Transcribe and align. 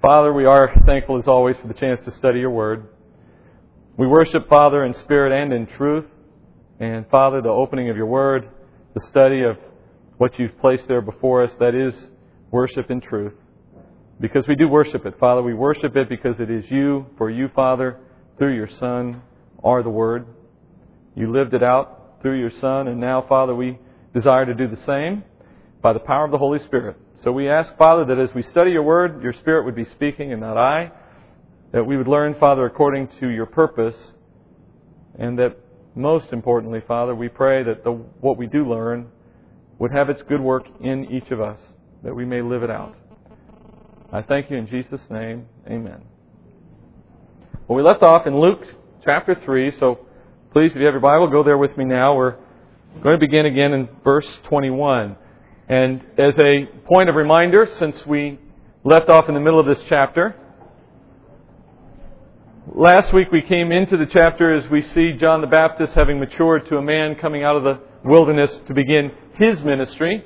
Father, 0.00 0.32
we 0.32 0.44
are 0.44 0.72
thankful 0.86 1.18
as 1.18 1.26
always 1.26 1.56
for 1.56 1.66
the 1.66 1.74
chance 1.74 2.00
to 2.04 2.12
study 2.12 2.38
your 2.38 2.50
word. 2.50 2.86
We 3.96 4.06
worship, 4.06 4.48
Father, 4.48 4.84
in 4.84 4.94
spirit 4.94 5.32
and 5.32 5.52
in 5.52 5.66
truth. 5.66 6.04
And 6.78 7.04
Father, 7.10 7.42
the 7.42 7.48
opening 7.48 7.90
of 7.90 7.96
your 7.96 8.06
word, 8.06 8.48
the 8.94 9.00
study 9.00 9.42
of 9.42 9.58
what 10.16 10.38
you've 10.38 10.56
placed 10.60 10.86
there 10.86 11.00
before 11.00 11.42
us, 11.42 11.50
that 11.58 11.74
is 11.74 12.10
worship 12.52 12.92
in 12.92 13.00
truth. 13.00 13.34
Because 14.20 14.46
we 14.46 14.54
do 14.54 14.68
worship 14.68 15.04
it, 15.04 15.18
Father. 15.18 15.42
We 15.42 15.54
worship 15.54 15.96
it 15.96 16.08
because 16.08 16.38
it 16.38 16.48
is 16.48 16.70
you, 16.70 17.06
for 17.18 17.28
you, 17.28 17.48
Father, 17.52 17.98
through 18.38 18.54
your 18.54 18.68
Son, 18.68 19.20
are 19.64 19.82
the 19.82 19.90
Word. 19.90 20.26
You 21.16 21.32
lived 21.32 21.54
it 21.54 21.64
out 21.64 22.20
through 22.22 22.38
your 22.38 22.52
Son, 22.60 22.86
and 22.86 23.00
now, 23.00 23.26
Father, 23.28 23.52
we 23.52 23.80
desire 24.14 24.46
to 24.46 24.54
do 24.54 24.68
the 24.68 24.80
same 24.84 25.24
by 25.82 25.92
the 25.92 25.98
power 25.98 26.24
of 26.24 26.30
the 26.30 26.38
Holy 26.38 26.60
Spirit. 26.60 26.96
So 27.24 27.32
we 27.32 27.48
ask, 27.48 27.76
Father, 27.76 28.04
that 28.04 28.18
as 28.18 28.32
we 28.34 28.42
study 28.42 28.70
your 28.70 28.84
word, 28.84 29.22
your 29.22 29.32
Spirit 29.32 29.64
would 29.64 29.74
be 29.74 29.84
speaking 29.86 30.32
and 30.32 30.40
not 30.40 30.56
I. 30.56 30.92
That 31.72 31.84
we 31.84 31.96
would 31.96 32.08
learn, 32.08 32.34
Father, 32.34 32.64
according 32.64 33.08
to 33.20 33.28
your 33.28 33.46
purpose. 33.46 33.96
And 35.18 35.38
that 35.38 35.56
most 35.96 36.32
importantly, 36.32 36.80
Father, 36.86 37.14
we 37.14 37.28
pray 37.28 37.64
that 37.64 37.82
the, 37.82 37.90
what 37.90 38.38
we 38.38 38.46
do 38.46 38.68
learn 38.68 39.08
would 39.78 39.90
have 39.92 40.08
its 40.08 40.22
good 40.22 40.40
work 40.40 40.64
in 40.80 41.06
each 41.10 41.30
of 41.30 41.40
us, 41.40 41.58
that 42.04 42.14
we 42.14 42.24
may 42.24 42.40
live 42.40 42.62
it 42.62 42.70
out. 42.70 42.94
I 44.12 44.22
thank 44.22 44.50
you 44.50 44.56
in 44.56 44.66
Jesus' 44.68 45.02
name. 45.10 45.46
Amen. 45.66 46.02
Well, 47.66 47.76
we 47.76 47.82
left 47.82 48.02
off 48.02 48.26
in 48.26 48.38
Luke 48.38 48.62
chapter 49.04 49.34
3, 49.44 49.72
so 49.78 50.06
please, 50.52 50.70
if 50.70 50.78
you 50.78 50.84
have 50.84 50.94
your 50.94 51.00
Bible, 51.00 51.28
go 51.28 51.42
there 51.42 51.58
with 51.58 51.76
me 51.76 51.84
now. 51.84 52.16
We're 52.16 52.36
going 53.02 53.18
to 53.18 53.20
begin 53.20 53.44
again 53.46 53.72
in 53.72 53.88
verse 54.04 54.28
21. 54.44 55.16
And 55.68 56.02
as 56.16 56.38
a 56.38 56.64
point 56.86 57.10
of 57.10 57.14
reminder, 57.14 57.68
since 57.78 58.04
we 58.06 58.38
left 58.84 59.10
off 59.10 59.28
in 59.28 59.34
the 59.34 59.40
middle 59.40 59.60
of 59.60 59.66
this 59.66 59.82
chapter, 59.86 60.34
last 62.74 63.12
week 63.12 63.30
we 63.30 63.42
came 63.42 63.70
into 63.70 63.98
the 63.98 64.06
chapter 64.06 64.54
as 64.54 64.70
we 64.70 64.80
see 64.80 65.12
John 65.12 65.42
the 65.42 65.46
Baptist 65.46 65.92
having 65.92 66.18
matured 66.18 66.66
to 66.70 66.78
a 66.78 66.82
man 66.82 67.16
coming 67.16 67.44
out 67.44 67.54
of 67.54 67.64
the 67.64 67.80
wilderness 68.02 68.50
to 68.66 68.72
begin 68.72 69.10
his 69.34 69.60
ministry. 69.60 70.24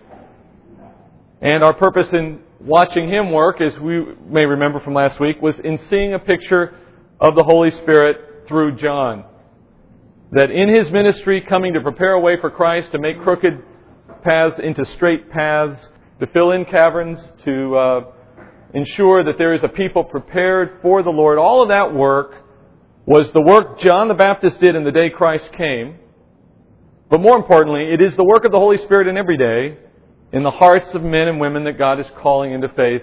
And 1.40 1.64
our 1.64 1.74
purpose 1.74 2.12
in 2.12 2.38
watching 2.60 3.08
him 3.08 3.32
work, 3.32 3.60
as 3.60 3.76
we 3.80 4.04
may 4.28 4.44
remember 4.44 4.78
from 4.78 4.94
last 4.94 5.18
week, 5.18 5.42
was 5.42 5.58
in 5.58 5.76
seeing 5.90 6.14
a 6.14 6.20
picture 6.20 6.76
of 7.20 7.34
the 7.34 7.42
Holy 7.42 7.72
Spirit 7.72 8.46
through 8.46 8.76
John. 8.76 9.24
That 10.30 10.52
in 10.52 10.72
his 10.72 10.88
ministry, 10.92 11.44
coming 11.48 11.74
to 11.74 11.80
prepare 11.80 12.12
a 12.12 12.20
way 12.20 12.36
for 12.40 12.48
Christ, 12.48 12.92
to 12.92 12.98
make 13.00 13.20
crooked 13.22 13.60
paths 14.22 14.58
into 14.58 14.84
straight 14.84 15.30
paths, 15.30 15.88
to 16.20 16.26
fill 16.28 16.52
in 16.52 16.64
caverns, 16.64 17.18
to 17.44 17.76
uh, 17.76 18.00
ensure 18.74 19.24
that 19.24 19.38
there 19.38 19.54
is 19.54 19.62
a 19.62 19.68
people 19.68 20.04
prepared 20.04 20.78
for 20.82 21.02
the 21.02 21.10
Lord. 21.10 21.38
All 21.38 21.62
of 21.62 21.68
that 21.68 21.94
work 21.94 22.34
was 23.06 23.30
the 23.32 23.40
work 23.40 23.80
John 23.80 24.08
the 24.08 24.14
Baptist 24.14 24.60
did 24.60 24.74
in 24.74 24.84
the 24.84 24.92
day 24.92 25.10
Christ 25.10 25.50
came. 25.56 25.96
But 27.10 27.20
more 27.20 27.36
importantly, 27.36 27.92
it 27.92 28.00
is 28.00 28.16
the 28.16 28.24
work 28.24 28.44
of 28.44 28.52
the 28.52 28.58
Holy 28.58 28.78
Spirit 28.78 29.08
in 29.08 29.18
every 29.18 29.36
day 29.36 29.76
in 30.32 30.42
the 30.42 30.50
hearts 30.50 30.94
of 30.94 31.02
men 31.02 31.28
and 31.28 31.38
women 31.38 31.64
that 31.64 31.76
God 31.76 32.00
is 32.00 32.06
calling 32.18 32.52
into 32.52 32.68
faith 32.70 33.02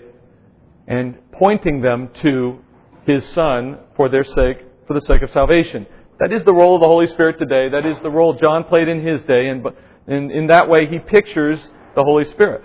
and 0.87 1.15
pointing 1.31 1.81
them 1.81 2.09
to 2.21 2.59
His 3.05 3.23
Son 3.29 3.77
for 3.95 4.09
their 4.09 4.23
sake, 4.23 4.57
for 4.87 4.93
the 4.95 5.01
sake 5.01 5.21
of 5.21 5.29
salvation. 5.29 5.85
That 6.19 6.33
is 6.33 6.43
the 6.43 6.53
role 6.53 6.75
of 6.75 6.81
the 6.81 6.87
Holy 6.87 7.07
Spirit 7.07 7.37
today. 7.37 7.69
That 7.69 7.85
is 7.85 7.97
the 8.01 8.09
role 8.09 8.33
John 8.33 8.63
played 8.63 8.87
in 8.87 9.05
his 9.05 9.23
day, 9.23 9.47
and 9.47 9.63
in, 10.09 10.31
in 10.31 10.47
that 10.47 10.67
way, 10.67 10.87
he 10.87 10.99
pictures 10.99 11.59
the 11.95 12.03
Holy 12.03 12.25
Spirit. 12.31 12.63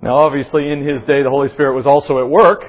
Now, 0.00 0.16
obviously, 0.16 0.70
in 0.70 0.86
his 0.86 1.02
day, 1.02 1.22
the 1.22 1.30
Holy 1.30 1.48
Spirit 1.50 1.74
was 1.74 1.86
also 1.86 2.18
at 2.18 2.28
work, 2.28 2.62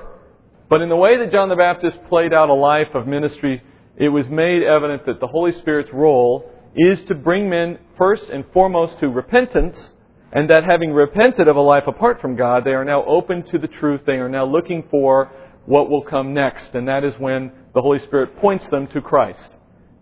but 0.70 0.82
in 0.82 0.90
the 0.90 0.96
way 0.96 1.18
that 1.18 1.32
John 1.32 1.50
the 1.50 1.56
Baptist 1.56 1.98
played 2.10 2.34
out 2.34 2.50
a 2.50 2.54
life 2.54 2.94
of 2.94 3.08
ministry, 3.08 3.62
it 3.96 4.10
was 4.10 4.28
made 4.28 4.64
evident 4.64 5.06
that 5.06 5.20
the 5.20 5.28
Holy 5.28 5.52
Spirit's 5.52 5.92
role 5.94 6.50
is 6.76 7.00
to 7.08 7.16
bring 7.16 7.50
men 7.50 7.78
first 7.98 8.24
and 8.32 8.44
foremost 8.54 9.00
to 9.00 9.08
repentance, 9.08 9.92
and 10.32 10.50
that 10.50 10.64
having 10.64 10.92
repented 10.92 11.48
of 11.48 11.56
a 11.56 11.62
life 11.62 11.84
apart 11.86 12.20
from 12.20 12.36
God, 12.36 12.66
they 12.66 12.72
are 12.72 12.86
now 12.86 13.06
open 13.06 13.44
to 13.52 13.60
the 13.60 13.68
truth. 13.68 14.02
They 14.06 14.14
are 14.14 14.30
now 14.30 14.46
looking 14.46 14.84
for 14.90 15.32
what 15.66 15.90
will 15.92 16.02
come 16.02 16.34
next, 16.34 16.74
and 16.74 16.88
that 16.88 17.04
is 17.04 17.14
when 17.20 17.52
the 17.76 17.82
Holy 17.82 18.00
Spirit 18.00 18.36
points 18.38 18.68
them 18.70 18.88
to 18.88 19.02
Christ. 19.02 19.50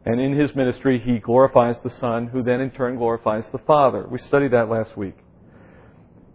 And 0.05 0.19
in 0.19 0.37
his 0.37 0.55
ministry, 0.55 0.99
he 0.99 1.19
glorifies 1.19 1.77
the 1.83 1.89
Son, 1.89 2.27
who 2.27 2.41
then 2.41 2.59
in 2.59 2.71
turn 2.71 2.95
glorifies 2.95 3.47
the 3.51 3.59
Father. 3.59 4.07
We 4.09 4.19
studied 4.19 4.51
that 4.51 4.69
last 4.69 4.97
week. 4.97 5.15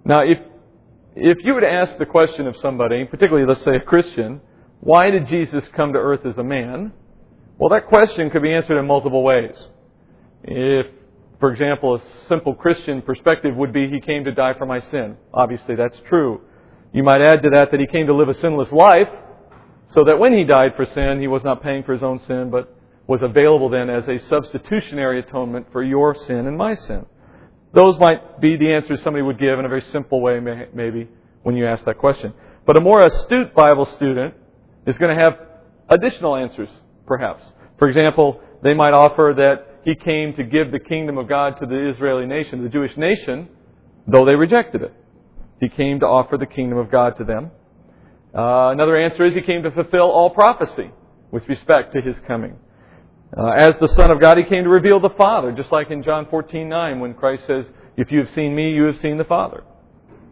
Now, 0.05 0.21
if, 0.21 0.39
if 1.17 1.39
you 1.45 1.59
to 1.59 1.69
ask 1.69 1.99
the 1.99 2.07
question 2.07 2.47
of 2.47 2.57
somebody, 2.59 3.05
particularly, 3.05 3.47
let's 3.47 3.63
say, 3.63 3.75
a 3.75 3.81
Christian, 3.81 4.41
why 4.81 5.11
did 5.11 5.27
Jesus 5.27 5.67
come 5.75 5.93
to 5.95 5.99
earth 5.99 6.25
as 6.25 6.39
a 6.39 6.45
man? 6.45 6.93
Well, 7.59 7.71
that 7.71 7.89
question 7.89 8.31
could 8.31 8.43
be 8.43 8.53
answered 8.53 8.79
in 8.79 8.87
multiple 8.87 9.25
ways. 9.25 9.57
If, 10.45 10.87
for 11.41 11.51
example, 11.51 11.97
a 11.97 12.03
simple 12.29 12.55
Christian 12.55 13.03
perspective 13.03 13.57
would 13.57 13.73
be 13.73 13.89
he 13.89 14.01
came 14.01 14.25
to 14.25 14.33
die 14.33 14.55
for 14.57 14.67
my 14.67 14.81
sin. 14.81 15.17
Obviously, 15.35 15.75
that's 15.75 16.01
true. 16.09 16.41
You 16.93 17.03
might 17.03 17.21
add 17.21 17.43
to 17.43 17.51
that 17.51 17.73
that 17.73 17.81
he 17.81 17.87
came 17.89 18.07
to 18.07 18.15
live 18.15 18.29
a 18.29 18.35
sinless 18.35 18.71
life, 18.71 19.09
so 19.89 20.05
that 20.05 20.19
when 20.21 20.33
he 20.33 20.45
died 20.45 20.75
for 20.77 20.87
sin, 20.87 21.21
he 21.21 21.27
was 21.27 21.43
not 21.43 21.63
paying 21.63 21.83
for 21.83 21.95
his 21.95 22.03
own 22.03 22.21
sin, 22.21 22.51
but 22.51 22.76
was 23.07 23.21
available 23.23 23.69
then 23.69 23.89
as 23.89 24.09
a 24.09 24.19
substitutionary 24.29 25.21
atonement 25.21 25.67
for 25.73 25.83
your 25.83 26.15
sin 26.15 26.47
and 26.47 26.57
my 26.57 26.75
sin. 26.75 27.07
Those 27.73 27.99
might 27.99 28.41
be 28.41 28.57
the 28.57 28.73
answers 28.73 29.03
somebody 29.03 29.23
would 29.23 29.39
give 29.39 29.59
in 29.59 29.65
a 29.65 29.69
very 29.69 29.85
simple 29.93 30.21
way, 30.21 30.41
maybe, 30.41 31.09
when 31.43 31.57
you 31.57 31.67
ask 31.67 31.85
that 31.85 31.99
question. 31.99 32.33
But 32.65 32.77
a 32.77 32.81
more 32.81 33.03
astute 33.03 33.55
Bible 33.55 33.87
student 33.87 34.35
is 34.87 34.97
going 34.99 35.17
to 35.17 35.23
have 35.23 35.39
additional 35.89 36.37
answers, 36.37 36.69
perhaps. 37.07 37.45
For 37.79 37.89
example, 37.89 38.41
they 38.63 38.75
might 38.75 38.93
offer 38.93 39.35
that 39.37 39.83
he 39.85 39.95
came 39.95 40.35
to 40.35 40.43
give 40.43 40.73
the 40.73 40.81
kingdom 40.81 41.19
of 41.19 41.29
God 41.29 41.59
to 41.61 41.67
the 41.67 41.91
Israeli 41.91 42.27
nation, 42.27 42.63
the 42.63 42.69
Jewish 42.69 42.97
nation, 42.97 43.49
though 44.07 44.25
they 44.25 44.35
rejected 44.35 44.83
it. 44.83 44.93
He 45.61 45.69
came 45.69 46.01
to 46.01 46.07
offer 46.07 46.37
the 46.37 46.47
kingdom 46.47 46.79
of 46.79 46.91
God 46.91 47.17
to 47.19 47.25
them. 47.25 47.51
Uh, 48.35 48.71
another 48.71 48.97
answer 48.97 49.25
is 49.25 49.35
he 49.35 49.43
came 49.43 49.63
to 49.63 49.71
fulfill 49.71 50.11
all 50.11 50.31
prophecy 50.31 50.91
with 51.31 51.49
respect 51.49 51.93
to 51.95 52.01
his 52.01 52.17
coming. 52.27 52.57
Uh, 53.35 53.49
as 53.49 53.77
the 53.79 53.89
Son 53.89 54.11
of 54.11 54.21
God, 54.21 54.39
He 54.39 54.45
came 54.45 54.65
to 54.65 54.71
reveal 54.71 55.01
the 55.01 55.11
Father, 55.11 55.53
just 55.53 55.73
like 55.73 55.91
in 55.91 56.03
John 56.03 56.27
14, 56.31 56.69
9, 56.69 57.01
when 57.01 57.15
Christ 57.15 57.45
says, 57.47 57.67
If 57.97 58.13
you 58.13 58.21
have 58.21 58.31
seen 58.31 58.55
me, 58.55 58.73
you 58.73 58.85
have 58.85 58.99
seen 59.01 59.17
the 59.17 59.25
Father. 59.25 59.65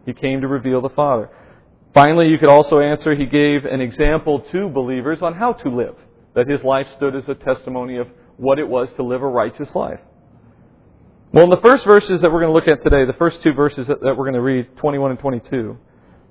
He 0.05 0.13
came 0.13 0.41
to 0.41 0.47
reveal 0.47 0.81
the 0.81 0.89
Father. 0.89 1.29
Finally, 1.93 2.29
you 2.29 2.37
could 2.37 2.49
also 2.49 2.79
answer, 2.79 3.15
He 3.15 3.25
gave 3.25 3.65
an 3.65 3.81
example 3.81 4.39
to 4.51 4.69
believers 4.69 5.21
on 5.21 5.33
how 5.33 5.53
to 5.53 5.69
live, 5.69 5.95
that 6.35 6.47
His 6.47 6.63
life 6.63 6.87
stood 6.95 7.15
as 7.15 7.27
a 7.27 7.35
testimony 7.35 7.97
of 7.97 8.07
what 8.37 8.59
it 8.59 8.67
was 8.67 8.89
to 8.95 9.03
live 9.03 9.21
a 9.21 9.27
righteous 9.27 9.73
life. 9.75 9.99
Well, 11.33 11.43
in 11.43 11.49
the 11.49 11.57
first 11.57 11.83
verses 11.83 12.21
that 12.21 12.31
we're 12.31 12.39
going 12.39 12.53
to 12.53 12.57
look 12.57 12.69
at 12.69 12.81
today, 12.81 13.03
the 13.03 13.17
first 13.17 13.41
two 13.41 13.53
verses 13.53 13.87
that 13.87 13.99
we're 14.01 14.15
going 14.15 14.33
to 14.33 14.41
read, 14.41 14.77
21 14.77 15.11
and 15.11 15.19
22, 15.19 15.77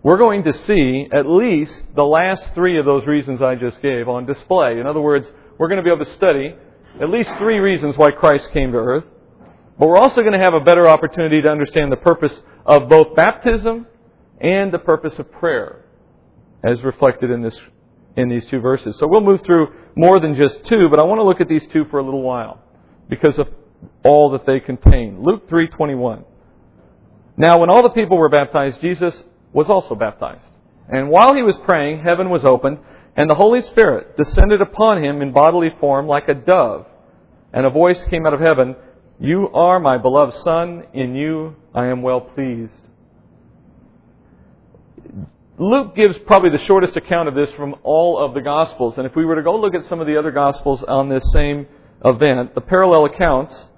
we're 0.02 0.16
going 0.16 0.44
to 0.44 0.52
see 0.52 1.08
at 1.12 1.26
least 1.26 1.82
the 1.94 2.04
last 2.04 2.54
three 2.54 2.78
of 2.78 2.86
those 2.86 3.06
reasons 3.06 3.42
I 3.42 3.54
just 3.54 3.82
gave 3.82 4.08
on 4.08 4.24
display. 4.24 4.78
In 4.80 4.86
other 4.86 5.00
words, 5.00 5.26
we're 5.58 5.68
going 5.68 5.78
to 5.78 5.82
be 5.82 5.90
able 5.90 6.04
to 6.04 6.14
study 6.14 6.54
at 7.00 7.10
least 7.10 7.30
three 7.38 7.58
reasons 7.58 7.96
why 7.96 8.10
Christ 8.10 8.50
came 8.52 8.72
to 8.72 8.78
earth. 8.78 9.04
But 9.78 9.88
we're 9.88 9.98
also 9.98 10.20
going 10.20 10.32
to 10.32 10.38
have 10.38 10.54
a 10.54 10.60
better 10.60 10.88
opportunity 10.88 11.42
to 11.42 11.48
understand 11.48 11.90
the 11.90 11.96
purpose 11.96 12.40
of 12.64 12.88
both 12.88 13.16
baptism 13.16 13.86
and 14.40 14.72
the 14.72 14.78
purpose 14.78 15.18
of 15.18 15.30
prayer, 15.32 15.84
as 16.62 16.82
reflected 16.82 17.30
in 17.30 17.42
this 17.42 17.60
in 18.16 18.28
these 18.28 18.46
two 18.46 18.60
verses. 18.60 18.96
So 18.98 19.08
we'll 19.08 19.20
move 19.20 19.42
through 19.42 19.72
more 19.96 20.20
than 20.20 20.34
just 20.34 20.64
two, 20.66 20.88
but 20.88 21.00
I 21.00 21.04
want 21.04 21.18
to 21.18 21.24
look 21.24 21.40
at 21.40 21.48
these 21.48 21.66
two 21.68 21.84
for 21.86 21.98
a 21.98 22.04
little 22.04 22.22
while 22.22 22.62
because 23.08 23.40
of 23.40 23.48
all 24.04 24.30
that 24.30 24.46
they 24.46 24.60
contain. 24.60 25.22
Luke 25.22 25.48
3:21. 25.48 26.24
Now 27.36 27.58
when 27.58 27.70
all 27.70 27.82
the 27.82 27.90
people 27.90 28.16
were 28.16 28.28
baptized, 28.28 28.80
Jesus 28.80 29.20
was 29.52 29.68
also 29.68 29.96
baptized. 29.96 30.42
And 30.88 31.08
while 31.08 31.34
he 31.34 31.42
was 31.42 31.56
praying, 31.58 32.02
heaven 32.02 32.30
was 32.30 32.44
opened, 32.44 32.78
and 33.16 33.30
the 33.30 33.34
Holy 33.34 33.60
Spirit 33.60 34.16
descended 34.16 34.60
upon 34.60 35.02
him 35.02 35.22
in 35.22 35.32
bodily 35.32 35.70
form 35.80 36.06
like 36.06 36.28
a 36.28 36.34
dove. 36.34 36.86
And 37.52 37.64
a 37.64 37.70
voice 37.70 38.02
came 38.04 38.26
out 38.26 38.34
of 38.34 38.40
heaven, 38.40 38.74
You 39.20 39.48
are 39.54 39.78
my 39.78 39.98
beloved 39.98 40.34
Son, 40.34 40.84
in 40.92 41.14
you 41.14 41.56
I 41.74 41.86
am 41.86 42.02
well 42.02 42.20
pleased. 42.20 42.72
Luke 45.56 45.94
gives 45.94 46.18
probably 46.26 46.50
the 46.50 46.64
shortest 46.64 46.96
account 46.96 47.28
of 47.28 47.36
this 47.36 47.48
from 47.52 47.76
all 47.84 48.18
of 48.18 48.34
the 48.34 48.40
Gospels. 48.40 48.98
And 48.98 49.06
if 49.06 49.14
we 49.14 49.24
were 49.24 49.36
to 49.36 49.42
go 49.42 49.56
look 49.56 49.74
at 49.74 49.88
some 49.88 50.00
of 50.00 50.08
the 50.08 50.16
other 50.16 50.32
Gospels 50.32 50.82
on 50.82 51.08
this 51.08 51.22
same 51.32 51.68
event, 52.04 52.56
the 52.56 52.60
parallel 52.60 53.04
accounts, 53.04 53.68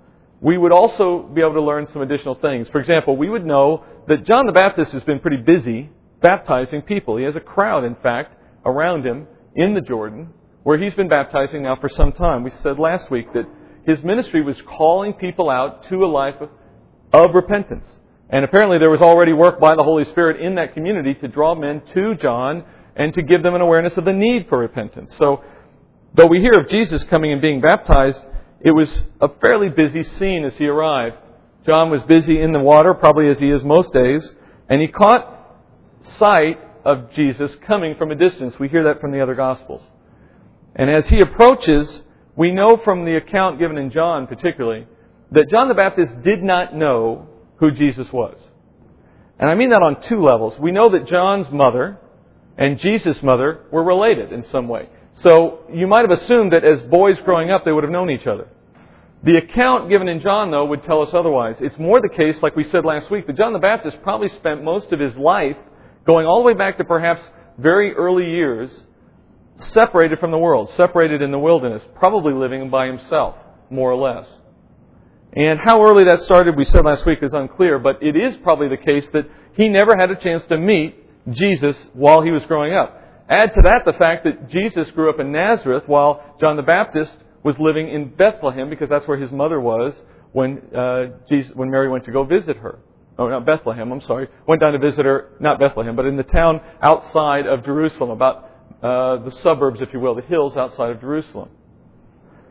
we 0.40 0.56
would 0.56 0.72
also 0.72 1.22
be 1.34 1.42
able 1.42 1.52
to 1.52 1.62
learn 1.62 1.86
some 1.92 2.00
additional 2.00 2.34
things. 2.36 2.66
For 2.70 2.80
example, 2.80 3.18
we 3.18 3.28
would 3.28 3.44
know 3.44 3.84
that 4.08 4.24
John 4.24 4.46
the 4.46 4.52
Baptist 4.52 4.92
has 4.92 5.02
been 5.04 5.20
pretty 5.20 5.36
busy 5.36 5.90
baptizing 6.22 6.80
people. 6.80 7.18
He 7.18 7.24
has 7.24 7.36
a 7.36 7.40
crowd, 7.40 7.84
in 7.84 7.94
fact, 7.96 8.35
around 8.66 9.06
him 9.06 9.26
in 9.54 9.74
the 9.74 9.80
Jordan, 9.80 10.28
where 10.64 10.78
he's 10.78 10.94
been 10.94 11.08
baptizing 11.08 11.62
now 11.62 11.76
for 11.76 11.88
some 11.88 12.12
time. 12.12 12.42
We 12.42 12.50
said 12.62 12.78
last 12.78 13.10
week 13.10 13.32
that 13.32 13.46
his 13.86 14.02
ministry 14.02 14.42
was 14.42 14.56
calling 14.76 15.14
people 15.14 15.48
out 15.48 15.88
to 15.88 16.04
a 16.04 16.06
life 16.06 16.34
of, 17.12 17.34
repentance. 17.34 17.86
And 18.28 18.44
apparently 18.44 18.76
there 18.78 18.90
was 18.90 19.00
already 19.00 19.32
work 19.32 19.58
by 19.58 19.74
the 19.74 19.82
Holy 19.82 20.04
Spirit 20.04 20.40
in 20.40 20.56
that 20.56 20.74
community 20.74 21.14
to 21.14 21.28
draw 21.28 21.54
men 21.54 21.80
to 21.94 22.14
John 22.16 22.64
and 22.94 23.14
to 23.14 23.22
give 23.22 23.42
them 23.42 23.54
an 23.54 23.62
awareness 23.62 23.96
of 23.96 24.04
the 24.04 24.12
need 24.12 24.48
for 24.48 24.58
repentance. 24.58 25.14
So, 25.16 25.42
though 26.14 26.26
we 26.26 26.40
hear 26.40 26.58
of 26.60 26.68
Jesus 26.68 27.04
coming 27.04 27.32
and 27.32 27.40
being 27.40 27.62
baptized, 27.62 28.20
it 28.60 28.72
was 28.72 29.04
a 29.20 29.28
fairly 29.40 29.70
busy 29.70 30.02
scene 30.02 30.44
as 30.44 30.54
he 30.56 30.66
arrived. 30.66 31.16
John 31.64 31.88
was 31.88 32.02
busy 32.02 32.40
in 32.40 32.52
the 32.52 32.60
water, 32.60 32.92
probably 32.92 33.28
as 33.28 33.38
he 33.38 33.50
is 33.50 33.64
most 33.64 33.92
days, 33.92 34.34
and 34.68 34.80
he 34.82 34.88
caught 34.88 35.36
sight 36.18 36.58
of 36.86 37.10
Jesus 37.12 37.50
coming 37.66 37.96
from 37.96 38.12
a 38.12 38.14
distance. 38.14 38.58
We 38.58 38.68
hear 38.68 38.84
that 38.84 39.00
from 39.00 39.10
the 39.10 39.20
other 39.20 39.34
Gospels. 39.34 39.82
And 40.74 40.88
as 40.88 41.08
he 41.08 41.20
approaches, 41.20 42.04
we 42.36 42.52
know 42.52 42.76
from 42.76 43.04
the 43.04 43.16
account 43.16 43.58
given 43.58 43.76
in 43.78 43.90
John 43.90 44.26
particularly 44.26 44.86
that 45.32 45.50
John 45.50 45.68
the 45.68 45.74
Baptist 45.74 46.22
did 46.22 46.42
not 46.42 46.74
know 46.74 47.28
who 47.56 47.72
Jesus 47.72 48.10
was. 48.12 48.36
And 49.38 49.50
I 49.50 49.54
mean 49.54 49.70
that 49.70 49.82
on 49.82 50.00
two 50.02 50.22
levels. 50.22 50.58
We 50.58 50.70
know 50.70 50.88
that 50.90 51.06
John's 51.06 51.50
mother 51.50 51.98
and 52.56 52.78
Jesus' 52.78 53.22
mother 53.22 53.64
were 53.70 53.82
related 53.82 54.32
in 54.32 54.44
some 54.50 54.68
way. 54.68 54.88
So 55.22 55.60
you 55.72 55.86
might 55.86 56.08
have 56.08 56.18
assumed 56.18 56.52
that 56.52 56.64
as 56.64 56.80
boys 56.82 57.16
growing 57.24 57.50
up, 57.50 57.64
they 57.64 57.72
would 57.72 57.84
have 57.84 57.92
known 57.92 58.10
each 58.10 58.26
other. 58.26 58.48
The 59.22 59.38
account 59.38 59.88
given 59.88 60.08
in 60.08 60.20
John, 60.20 60.50
though, 60.50 60.66
would 60.66 60.84
tell 60.84 61.02
us 61.02 61.12
otherwise. 61.12 61.56
It's 61.60 61.78
more 61.78 62.00
the 62.00 62.08
case, 62.08 62.40
like 62.42 62.54
we 62.54 62.64
said 62.64 62.84
last 62.84 63.10
week, 63.10 63.26
that 63.26 63.36
John 63.36 63.52
the 63.52 63.58
Baptist 63.58 64.00
probably 64.02 64.28
spent 64.28 64.62
most 64.62 64.92
of 64.92 65.00
his 65.00 65.16
life 65.16 65.56
going 66.06 66.26
all 66.26 66.38
the 66.38 66.46
way 66.46 66.54
back 66.54 66.78
to 66.78 66.84
perhaps 66.84 67.22
very 67.58 67.92
early 67.94 68.24
years, 68.24 68.70
separated 69.56 70.18
from 70.18 70.30
the 70.30 70.38
world, 70.38 70.70
separated 70.76 71.22
in 71.22 71.30
the 71.30 71.38
wilderness, 71.38 71.82
probably 71.94 72.32
living 72.32 72.70
by 72.70 72.86
himself, 72.86 73.34
more 73.70 73.90
or 73.90 73.96
less. 73.96 74.26
And 75.32 75.58
how 75.58 75.82
early 75.82 76.04
that 76.04 76.22
started, 76.22 76.56
we 76.56 76.64
said 76.64 76.84
last 76.84 77.04
week, 77.04 77.18
is 77.22 77.32
unclear, 77.32 77.78
but 77.78 78.02
it 78.02 78.16
is 78.16 78.36
probably 78.42 78.68
the 78.68 78.76
case 78.76 79.06
that 79.12 79.28
he 79.56 79.68
never 79.68 79.96
had 79.96 80.10
a 80.10 80.16
chance 80.16 80.44
to 80.46 80.56
meet 80.56 80.96
Jesus 81.30 81.76
while 81.92 82.22
he 82.22 82.30
was 82.30 82.42
growing 82.46 82.74
up. 82.74 83.02
Add 83.28 83.52
to 83.54 83.62
that 83.62 83.84
the 83.84 83.92
fact 83.94 84.24
that 84.24 84.48
Jesus 84.50 84.90
grew 84.92 85.10
up 85.10 85.18
in 85.18 85.32
Nazareth 85.32 85.84
while 85.86 86.36
John 86.40 86.56
the 86.56 86.62
Baptist 86.62 87.12
was 87.42 87.58
living 87.58 87.88
in 87.88 88.14
Bethlehem 88.14 88.70
because 88.70 88.88
that's 88.88 89.06
where 89.08 89.18
his 89.18 89.30
mother 89.30 89.60
was 89.60 89.94
when, 90.32 90.62
uh, 90.74 91.06
Jesus, 91.28 91.52
when 91.54 91.70
Mary 91.70 91.88
went 91.88 92.04
to 92.04 92.12
go 92.12 92.24
visit 92.24 92.56
her. 92.58 92.78
Oh, 93.18 93.28
not 93.28 93.46
Bethlehem, 93.46 93.92
I'm 93.92 94.02
sorry. 94.02 94.28
Went 94.46 94.60
down 94.60 94.72
to 94.72 94.78
visit 94.78 95.04
her, 95.06 95.30
not 95.40 95.58
Bethlehem, 95.58 95.96
but 95.96 96.04
in 96.04 96.16
the 96.16 96.22
town 96.22 96.60
outside 96.82 97.46
of 97.46 97.64
Jerusalem, 97.64 98.10
about 98.10 98.50
uh, 98.82 99.24
the 99.24 99.30
suburbs, 99.42 99.80
if 99.80 99.88
you 99.92 100.00
will, 100.00 100.14
the 100.14 100.22
hills 100.22 100.56
outside 100.56 100.90
of 100.90 101.00
Jerusalem. 101.00 101.48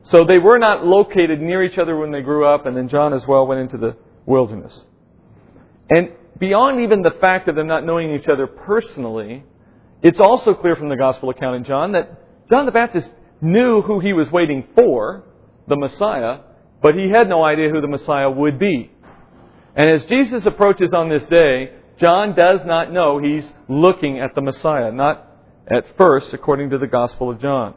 So 0.06 0.24
they 0.24 0.40
were 0.40 0.58
not 0.58 0.86
located 0.86 1.40
near 1.40 1.64
each 1.64 1.78
other 1.78 1.98
when 1.98 2.12
they 2.12 2.22
grew 2.22 2.46
up, 2.46 2.66
and 2.66 2.76
then 2.76 2.90
John 2.90 3.14
as 3.14 3.26
well 3.28 3.46
went 3.46 3.62
into 3.62 3.78
the 3.78 3.96
wilderness. 4.26 4.84
And 5.90 6.12
beyond 6.40 6.82
even 6.82 7.04
the 7.04 7.16
fact 7.22 7.48
of 7.48 7.56
them 7.56 7.68
not 7.68 7.86
knowing 7.86 8.14
each 8.14 8.28
other 8.28 8.48
personally, 8.48 9.44
it's 10.02 10.20
also 10.20 10.54
clear 10.54 10.76
from 10.76 10.90
the 10.90 10.98
gospel 10.98 11.30
account 11.30 11.58
in 11.58 11.64
John 11.64 11.92
that 11.94 12.50
John 12.50 12.66
the 12.66 12.72
Baptist 12.72 13.10
knew 13.42 13.82
who 13.82 14.00
he 14.00 14.14
was 14.14 14.30
waiting 14.32 14.68
for, 14.76 15.24
the 15.68 15.76
Messiah, 15.76 16.40
but 16.82 16.96
he 16.96 17.10
had 17.10 17.28
no 17.28 17.44
idea 17.44 17.70
who 17.70 17.82
the 17.82 17.88
Messiah 17.88 18.30
would 18.30 18.60
be. 18.60 18.92
And 19.76 19.90
as 19.90 20.06
Jesus 20.06 20.46
approaches 20.46 20.94
on 20.94 21.10
this 21.10 21.26
day, 21.26 21.72
John 22.00 22.36
does 22.36 22.62
not 22.66 22.92
know 22.92 23.20
he's 23.20 23.46
looking 23.68 24.20
at 24.20 24.36
the 24.36 24.42
Messiah, 24.42 24.92
not 24.92 25.28
at 25.68 25.98
first, 25.98 26.34
according 26.34 26.70
to 26.70 26.78
the 26.78 26.88
Gospel 26.88 27.30
of 27.30 27.42
John. 27.42 27.74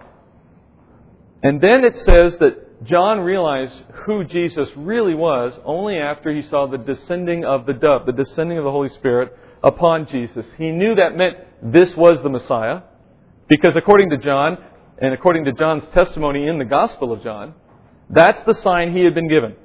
And 1.42 1.60
then 1.60 1.84
it 1.84 1.96
says 1.98 2.36
that 2.38 2.84
John 2.84 3.20
realized 3.20 3.74
who 4.04 4.24
Jesus 4.24 4.68
really 4.76 5.14
was 5.14 5.52
only 5.64 5.98
after 5.98 6.32
he 6.32 6.42
saw 6.42 6.66
the 6.66 6.78
descending 6.78 7.44
of 7.44 7.66
the 7.66 7.72
dove, 7.72 8.06
the 8.06 8.12
descending 8.12 8.58
of 8.58 8.64
the 8.64 8.70
Holy 8.70 8.90
Spirit 8.90 9.36
upon 9.62 10.06
Jesus. 10.06 10.46
He 10.56 10.70
knew 10.70 10.94
that 10.94 11.16
meant 11.16 11.36
this 11.62 11.96
was 11.96 12.22
the 12.22 12.28
Messiah, 12.28 12.82
because 13.48 13.74
according 13.74 14.10
to 14.10 14.18
John, 14.18 14.58
and 15.00 15.14
according 15.14 15.44
to 15.46 15.52
John's 15.52 15.86
testimony 15.88 16.46
in 16.46 16.58
the 16.58 16.64
Gospel 16.64 17.12
of 17.12 17.22
John, 17.22 17.54
that's 18.10 18.40
the 18.42 18.54
sign 18.54 18.92
he 18.92 19.04
had 19.04 19.14
been 19.14 19.28
given. 19.28 19.56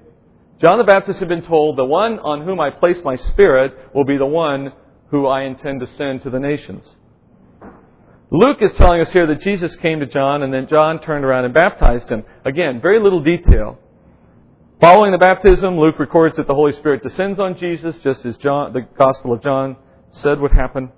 John 0.61 0.77
the 0.77 0.83
Baptist 0.83 1.19
had 1.19 1.27
been 1.27 1.43
told, 1.43 1.77
The 1.77 1.85
one 1.85 2.19
on 2.19 2.45
whom 2.45 2.59
I 2.59 2.69
place 2.69 2.99
my 3.03 3.15
Spirit 3.15 3.93
will 3.93 4.05
be 4.05 4.17
the 4.17 4.25
one 4.25 4.71
who 5.09 5.27
I 5.27 5.43
intend 5.43 5.81
to 5.81 5.87
send 5.87 6.23
to 6.23 6.29
the 6.29 6.39
nations. 6.39 6.89
Luke 8.31 8.57
is 8.61 8.73
telling 8.73 8.99
us 8.99 9.11
here 9.11 9.27
that 9.27 9.41
Jesus 9.41 9.75
came 9.75 9.99
to 9.99 10.07
John 10.07 10.41
and 10.41 10.51
then 10.51 10.67
John 10.67 10.99
turned 10.99 11.23
around 11.23 11.45
and 11.45 11.53
baptized 11.53 12.09
him. 12.09 12.23
Again, 12.43 12.81
very 12.81 12.99
little 12.99 13.21
detail. 13.21 13.77
Following 14.81 15.11
the 15.11 15.17
baptism, 15.17 15.77
Luke 15.77 15.99
records 15.99 16.37
that 16.37 16.47
the 16.47 16.55
Holy 16.55 16.71
Spirit 16.71 17.03
descends 17.03 17.39
on 17.39 17.57
Jesus, 17.57 17.97
just 17.99 18.25
as 18.25 18.35
John, 18.37 18.73
the 18.73 18.81
Gospel 18.81 19.33
of 19.33 19.43
John 19.43 19.77
said 20.11 20.39
would 20.39 20.51
happen. 20.51 20.91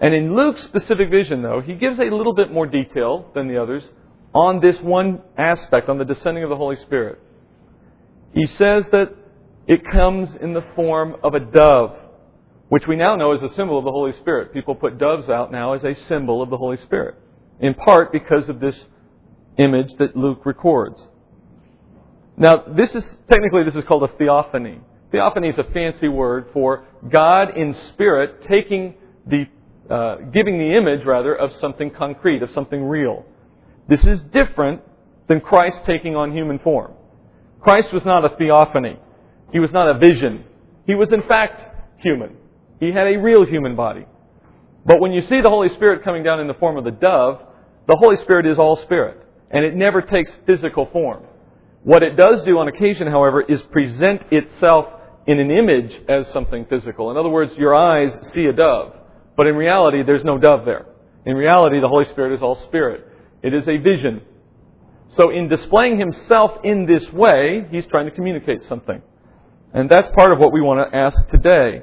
And 0.00 0.14
in 0.14 0.36
Luke's 0.36 0.62
specific 0.62 1.10
vision, 1.10 1.42
though, 1.42 1.60
he 1.60 1.74
gives 1.74 1.98
a 1.98 2.04
little 2.04 2.34
bit 2.34 2.52
more 2.52 2.66
detail 2.66 3.30
than 3.34 3.48
the 3.48 3.60
others 3.60 3.82
on 4.34 4.60
this 4.60 4.80
one 4.80 5.22
aspect, 5.36 5.88
on 5.88 5.98
the 5.98 6.04
descending 6.04 6.44
of 6.44 6.50
the 6.50 6.56
Holy 6.56 6.76
Spirit. 6.76 7.18
He 8.34 8.46
says 8.46 8.88
that 8.90 9.14
it 9.66 9.80
comes 9.90 10.34
in 10.40 10.52
the 10.52 10.64
form 10.74 11.16
of 11.22 11.34
a 11.34 11.40
dove 11.40 11.96
which 12.68 12.86
we 12.86 12.96
now 12.96 13.14
know 13.14 13.32
is 13.32 13.42
a 13.42 13.54
symbol 13.54 13.78
of 13.78 13.84
the 13.84 13.92
Holy 13.92 14.12
Spirit. 14.12 14.52
People 14.52 14.74
put 14.74 14.98
doves 14.98 15.28
out 15.28 15.52
now 15.52 15.74
as 15.74 15.84
a 15.84 15.94
symbol 16.06 16.42
of 16.42 16.50
the 16.50 16.56
Holy 16.56 16.76
Spirit, 16.78 17.14
in 17.60 17.74
part 17.74 18.12
because 18.12 18.48
of 18.48 18.58
this 18.58 18.76
image 19.58 19.94
that 19.98 20.16
Luke 20.16 20.44
records. 20.44 21.00
Now, 22.36 22.64
this 22.66 22.94
is 22.94 23.16
technically 23.30 23.62
this 23.62 23.74
is 23.74 23.84
called 23.84 24.02
a 24.02 24.12
theophany. 24.18 24.80
Theophany 25.12 25.48
is 25.48 25.58
a 25.58 25.64
fancy 25.72 26.08
word 26.08 26.48
for 26.52 26.84
God 27.08 27.56
in 27.56 27.72
spirit 27.72 28.42
taking 28.42 28.94
the 29.26 29.46
uh, 29.88 30.16
giving 30.32 30.58
the 30.58 30.76
image 30.76 31.06
rather 31.06 31.34
of 31.34 31.52
something 31.60 31.90
concrete, 31.90 32.42
of 32.42 32.50
something 32.50 32.84
real. 32.84 33.24
This 33.88 34.04
is 34.04 34.20
different 34.32 34.82
than 35.28 35.40
Christ 35.40 35.80
taking 35.86 36.16
on 36.16 36.32
human 36.32 36.58
form. 36.58 36.92
Christ 37.66 37.92
was 37.92 38.04
not 38.04 38.24
a 38.24 38.28
theophany. 38.36 38.96
He 39.52 39.58
was 39.58 39.72
not 39.72 39.96
a 39.96 39.98
vision. 39.98 40.44
He 40.86 40.94
was 40.94 41.12
in 41.12 41.22
fact 41.22 41.60
human. 41.98 42.36
He 42.78 42.92
had 42.92 43.08
a 43.08 43.16
real 43.16 43.44
human 43.44 43.74
body. 43.74 44.06
But 44.84 45.00
when 45.00 45.10
you 45.10 45.20
see 45.22 45.40
the 45.40 45.50
Holy 45.50 45.70
Spirit 45.70 46.04
coming 46.04 46.22
down 46.22 46.38
in 46.38 46.46
the 46.46 46.54
form 46.54 46.76
of 46.76 46.84
the 46.84 46.92
dove, 46.92 47.40
the 47.88 47.96
Holy 47.96 48.18
Spirit 48.18 48.46
is 48.46 48.56
all 48.56 48.76
spirit, 48.76 49.20
and 49.50 49.64
it 49.64 49.74
never 49.74 50.00
takes 50.00 50.30
physical 50.46 50.86
form. 50.92 51.24
What 51.82 52.04
it 52.04 52.16
does 52.16 52.44
do 52.44 52.56
on 52.58 52.68
occasion, 52.68 53.08
however, 53.08 53.42
is 53.42 53.60
present 53.72 54.22
itself 54.30 54.86
in 55.26 55.40
an 55.40 55.50
image 55.50 55.92
as 56.08 56.28
something 56.28 56.66
physical. 56.66 57.10
In 57.10 57.16
other 57.16 57.30
words, 57.30 57.52
your 57.56 57.74
eyes 57.74 58.16
see 58.30 58.44
a 58.44 58.52
dove, 58.52 58.94
but 59.36 59.48
in 59.48 59.56
reality, 59.56 60.04
there's 60.04 60.22
no 60.22 60.38
dove 60.38 60.64
there. 60.66 60.86
In 61.24 61.34
reality, 61.34 61.80
the 61.80 61.88
Holy 61.88 62.04
Spirit 62.04 62.32
is 62.32 62.42
all 62.42 62.64
spirit. 62.68 63.04
It 63.42 63.54
is 63.54 63.66
a 63.66 63.76
vision. 63.78 64.22
So 65.16 65.30
in 65.30 65.48
displaying 65.48 65.98
himself 65.98 66.58
in 66.62 66.86
this 66.86 67.10
way, 67.12 67.66
he's 67.70 67.86
trying 67.86 68.04
to 68.04 68.10
communicate 68.10 68.64
something. 68.64 69.00
And 69.72 69.90
that's 69.90 70.08
part 70.12 70.32
of 70.32 70.38
what 70.38 70.52
we 70.52 70.60
want 70.60 70.90
to 70.90 70.96
ask 70.96 71.28
today. 71.28 71.82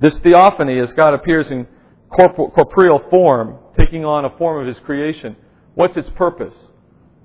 This 0.00 0.18
theophany, 0.18 0.78
as 0.78 0.92
God 0.92 1.14
appears 1.14 1.50
in 1.50 1.66
corporeal 2.10 2.98
form, 3.10 3.58
taking 3.78 4.04
on 4.04 4.24
a 4.24 4.36
form 4.36 4.60
of 4.60 4.74
His 4.74 4.82
creation, 4.84 5.36
what's 5.74 5.96
its 5.96 6.10
purpose? 6.10 6.54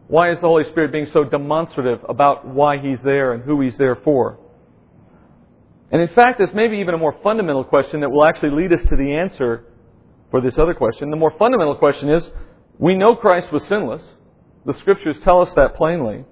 Why 0.07 0.31
is 0.31 0.39
the 0.41 0.48
Holy 0.48 0.65
Spirit 0.65 0.91
being 0.91 1.07
so 1.07 1.24
demonstrative 1.24 2.00
about 2.07 2.48
why 2.48 2.77
He's 2.77 3.01
there 3.01 3.33
and 3.33 3.43
who 3.43 3.62
He's 3.62 3.77
there 3.77 3.95
for? 3.95 4.39
And 5.91 6.01
in 6.01 6.07
fact, 6.10 6.39
this 6.39 6.53
may 6.53 6.67
be 6.67 6.77
even 6.77 6.93
a 6.93 6.98
more 6.98 7.17
fundamental 7.24 7.63
question 7.63 8.01
that 8.01 8.10
will 8.10 8.24
actually 8.24 8.51
lead 8.51 8.74
us 8.74 8.81
to 8.89 8.95
the 8.95 9.13
answer 9.13 9.65
for 10.29 10.39
this 10.39 10.57
other 10.57 10.74
question. 10.74 11.10
The 11.10 11.17
more 11.17 11.33
fundamental 11.38 11.75
question 11.75 12.10
is 12.10 12.31
we 12.77 12.95
know 12.95 13.15
Christ 13.15 13.51
was 13.51 13.65
sinless. 13.65 14.01
The 14.65 14.73
Scriptures 14.79 15.17
tell 15.23 15.41
us 15.41 15.53
that 15.53 15.75
plainly. 15.75 16.25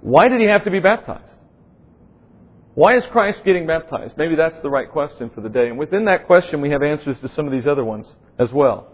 Why 0.00 0.28
did 0.28 0.40
He 0.40 0.46
have 0.46 0.64
to 0.64 0.70
be 0.70 0.80
baptized? 0.80 1.30
Why 2.74 2.96
is 2.96 3.04
Christ 3.06 3.40
getting 3.44 3.66
baptized? 3.66 4.18
Maybe 4.18 4.36
that's 4.36 4.60
the 4.60 4.68
right 4.68 4.90
question 4.90 5.30
for 5.34 5.40
the 5.40 5.48
day. 5.48 5.68
And 5.68 5.78
within 5.78 6.04
that 6.04 6.26
question, 6.26 6.60
we 6.60 6.70
have 6.70 6.82
answers 6.82 7.18
to 7.20 7.28
some 7.28 7.46
of 7.46 7.52
these 7.52 7.66
other 7.66 7.84
ones 7.84 8.06
as 8.38 8.52
well. 8.52 8.92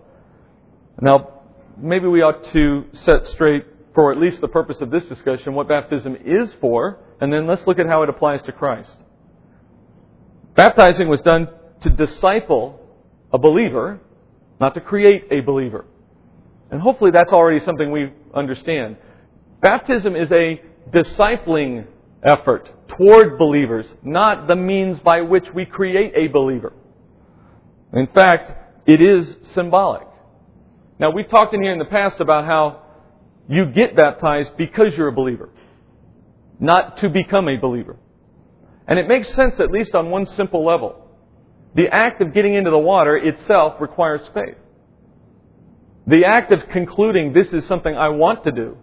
Now, 1.01 1.41
maybe 1.77 2.07
we 2.07 2.23
ought 2.23 2.45
to 2.53 2.85
set 2.93 3.25
straight, 3.27 3.67
for 3.93 4.13
at 4.13 4.19
least 4.19 4.41
the 4.41 4.47
purpose 4.47 4.81
of 4.81 4.91
this 4.91 5.05
discussion, 5.07 5.55
what 5.55 5.67
baptism 5.67 6.17
is 6.25 6.49
for, 6.61 7.01
and 7.21 7.33
then 7.33 7.49
let's 7.49 7.67
look 7.67 7.81
at 7.81 7.89
how 7.89 8.05
it 8.05 8.09
applies 8.09 8.43
to 8.45 8.53
Christ. 8.53 8.93
Baptizing 10.55 11.09
was 11.09 11.21
done 11.21 11.49
to 11.81 11.91
disciple 11.91 12.79
a 13.33 13.39
believer, 13.39 14.01
not 14.61 14.75
to 14.75 14.81
create 14.81 15.27
a 15.33 15.41
believer. 15.41 15.87
And 16.71 16.81
hopefully 16.81 17.11
that's 17.11 17.33
already 17.33 17.59
something 17.65 17.91
we 17.91 18.13
understand. 18.35 18.97
Baptism 19.61 20.17
is 20.17 20.31
a 20.33 20.61
discipling 20.91 21.87
effort 22.23 22.69
toward 22.89 23.39
believers, 23.39 23.87
not 24.03 24.47
the 24.47 24.57
means 24.57 24.99
by 25.01 25.21
which 25.21 25.47
we 25.55 25.65
create 25.65 26.13
a 26.17 26.29
believer. 26.29 26.73
In 27.93 28.07
fact, 28.09 28.53
it 28.87 29.01
is 29.01 29.37
symbolic. 29.53 30.07
Now, 30.99 31.11
we've 31.11 31.29
talked 31.29 31.55
in 31.55 31.63
here 31.63 31.73
in 31.73 31.79
the 31.79 31.85
past 31.85 32.21
about 32.21 32.45
how 32.45 32.83
you 33.49 33.67
get 33.67 33.97
baptized 33.97 34.57
because 34.57 34.95
you're 34.97 35.09
a 35.09 35.13
believer, 35.13 35.51
not 36.61 36.99
to 36.99 37.09
become 37.09 37.49
a 37.49 37.57
believer. 37.57 37.97
And 38.87 38.99
it 38.99 39.09
makes 39.09 39.29
sense, 39.35 39.59
at 39.61 39.71
least 39.71 39.95
on 39.95 40.11
one 40.11 40.27
simple 40.27 40.65
level. 40.65 41.09
The 41.75 41.89
act 41.89 42.21
of 42.21 42.35
getting 42.35 42.55
into 42.55 42.71
the 42.71 42.79
water 42.79 43.17
itself 43.17 43.81
requires 43.81 44.21
faith. 44.35 44.57
The 46.07 46.25
act 46.25 46.53
of 46.53 46.69
concluding 46.71 47.33
this 47.33 47.49
is 47.53 47.67
something 47.67 47.95
I 47.95 48.09
want 48.09 48.45
to 48.45 48.53
do 48.53 48.77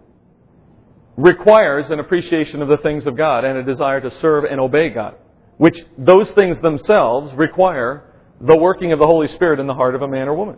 requires 1.16 1.90
an 1.90 2.00
appreciation 2.00 2.62
of 2.62 2.68
the 2.68 2.78
things 2.78 3.06
of 3.06 3.16
God 3.16 3.44
and 3.44 3.58
a 3.58 3.62
desire 3.62 4.00
to 4.00 4.10
serve 4.20 4.44
and 4.44 4.58
obey 4.58 4.88
God, 4.88 5.16
which 5.58 5.78
those 5.98 6.30
things 6.30 6.58
themselves 6.60 7.32
require 7.34 8.04
the 8.40 8.56
working 8.56 8.92
of 8.92 8.98
the 8.98 9.06
Holy 9.06 9.28
Spirit 9.28 9.60
in 9.60 9.66
the 9.66 9.74
heart 9.74 9.94
of 9.94 10.02
a 10.02 10.08
man 10.08 10.28
or 10.28 10.34
woman. 10.34 10.56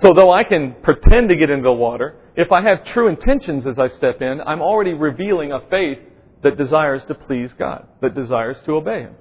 So 0.00 0.12
though 0.12 0.32
I 0.32 0.44
can 0.44 0.76
pretend 0.82 1.30
to 1.30 1.36
get 1.36 1.50
into 1.50 1.64
the 1.64 1.72
water, 1.72 2.16
if 2.36 2.52
I 2.52 2.62
have 2.62 2.84
true 2.84 3.08
intentions 3.08 3.66
as 3.66 3.78
I 3.78 3.88
step 3.88 4.20
in, 4.20 4.40
I'm 4.42 4.60
already 4.60 4.92
revealing 4.92 5.52
a 5.52 5.60
faith 5.70 5.98
that 6.42 6.56
desires 6.56 7.02
to 7.08 7.14
please 7.14 7.50
God, 7.58 7.88
that 8.02 8.14
desires 8.14 8.58
to 8.66 8.76
obey 8.76 9.00
Him. 9.00 9.16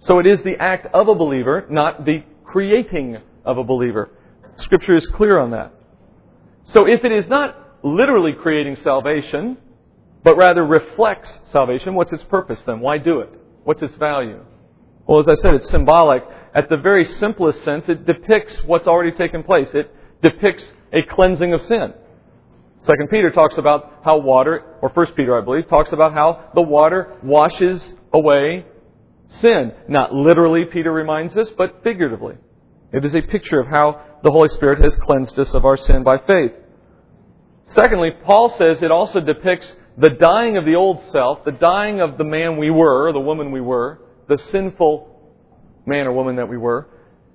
So 0.00 0.18
it 0.18 0.26
is 0.26 0.42
the 0.42 0.56
act 0.58 0.86
of 0.94 1.08
a 1.08 1.14
believer, 1.14 1.66
not 1.70 2.04
the 2.04 2.22
creating 2.44 3.18
of 3.44 3.58
a 3.58 3.64
believer. 3.64 4.10
Scripture 4.56 4.96
is 4.96 5.06
clear 5.06 5.38
on 5.38 5.50
that. 5.52 5.72
So 6.64 6.86
if 6.86 7.04
it 7.04 7.12
is 7.12 7.26
not 7.28 7.56
literally 7.82 8.32
creating 8.32 8.76
salvation, 8.76 9.58
but 10.22 10.36
rather 10.36 10.64
reflects 10.64 11.30
salvation, 11.50 11.94
what's 11.94 12.12
its 12.12 12.24
purpose 12.24 12.60
then? 12.66 12.80
Why 12.80 12.98
do 12.98 13.20
it? 13.20 13.30
What's 13.64 13.82
its 13.82 13.94
value? 13.96 14.40
Well, 15.06 15.18
as 15.18 15.28
I 15.28 15.34
said, 15.34 15.54
it's 15.54 15.68
symbolic. 15.68 16.22
At 16.54 16.68
the 16.68 16.76
very 16.76 17.04
simplest 17.04 17.64
sense, 17.64 17.88
it 17.88 18.06
depicts 18.06 18.62
what's 18.64 18.86
already 18.86 19.16
taken 19.16 19.42
place. 19.42 19.68
It 19.74 19.94
depicts 20.22 20.64
a 20.92 21.02
cleansing 21.02 21.52
of 21.54 21.62
sin. 21.62 21.94
Second 22.84 23.10
Peter 23.10 23.30
talks 23.30 23.58
about 23.58 24.00
how 24.04 24.18
water, 24.18 24.76
or 24.80 24.90
First 24.90 25.14
Peter, 25.14 25.40
I 25.40 25.44
believe, 25.44 25.68
talks 25.68 25.92
about 25.92 26.12
how 26.12 26.50
the 26.54 26.62
water 26.62 27.16
washes 27.22 27.82
away 28.12 28.66
sin. 29.28 29.72
Not 29.88 30.12
literally, 30.12 30.64
Peter 30.64 30.92
reminds 30.92 31.36
us, 31.36 31.48
but 31.56 31.82
figuratively. 31.82 32.34
It 32.92 33.04
is 33.04 33.14
a 33.14 33.22
picture 33.22 33.60
of 33.60 33.68
how 33.68 34.00
the 34.22 34.30
Holy 34.30 34.48
Spirit 34.48 34.80
has 34.82 34.94
cleansed 34.96 35.38
us 35.38 35.54
of 35.54 35.64
our 35.64 35.76
sin 35.76 36.02
by 36.02 36.18
faith. 36.18 36.52
Secondly, 37.66 38.10
Paul 38.24 38.54
says 38.58 38.82
it 38.82 38.90
also 38.90 39.20
depicts 39.20 39.66
the 39.98 40.10
dying 40.10 40.56
of 40.56 40.64
the 40.64 40.74
old 40.74 41.02
self, 41.10 41.44
the 41.44 41.52
dying 41.52 42.00
of 42.00 42.18
the 42.18 42.24
man 42.24 42.56
we 42.56 42.70
were, 42.70 43.12
the 43.12 43.20
woman 43.20 43.52
we 43.52 43.60
were, 43.60 44.00
the 44.28 44.38
sinful 44.50 45.08
man 45.86 46.06
or 46.06 46.12
woman 46.12 46.36
that 46.36 46.48
we 46.48 46.56
were, 46.56 46.88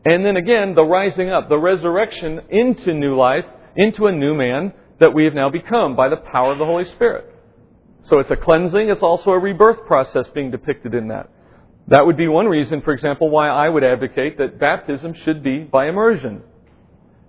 and 0.06 0.25
then 0.25 0.38
again, 0.38 0.74
the 0.74 0.86
rising 0.86 1.29
up, 1.29 1.50
the 1.50 1.58
resurrection 1.58 2.39
into 2.50 2.94
new 2.94 3.15
life, 3.15 3.46
into 3.75 4.08
a 4.08 4.12
new 4.12 4.34
man 4.34 4.74
that 5.00 5.13
we 5.13 5.25
have 5.25 5.34
now 5.34 5.50
become 5.50 5.96
by 5.96 6.08
the 6.10 6.17
power 6.17 6.53
of 6.53 6.58
the 6.58 6.65
Holy 6.65 6.86
Spirit. 6.86 7.25
So 8.06 8.20
it's 8.20 8.32
a 8.32 8.38
cleansing, 8.38 8.89
it's 8.89 9.01
also 9.01 9.32
a 9.32 9.39
rebirth 9.39 9.86
process 9.86 10.25
being 10.34 10.50
depicted 10.50 10.94
in 10.94 11.10
that. 11.10 11.29
That 11.89 12.06
would 12.06 12.17
be 12.17 12.27
one 12.27 12.48
reason, 12.48 12.82
for 12.82 12.94
example, 12.94 13.29
why 13.29 13.50
I 13.50 13.67
would 13.70 13.84
advocate 13.84 14.38
that 14.38 14.60
baptism 14.60 15.13
should 15.25 15.44
be 15.44 15.60
by 15.60 15.88
immersion. 15.88 16.41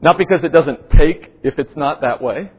Not 0.01 0.19
because 0.19 0.45
it 0.45 0.53
doesn't 0.53 0.91
take 0.91 1.33
if 1.43 1.59
it's 1.59 1.77
not 1.77 2.03
that 2.03 2.23
way. 2.23 2.51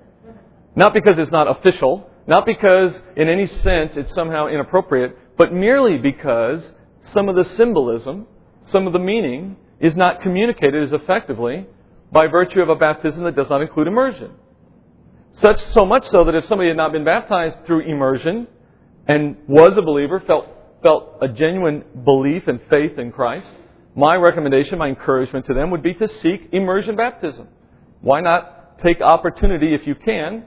Not 0.75 0.93
because 0.93 1.17
it's 1.17 1.31
not 1.31 1.47
official. 1.47 2.09
Not 2.27 2.45
because, 2.45 2.93
in 3.15 3.29
any 3.29 3.47
sense, 3.47 3.93
it's 3.95 4.13
somehow 4.13 4.47
inappropriate. 4.47 5.17
But 5.37 5.53
merely 5.53 5.97
because 5.97 6.71
some 7.13 7.29
of 7.29 7.35
the 7.35 7.45
symbolism, 7.45 8.27
some 8.71 8.87
of 8.87 8.93
the 8.93 8.99
meaning, 8.99 9.57
is 9.79 9.95
not 9.95 10.21
communicated 10.21 10.83
as 10.83 10.93
effectively 10.93 11.65
by 12.11 12.27
virtue 12.27 12.61
of 12.61 12.69
a 12.69 12.75
baptism 12.75 13.23
that 13.23 13.35
does 13.35 13.49
not 13.49 13.61
include 13.61 13.87
immersion. 13.87 14.31
Such 15.35 15.59
so 15.67 15.85
much 15.85 16.07
so 16.09 16.25
that 16.25 16.35
if 16.35 16.45
somebody 16.45 16.69
had 16.69 16.77
not 16.77 16.91
been 16.91 17.05
baptized 17.05 17.65
through 17.65 17.89
immersion 17.89 18.47
and 19.07 19.37
was 19.47 19.77
a 19.77 19.81
believer, 19.81 20.21
felt 20.25 20.47
felt 20.81 21.17
a 21.21 21.27
genuine 21.27 21.83
belief 22.05 22.43
and 22.47 22.59
faith 22.69 22.97
in 22.97 23.11
Christ, 23.11 23.47
my 23.99 24.15
recommendation, 24.15 24.77
my 24.77 24.87
encouragement 24.87 25.45
to 25.47 25.53
them 25.53 25.71
would 25.71 25.83
be 25.83 25.93
to 25.93 26.07
seek 26.07 26.49
immersion 26.53 26.95
baptism. 26.95 27.49
Why 27.99 28.21
not 28.21 28.79
take 28.79 29.01
opportunity, 29.01 29.75
if 29.75 29.85
you 29.85 29.93
can, 29.93 30.45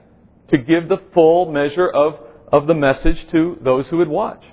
to 0.49 0.57
give 0.57 0.89
the 0.89 0.97
full 1.13 1.51
measure 1.51 1.87
of, 1.87 2.15
of 2.51 2.65
the 2.65 2.73
message 2.73 3.27
to 3.31 3.57
those 3.61 3.87
who 3.87 3.97
would 3.97 4.07
watch? 4.07 4.43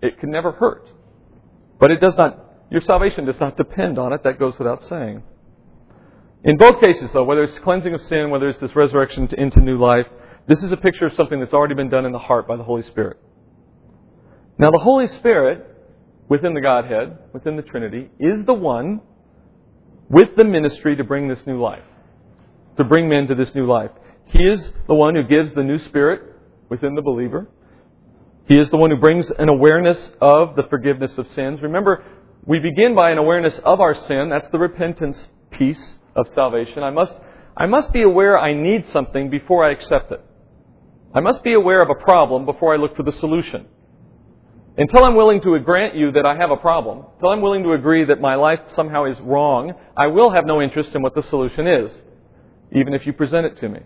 It 0.00 0.20
can 0.20 0.30
never 0.30 0.52
hurt. 0.52 0.88
But 1.80 1.90
it 1.90 2.00
does 2.00 2.16
not, 2.16 2.38
your 2.70 2.80
salvation 2.80 3.24
does 3.24 3.40
not 3.40 3.56
depend 3.56 3.98
on 3.98 4.12
it. 4.12 4.22
That 4.22 4.38
goes 4.38 4.56
without 4.58 4.80
saying. 4.84 5.24
In 6.44 6.56
both 6.56 6.80
cases, 6.80 7.10
though, 7.12 7.24
whether 7.24 7.42
it's 7.42 7.58
cleansing 7.58 7.94
of 7.94 8.00
sin, 8.02 8.30
whether 8.30 8.48
it's 8.48 8.60
this 8.60 8.76
resurrection 8.76 9.28
into 9.36 9.60
new 9.60 9.78
life, 9.78 10.06
this 10.46 10.62
is 10.62 10.70
a 10.70 10.76
picture 10.76 11.06
of 11.06 11.14
something 11.14 11.40
that's 11.40 11.52
already 11.52 11.74
been 11.74 11.88
done 11.88 12.06
in 12.06 12.12
the 12.12 12.20
heart 12.20 12.46
by 12.46 12.56
the 12.56 12.62
Holy 12.62 12.84
Spirit. 12.84 13.16
Now, 14.56 14.70
the 14.70 14.78
Holy 14.78 15.08
Spirit, 15.08 15.66
within 16.28 16.54
the 16.54 16.60
Godhead, 16.60 17.18
within 17.32 17.56
the 17.56 17.62
Trinity, 17.62 18.10
is 18.18 18.44
the 18.44 18.54
one 18.54 19.00
with 20.08 20.36
the 20.36 20.44
ministry 20.44 20.96
to 20.96 21.04
bring 21.04 21.28
this 21.28 21.44
new 21.46 21.60
life, 21.60 21.84
to 22.76 22.84
bring 22.84 23.08
men 23.08 23.26
to 23.28 23.34
this 23.34 23.54
new 23.54 23.66
life. 23.66 23.90
He 24.26 24.44
is 24.44 24.72
the 24.86 24.94
one 24.94 25.14
who 25.14 25.22
gives 25.22 25.54
the 25.54 25.62
new 25.62 25.78
spirit 25.78 26.22
within 26.68 26.94
the 26.94 27.02
believer. 27.02 27.48
He 28.46 28.58
is 28.58 28.70
the 28.70 28.76
one 28.76 28.90
who 28.90 28.96
brings 28.96 29.30
an 29.30 29.48
awareness 29.48 30.10
of 30.20 30.56
the 30.56 30.64
forgiveness 30.70 31.16
of 31.18 31.28
sins. 31.30 31.60
Remember, 31.62 32.04
we 32.44 32.60
begin 32.60 32.94
by 32.94 33.10
an 33.10 33.18
awareness 33.18 33.58
of 33.64 33.80
our 33.80 33.94
sin. 33.94 34.28
That's 34.30 34.48
the 34.52 34.58
repentance 34.58 35.26
piece 35.50 35.98
of 36.14 36.28
salvation. 36.28 36.82
I 36.82 36.90
must, 36.90 37.14
I 37.56 37.66
must 37.66 37.92
be 37.92 38.02
aware 38.02 38.38
I 38.38 38.54
need 38.54 38.86
something 38.88 39.30
before 39.30 39.64
I 39.64 39.72
accept 39.72 40.12
it. 40.12 40.24
I 41.14 41.20
must 41.20 41.42
be 41.42 41.54
aware 41.54 41.80
of 41.80 41.88
a 41.90 42.04
problem 42.04 42.44
before 42.44 42.72
I 42.72 42.76
look 42.76 42.96
for 42.96 43.02
the 43.02 43.12
solution. 43.12 43.66
Until 44.78 45.04
I'm 45.04 45.14
willing 45.14 45.40
to 45.40 45.58
grant 45.60 45.94
you 45.94 46.12
that 46.12 46.26
I 46.26 46.36
have 46.36 46.50
a 46.50 46.56
problem, 46.56 47.06
until 47.14 47.30
I'm 47.30 47.40
willing 47.40 47.62
to 47.62 47.72
agree 47.72 48.04
that 48.04 48.20
my 48.20 48.34
life 48.34 48.60
somehow 48.74 49.04
is 49.04 49.18
wrong, 49.20 49.72
I 49.96 50.08
will 50.08 50.30
have 50.30 50.44
no 50.44 50.60
interest 50.60 50.90
in 50.94 51.00
what 51.00 51.14
the 51.14 51.22
solution 51.24 51.66
is, 51.66 51.90
even 52.72 52.92
if 52.92 53.06
you 53.06 53.14
present 53.14 53.46
it 53.46 53.58
to 53.60 53.70
me. 53.70 53.80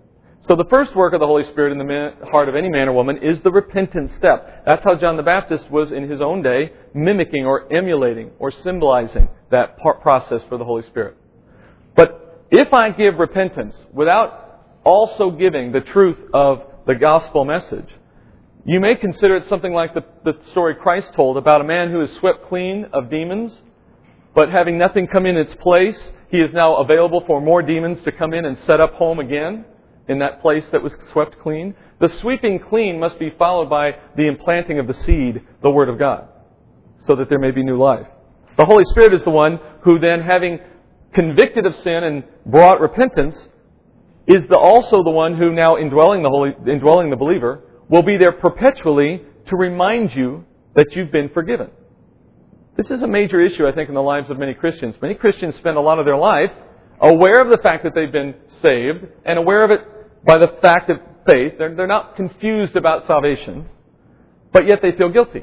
So 0.49 0.57
the 0.57 0.65
first 0.65 0.97
work 0.97 1.13
of 1.13 1.21
the 1.21 1.27
Holy 1.27 1.45
Spirit 1.45 1.71
in 1.71 1.79
the 1.79 2.27
heart 2.33 2.49
of 2.49 2.57
any 2.57 2.69
man 2.69 2.89
or 2.89 2.93
woman 2.93 3.19
is 3.23 3.41
the 3.43 3.53
repentance 3.53 4.17
step. 4.17 4.65
That's 4.67 4.83
how 4.83 4.97
John 4.97 5.17
the 5.17 5.23
Baptist 5.23 5.71
was 5.71 5.93
in 5.93 6.11
his 6.11 6.21
own 6.21 6.43
day 6.43 6.73
mimicking 6.93 7.47
or 7.47 7.73
emulating 7.73 8.33
or 8.41 8.51
symbolizing 8.51 9.29
that 9.53 9.79
process 9.79 10.43
for 10.49 10.59
the 10.59 10.65
Holy 10.65 10.83
Spirit. 10.89 11.17
But 11.95 12.47
if 12.51 12.75
I 12.75 12.91
give 12.91 13.17
repentance 13.17 13.77
without 13.93 14.81
also 14.83 15.31
giving 15.31 15.71
the 15.71 15.83
truth 15.83 16.19
of 16.35 16.63
the 16.87 16.97
gospel 16.97 17.45
message, 17.45 17.87
you 18.65 18.79
may 18.81 18.95
consider 18.95 19.37
it 19.37 19.49
something 19.49 19.73
like 19.73 19.95
the, 19.95 20.05
the 20.25 20.35
story 20.51 20.75
Christ 20.75 21.15
told 21.15 21.37
about 21.37 21.61
a 21.61 21.65
man 21.65 21.91
who 21.91 22.03
is 22.03 22.13
swept 22.17 22.47
clean 22.47 22.87
of 22.93 23.09
demons, 23.09 23.59
but 24.35 24.51
having 24.51 24.77
nothing 24.77 25.07
come 25.07 25.27
in 25.27 25.37
its 25.37 25.55
place, 25.57 26.13
he 26.31 26.39
is 26.39 26.53
now 26.53 26.77
available 26.77 27.25
for 27.27 27.41
more 27.41 27.63
demons 27.63 28.03
to 28.03 28.13
come 28.13 28.35
in 28.35 28.45
and 28.45 28.59
set 28.59 28.81
up 28.81 28.95
home 28.95 29.19
again 29.19 29.65
in 30.09 30.19
that 30.19 30.41
place 30.41 30.65
that 30.73 30.83
was 30.83 30.95
swept 31.13 31.39
clean. 31.41 31.75
The 32.01 32.09
sweeping 32.09 32.59
clean 32.59 33.01
must 33.01 33.19
be 33.19 33.31
followed 33.39 33.71
by 33.71 33.97
the 34.17 34.29
implanting 34.29 34.79
of 34.79 34.87
the 34.87 34.95
seed, 34.95 35.43
the 35.63 35.71
Word 35.71 35.89
of 35.89 35.99
God, 35.99 36.29
so 37.07 37.17
that 37.17 37.29
there 37.29 37.39
may 37.39 37.53
be 37.53 37.63
new 37.63 37.79
life. 37.79 38.07
The 38.57 38.65
Holy 38.67 38.85
Spirit 38.85 39.15
is 39.15 39.23
the 39.23 39.31
one 39.31 39.59
who 39.83 39.99
then, 39.99 40.21
having 40.21 40.59
convicted 41.15 41.65
of 41.65 41.75
sin 41.77 42.05
and 42.05 42.25
brought 42.45 42.81
repentance, 42.81 43.49
is 44.27 44.47
the, 44.49 44.57
also 44.57 45.03
the 45.03 45.11
one 45.11 45.37
who 45.37 45.53
now 45.53 45.79
indwelling 45.79 46.23
the, 46.23 46.29
Holy, 46.29 46.51
indwelling 46.71 47.11
the 47.11 47.17
believer 47.17 47.65
will 47.91 48.03
be 48.03 48.17
there 48.17 48.33
perpetually 48.33 49.23
to 49.49 49.57
remind 49.57 50.15
you 50.15 50.45
that 50.77 50.95
you've 50.95 51.11
been 51.11 51.29
forgiven. 51.31 51.69
This 52.77 52.91
is 52.91 53.03
a 53.03 53.09
major 53.09 53.41
issue, 53.41 53.67
I 53.67 53.73
think, 53.73 53.89
in 53.89 53.95
the 53.95 54.03
lives 54.03 54.31
of 54.31 54.39
many 54.39 54.55
Christians. 54.55 54.95
Many 55.03 55.15
Christians 55.15 55.57
spend 55.57 55.77
a 55.77 55.81
lot 55.81 55.99
of 55.99 56.07
their 56.07 56.17
life 56.17 56.53
aware 57.01 57.43
of 57.43 57.51
the 57.51 57.59
fact 57.63 57.83
that 57.83 57.95
they've 57.95 58.13
been 58.13 58.35
saved 58.63 59.07
and 59.27 59.39
aware 59.39 59.65
of 59.65 59.71
it 59.73 59.81
by 60.25 60.39
the 60.39 60.49
fact 60.63 60.89
of 60.89 60.99
faith. 61.31 61.55
They're, 61.59 61.75
they're 61.75 61.87
not 61.87 62.17
confused 62.17 62.77
about 62.77 63.07
salvation, 63.07 63.67
but 64.53 64.67
yet 64.67 64.81
they 64.83 64.93
feel 64.93 65.09
guilty. 65.09 65.43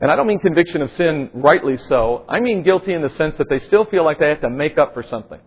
And 0.00 0.10
I 0.10 0.16
don't 0.16 0.26
mean 0.26 0.40
conviction 0.40 0.82
of 0.82 0.92
sin 0.92 1.30
rightly 1.32 1.76
so. 1.76 2.24
I 2.28 2.40
mean 2.40 2.62
guilty 2.62 2.92
in 2.92 3.00
the 3.00 3.10
sense 3.10 3.36
that 3.38 3.48
they 3.48 3.60
still 3.60 3.84
feel 3.86 4.04
like 4.04 4.18
they 4.18 4.28
have 4.28 4.42
to 4.42 4.50
make 4.50 4.76
up 4.76 4.92
for 4.92 5.04
something. 5.04 5.40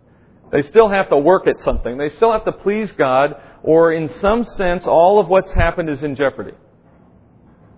They 0.51 0.63
still 0.63 0.89
have 0.89 1.09
to 1.09 1.17
work 1.17 1.45
at 1.47 1.59
something. 1.59 1.97
They 1.97 2.09
still 2.15 2.31
have 2.31 2.45
to 2.45 2.51
please 2.51 2.91
God, 2.93 3.35
or 3.63 3.93
in 3.93 4.09
some 4.19 4.43
sense, 4.43 4.85
all 4.85 5.19
of 5.19 5.27
what's 5.27 5.51
happened 5.53 5.89
is 5.89 6.01
in 6.03 6.15
jeopardy. 6.15 6.53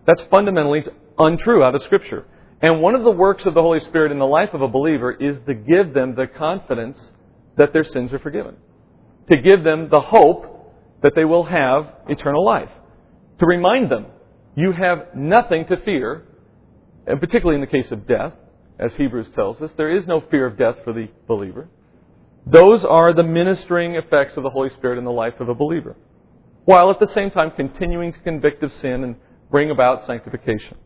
That's 0.06 0.22
fundamentally 0.24 0.84
untrue 1.18 1.64
out 1.64 1.76
of 1.76 1.84
Scripture. 1.84 2.26
And 2.62 2.82
one 2.82 2.96
of 2.96 3.04
the 3.04 3.12
works 3.12 3.44
of 3.46 3.54
the 3.54 3.62
Holy 3.62 3.80
Spirit 3.82 4.12
in 4.12 4.20
the 4.20 4.26
life 4.26 4.50
of 4.54 4.62
a 4.62 4.68
believer 4.68 5.12
is 5.12 5.38
to 5.48 5.54
give 5.54 5.94
them 5.94 6.16
the 6.16 6.28
confidence 6.28 7.00
that 7.58 7.74
their 7.74 7.84
sins 7.84 8.14
are 8.14 8.20
forgiven. 8.20 8.56
To 9.30 9.38
give 9.38 9.64
them 9.64 9.90
the 9.90 10.02
hope 10.02 10.74
that 11.02 11.14
they 11.16 11.26
will 11.26 11.44
have 11.46 11.88
eternal 12.08 12.46
life. 12.46 12.70
To 13.40 13.46
remind 13.46 13.92
them, 13.92 14.06
you 14.56 14.72
have 14.72 15.16
nothing 15.16 15.66
to 15.68 15.78
fear, 15.78 16.24
and 17.08 17.20
particularly 17.20 17.56
in 17.56 17.62
the 17.62 17.68
case 17.68 17.92
of 17.92 18.08
death, 18.08 18.34
as 18.78 18.92
Hebrews 18.98 19.28
tells 19.36 19.62
us, 19.62 19.72
there 19.78 19.96
is 19.96 20.06
no 20.06 20.22
fear 20.30 20.46
of 20.46 20.58
death 20.58 20.76
for 20.84 20.94
the 20.94 21.08
believer. 21.28 21.70
Those 22.46 22.84
are 22.84 23.14
the 23.14 23.24
ministering 23.24 23.96
effects 23.96 24.36
of 24.38 24.44
the 24.44 24.50
Holy 24.50 24.70
Spirit 24.72 24.98
in 24.98 25.06
the 25.06 25.12
life 25.12 25.40
of 25.40 25.50
a 25.50 25.56
believer, 25.56 25.96
while 26.66 26.90
at 26.90 27.00
the 27.00 27.08
same 27.08 27.32
time 27.32 27.52
continuing 27.52 28.14
to 28.14 28.20
convict 28.20 28.64
of 28.64 28.74
sin 28.74 29.04
and 29.04 29.16
bring 29.52 29.70
about 29.70 30.06
sanctification. 30.08 30.78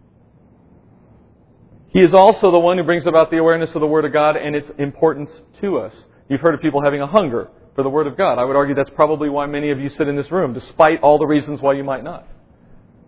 He 1.89 2.01
is 2.01 2.13
also 2.13 2.51
the 2.51 2.59
one 2.59 2.77
who 2.77 2.83
brings 2.83 3.07
about 3.07 3.31
the 3.31 3.37
awareness 3.37 3.73
of 3.73 3.79
the 3.79 3.87
Word 3.87 4.03
of 4.03 4.11
God 4.11 4.35
and 4.35 4.53
its 4.53 4.69
importance 4.77 5.29
to 5.61 5.77
us. 5.77 5.93
You've 6.27 6.41
heard 6.41 6.53
of 6.53 6.61
people 6.61 6.83
having 6.83 7.01
a 7.01 7.07
hunger 7.07 7.49
for 7.73 7.83
the 7.83 7.89
Word 7.89 8.05
of 8.05 8.17
God. 8.17 8.37
I 8.37 8.43
would 8.43 8.57
argue 8.57 8.75
that's 8.75 8.89
probably 8.89 9.29
why 9.29 9.45
many 9.45 9.71
of 9.71 9.79
you 9.79 9.89
sit 9.89 10.09
in 10.09 10.17
this 10.17 10.29
room, 10.29 10.53
despite 10.53 10.99
all 11.01 11.17
the 11.17 11.25
reasons 11.25 11.61
why 11.61 11.73
you 11.73 11.85
might 11.85 12.03
not. 12.03 12.27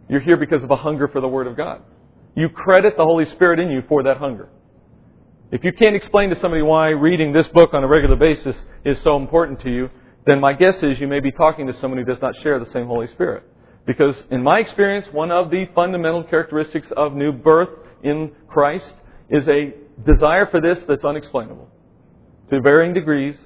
You're 0.07 0.21
here 0.21 0.37
because 0.37 0.63
of 0.63 0.71
a 0.71 0.77
hunger 0.77 1.09
for 1.09 1.19
the 1.19 1.27
Word 1.27 1.47
of 1.47 1.57
God. 1.57 1.81
You 2.35 2.47
credit 2.47 2.95
the 2.95 3.03
Holy 3.03 3.25
Spirit 3.25 3.59
in 3.59 3.71
you 3.71 3.83
for 3.89 4.03
that 4.03 4.17
hunger. 4.17 4.47
If 5.49 5.63
you 5.63 5.71
can't 5.71 5.95
explain 5.95 6.29
to 6.29 6.39
somebody 6.41 6.61
why 6.61 6.89
reading 6.89 7.31
this 7.31 7.47
book 7.49 7.73
on 7.73 7.81
a 7.81 7.87
regular 7.87 8.17
basis 8.17 8.55
is 8.83 8.99
so 9.01 9.15
important 9.15 9.61
to 9.61 9.69
you, 9.69 9.89
then 10.25 10.41
my 10.41 10.51
guess 10.51 10.83
is 10.83 10.99
you 10.99 11.07
may 11.07 11.21
be 11.21 11.31
talking 11.31 11.67
to 11.67 11.79
someone 11.79 11.97
who 11.97 12.03
does 12.03 12.21
not 12.21 12.35
share 12.37 12.59
the 12.59 12.69
same 12.71 12.85
Holy 12.85 13.07
Spirit. 13.07 13.43
Because 13.85 14.21
in 14.29 14.43
my 14.43 14.59
experience, 14.59 15.07
one 15.13 15.31
of 15.31 15.49
the 15.49 15.65
fundamental 15.73 16.25
characteristics 16.25 16.87
of 16.97 17.13
new 17.13 17.31
birth 17.31 17.69
in 18.03 18.33
Christ 18.49 18.93
is 19.29 19.47
a 19.47 19.73
desire 20.05 20.47
for 20.47 20.59
this 20.59 20.79
that's 20.85 21.05
unexplainable 21.05 21.69
to 22.49 22.59
varying 22.59 22.93
degrees. 22.93 23.37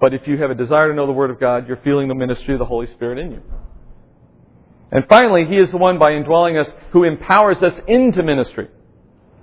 But 0.00 0.14
if 0.14 0.28
you 0.28 0.38
have 0.38 0.50
a 0.52 0.54
desire 0.54 0.90
to 0.90 0.94
know 0.94 1.06
the 1.06 1.12
Word 1.12 1.30
of 1.30 1.40
God, 1.40 1.66
you're 1.66 1.80
feeling 1.82 2.06
the 2.06 2.14
ministry 2.14 2.54
of 2.54 2.60
the 2.60 2.66
Holy 2.66 2.86
Spirit 2.86 3.18
in 3.18 3.32
you. 3.32 3.42
And 4.92 5.04
finally, 5.08 5.44
He 5.44 5.56
is 5.56 5.72
the 5.72 5.76
one 5.78 5.98
by 5.98 6.12
indwelling 6.12 6.56
us 6.56 6.68
who 6.92 7.02
empowers 7.02 7.60
us 7.64 7.74
into 7.88 8.22
ministry, 8.22 8.68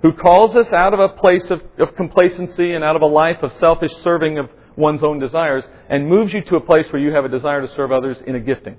who 0.02 0.12
calls 0.12 0.56
us 0.56 0.72
out 0.72 0.94
of 0.94 1.00
a 1.00 1.08
place 1.08 1.50
of, 1.50 1.62
of 1.78 1.94
complacency 1.94 2.72
and 2.72 2.82
out 2.82 2.96
of 2.96 3.02
a 3.02 3.06
life 3.06 3.42
of 3.42 3.52
selfish 3.54 3.92
serving 4.02 4.38
of 4.38 4.48
one's 4.76 5.02
own 5.02 5.18
desires 5.18 5.64
and 5.88 6.08
moves 6.08 6.32
you 6.32 6.42
to 6.42 6.56
a 6.56 6.60
place 6.60 6.86
where 6.90 7.02
you 7.02 7.12
have 7.12 7.24
a 7.24 7.28
desire 7.28 7.60
to 7.60 7.74
serve 7.74 7.92
others 7.92 8.16
in 8.26 8.34
a 8.34 8.40
gifting, 8.40 8.76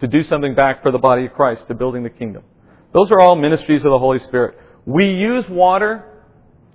to 0.00 0.06
do 0.06 0.22
something 0.22 0.54
back 0.54 0.82
for 0.82 0.90
the 0.90 0.98
body 0.98 1.26
of 1.26 1.32
Christ, 1.32 1.66
to 1.68 1.74
building 1.74 2.02
the 2.02 2.10
kingdom. 2.10 2.44
Those 2.92 3.10
are 3.10 3.20
all 3.20 3.36
ministries 3.36 3.84
of 3.84 3.90
the 3.90 3.98
Holy 3.98 4.18
Spirit. 4.18 4.58
We 4.86 5.06
use 5.06 5.48
water 5.48 6.04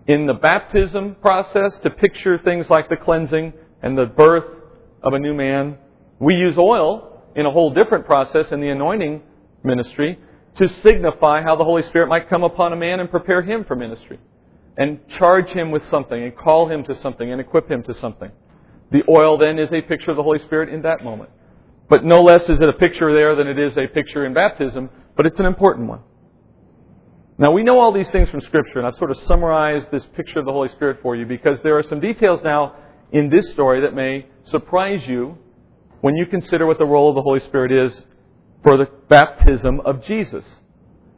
in 0.07 0.27
the 0.27 0.33
baptism 0.33 1.15
process 1.21 1.77
to 1.79 1.89
picture 1.89 2.37
things 2.37 2.69
like 2.69 2.89
the 2.89 2.97
cleansing 2.97 3.53
and 3.81 3.97
the 3.97 4.05
birth 4.05 4.45
of 5.01 5.13
a 5.13 5.19
new 5.19 5.33
man. 5.33 5.77
We 6.19 6.35
use 6.35 6.55
oil 6.57 7.23
in 7.35 7.45
a 7.45 7.51
whole 7.51 7.73
different 7.73 8.05
process 8.05 8.51
in 8.51 8.61
the 8.61 8.69
anointing 8.69 9.21
ministry 9.63 10.19
to 10.57 10.69
signify 10.81 11.41
how 11.41 11.55
the 11.55 11.63
Holy 11.63 11.83
Spirit 11.83 12.07
might 12.07 12.29
come 12.29 12.43
upon 12.43 12.73
a 12.73 12.75
man 12.75 12.99
and 12.99 13.09
prepare 13.09 13.41
him 13.41 13.65
for 13.65 13.75
ministry 13.75 14.19
and 14.77 14.99
charge 15.09 15.49
him 15.49 15.71
with 15.71 15.85
something 15.85 16.21
and 16.21 16.35
call 16.35 16.69
him 16.69 16.83
to 16.85 16.95
something 16.95 17.31
and 17.31 17.39
equip 17.41 17.69
him 17.69 17.83
to 17.83 17.93
something. 17.95 18.31
The 18.91 19.03
oil 19.09 19.37
then 19.37 19.59
is 19.59 19.71
a 19.71 19.81
picture 19.81 20.11
of 20.11 20.17
the 20.17 20.23
Holy 20.23 20.39
Spirit 20.39 20.69
in 20.69 20.81
that 20.83 21.03
moment. 21.03 21.29
But 21.89 22.03
no 22.03 22.21
less 22.21 22.49
is 22.49 22.61
it 22.61 22.69
a 22.69 22.73
picture 22.73 23.13
there 23.13 23.35
than 23.35 23.47
it 23.47 23.59
is 23.59 23.77
a 23.77 23.87
picture 23.87 24.25
in 24.25 24.33
baptism, 24.33 24.89
but 25.15 25.25
it's 25.25 25.39
an 25.39 25.45
important 25.45 25.87
one. 25.87 26.01
Now, 27.37 27.51
we 27.51 27.63
know 27.63 27.79
all 27.79 27.91
these 27.91 28.09
things 28.11 28.29
from 28.29 28.39
Scripture, 28.41 28.79
and 28.79 28.87
I've 28.87 28.95
sort 28.95 29.11
of 29.11 29.17
summarized 29.17 29.91
this 29.91 30.05
picture 30.15 30.39
of 30.39 30.45
the 30.45 30.53
Holy 30.53 30.69
Spirit 30.69 30.99
for 31.01 31.15
you 31.15 31.25
because 31.25 31.61
there 31.63 31.77
are 31.77 31.83
some 31.83 31.99
details 31.99 32.41
now 32.43 32.75
in 33.11 33.29
this 33.29 33.49
story 33.51 33.81
that 33.81 33.93
may 33.93 34.25
surprise 34.45 35.01
you 35.05 35.37
when 36.01 36.15
you 36.15 36.25
consider 36.25 36.65
what 36.65 36.77
the 36.77 36.85
role 36.85 37.09
of 37.09 37.15
the 37.15 37.21
Holy 37.21 37.41
Spirit 37.41 37.71
is 37.71 38.05
for 38.63 38.77
the 38.77 38.87
baptism 39.09 39.79
of 39.81 40.03
Jesus. 40.03 40.45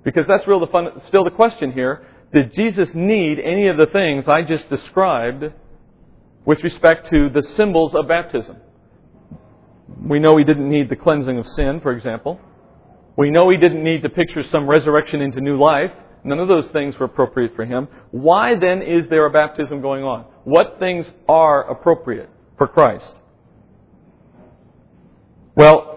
Because 0.03 0.25
that's 0.27 0.47
real 0.47 0.59
the 0.59 0.67
fun, 0.67 0.87
still 1.07 1.23
the 1.23 1.31
question 1.31 1.71
here. 1.71 2.05
Did 2.33 2.53
Jesus 2.53 2.93
need 2.93 3.39
any 3.39 3.67
of 3.67 3.77
the 3.77 3.87
things 3.87 4.27
I 4.27 4.41
just 4.41 4.69
described 4.69 5.51
with 6.45 6.63
respect 6.63 7.09
to 7.09 7.29
the 7.29 7.41
symbols 7.41 7.95
of 7.95 8.07
baptism? 8.07 8.57
We 10.01 10.19
know 10.19 10.37
he 10.37 10.43
didn't 10.43 10.69
need 10.69 10.89
the 10.89 10.95
cleansing 10.95 11.37
of 11.37 11.47
sin, 11.47 11.79
for 11.81 11.91
example. 11.91 12.39
We 13.17 13.31
know 13.31 13.49
he 13.49 13.57
didn't 13.57 13.83
need 13.83 14.03
to 14.03 14.09
picture 14.09 14.43
some 14.43 14.67
resurrection 14.69 15.21
into 15.21 15.41
new 15.41 15.57
life. 15.59 15.91
None 16.23 16.39
of 16.39 16.47
those 16.47 16.69
things 16.71 16.97
were 16.99 17.05
appropriate 17.05 17.55
for 17.55 17.65
him. 17.65 17.87
Why 18.11 18.55
then 18.59 18.81
is 18.81 19.07
there 19.09 19.25
a 19.25 19.31
baptism 19.31 19.81
going 19.81 20.03
on? 20.03 20.25
What 20.43 20.77
things 20.79 21.05
are 21.27 21.69
appropriate 21.69 22.29
for 22.57 22.67
Christ? 22.67 23.13
Well, 25.55 25.96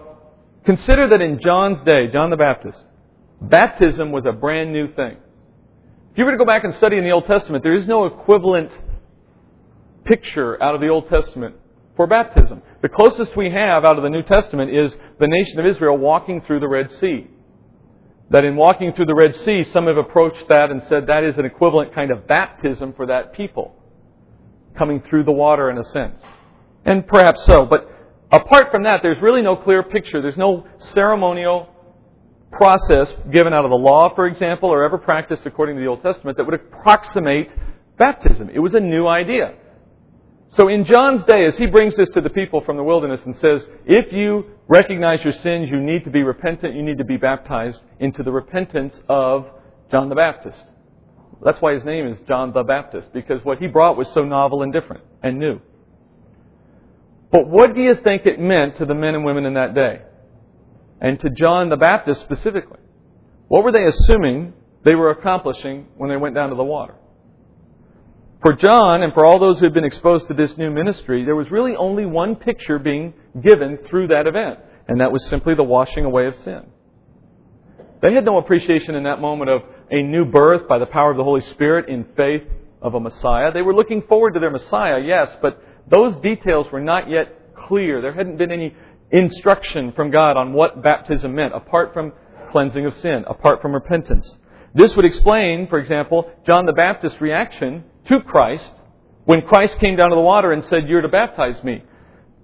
consider 0.65 1.09
that 1.09 1.21
in 1.21 1.39
John's 1.39 1.81
day, 1.81 2.07
John 2.11 2.29
the 2.29 2.37
Baptist, 2.37 2.77
baptism 3.41 4.11
was 4.11 4.25
a 4.25 4.31
brand 4.31 4.71
new 4.71 4.93
thing. 4.93 5.17
If 6.11 6.17
you 6.17 6.25
were 6.25 6.31
to 6.31 6.37
go 6.37 6.45
back 6.45 6.63
and 6.63 6.73
study 6.75 6.97
in 6.97 7.03
the 7.03 7.11
Old 7.11 7.25
Testament, 7.25 7.63
there 7.63 7.75
is 7.75 7.87
no 7.87 8.05
equivalent 8.05 8.71
picture 10.03 10.61
out 10.61 10.75
of 10.75 10.81
the 10.81 10.89
Old 10.89 11.07
Testament 11.09 11.55
for 11.95 12.07
baptism. 12.07 12.61
The 12.81 12.89
closest 12.89 13.35
we 13.35 13.49
have 13.51 13.85
out 13.85 13.97
of 13.97 14.03
the 14.03 14.09
New 14.09 14.23
Testament 14.23 14.75
is 14.75 14.91
the 15.19 15.27
nation 15.27 15.59
of 15.59 15.65
Israel 15.65 15.97
walking 15.97 16.41
through 16.41 16.59
the 16.59 16.67
Red 16.67 16.91
Sea 16.91 17.27
that 18.31 18.45
in 18.45 18.55
walking 18.55 18.93
through 18.93 19.05
the 19.05 19.13
Red 19.13 19.35
Sea, 19.35 19.63
some 19.65 19.87
have 19.87 19.97
approached 19.97 20.47
that 20.47 20.71
and 20.71 20.81
said 20.83 21.07
that 21.07 21.23
is 21.23 21.37
an 21.37 21.45
equivalent 21.45 21.93
kind 21.93 22.11
of 22.11 22.27
baptism 22.27 22.93
for 22.93 23.05
that 23.07 23.33
people, 23.33 23.75
coming 24.77 25.01
through 25.01 25.25
the 25.25 25.31
water 25.31 25.69
in 25.69 25.77
a 25.77 25.83
sense. 25.83 26.19
And 26.85 27.05
perhaps 27.05 27.43
so, 27.43 27.65
but 27.65 27.89
apart 28.31 28.71
from 28.71 28.83
that, 28.83 29.01
there's 29.01 29.21
really 29.21 29.41
no 29.41 29.55
clear 29.55 29.83
picture. 29.83 30.21
There's 30.21 30.37
no 30.37 30.65
ceremonial 30.77 31.69
process 32.51 33.13
given 33.31 33.53
out 33.53 33.65
of 33.65 33.71
the 33.71 33.77
law, 33.77 34.13
for 34.13 34.27
example, 34.27 34.69
or 34.69 34.83
ever 34.83 34.97
practiced 34.97 35.43
according 35.45 35.75
to 35.77 35.81
the 35.81 35.87
Old 35.87 36.01
Testament 36.01 36.37
that 36.37 36.43
would 36.43 36.55
approximate 36.55 37.49
baptism. 37.97 38.49
It 38.53 38.59
was 38.59 38.73
a 38.73 38.79
new 38.79 39.07
idea. 39.07 39.55
So 40.57 40.67
in 40.67 40.83
John's 40.83 41.23
day, 41.23 41.45
as 41.45 41.55
he 41.57 41.65
brings 41.65 41.95
this 41.95 42.09
to 42.09 42.19
the 42.19 42.29
people 42.29 42.59
from 42.61 42.75
the 42.75 42.83
wilderness 42.83 43.21
and 43.25 43.35
says, 43.37 43.65
if 43.85 44.11
you 44.11 44.45
recognize 44.67 45.23
your 45.23 45.31
sins, 45.31 45.69
you 45.71 45.79
need 45.79 46.03
to 46.03 46.09
be 46.09 46.23
repentant, 46.23 46.75
you 46.75 46.83
need 46.83 46.97
to 46.97 47.05
be 47.05 47.15
baptized 47.15 47.79
into 47.99 48.21
the 48.21 48.31
repentance 48.31 48.93
of 49.07 49.47
John 49.89 50.09
the 50.09 50.15
Baptist. 50.15 50.61
That's 51.43 51.61
why 51.61 51.73
his 51.73 51.85
name 51.85 52.05
is 52.05 52.17
John 52.27 52.51
the 52.51 52.63
Baptist, 52.63 53.13
because 53.13 53.43
what 53.45 53.59
he 53.59 53.67
brought 53.67 53.97
was 53.97 54.11
so 54.13 54.25
novel 54.25 54.61
and 54.61 54.73
different 54.73 55.03
and 55.23 55.39
new. 55.39 55.61
But 57.31 57.47
what 57.47 57.73
do 57.73 57.81
you 57.81 57.95
think 58.03 58.25
it 58.25 58.39
meant 58.39 58.77
to 58.77 58.85
the 58.85 58.93
men 58.93 59.15
and 59.15 59.23
women 59.23 59.45
in 59.45 59.53
that 59.53 59.73
day? 59.73 60.01
And 60.99 61.19
to 61.21 61.29
John 61.29 61.69
the 61.69 61.77
Baptist 61.77 62.21
specifically? 62.21 62.79
What 63.47 63.63
were 63.63 63.71
they 63.71 63.85
assuming 63.85 64.53
they 64.83 64.95
were 64.95 65.11
accomplishing 65.11 65.87
when 65.97 66.09
they 66.09 66.17
went 66.17 66.35
down 66.35 66.49
to 66.49 66.55
the 66.55 66.63
water? 66.63 66.95
For 68.41 68.53
John 68.53 69.03
and 69.03 69.13
for 69.13 69.25
all 69.25 69.39
those 69.39 69.59
who 69.59 69.65
had 69.65 69.73
been 69.73 69.83
exposed 69.83 70.27
to 70.27 70.33
this 70.33 70.57
new 70.57 70.71
ministry, 70.71 71.25
there 71.25 71.35
was 71.35 71.51
really 71.51 71.75
only 71.75 72.05
one 72.05 72.35
picture 72.35 72.79
being 72.79 73.13
given 73.39 73.77
through 73.87 74.07
that 74.07 74.25
event, 74.25 74.59
and 74.87 74.99
that 74.99 75.11
was 75.11 75.25
simply 75.27 75.53
the 75.53 75.63
washing 75.63 76.05
away 76.05 76.25
of 76.25 76.35
sin. 76.37 76.63
They 78.01 78.13
had 78.13 78.25
no 78.25 78.39
appreciation 78.39 78.95
in 78.95 79.03
that 79.03 79.21
moment 79.21 79.51
of 79.51 79.61
a 79.91 80.01
new 80.01 80.25
birth 80.25 80.67
by 80.67 80.79
the 80.79 80.87
power 80.87 81.11
of 81.11 81.17
the 81.17 81.23
Holy 81.23 81.41
Spirit 81.41 81.87
in 81.87 82.05
faith 82.17 82.43
of 82.81 82.95
a 82.95 82.99
Messiah. 82.99 83.51
They 83.51 83.61
were 83.61 83.75
looking 83.75 84.01
forward 84.01 84.33
to 84.33 84.39
their 84.39 84.49
Messiah, 84.49 84.99
yes, 84.99 85.29
but 85.39 85.63
those 85.91 86.15
details 86.17 86.67
were 86.71 86.81
not 86.81 87.09
yet 87.09 87.55
clear. 87.55 88.01
There 88.01 88.13
hadn't 88.13 88.37
been 88.37 88.51
any 88.51 88.73
instruction 89.11 89.91
from 89.91 90.09
God 90.09 90.37
on 90.37 90.53
what 90.53 90.81
baptism 90.81 91.35
meant, 91.35 91.53
apart 91.53 91.93
from 91.93 92.13
cleansing 92.51 92.85
of 92.85 92.95
sin, 92.95 93.25
apart 93.27 93.61
from 93.61 93.73
repentance. 93.73 94.37
This 94.73 94.95
would 94.95 95.05
explain, 95.05 95.67
for 95.67 95.77
example, 95.77 96.31
John 96.45 96.65
the 96.65 96.73
Baptist's 96.73 97.19
reaction 97.19 97.83
to 98.07 98.21
Christ 98.21 98.71
when 99.25 99.41
Christ 99.41 99.77
came 99.79 99.95
down 99.95 100.09
to 100.09 100.15
the 100.15 100.21
water 100.21 100.51
and 100.51 100.63
said, 100.65 100.87
"You're 100.87 101.01
to 101.01 101.09
baptize 101.09 101.61
me." 101.63 101.83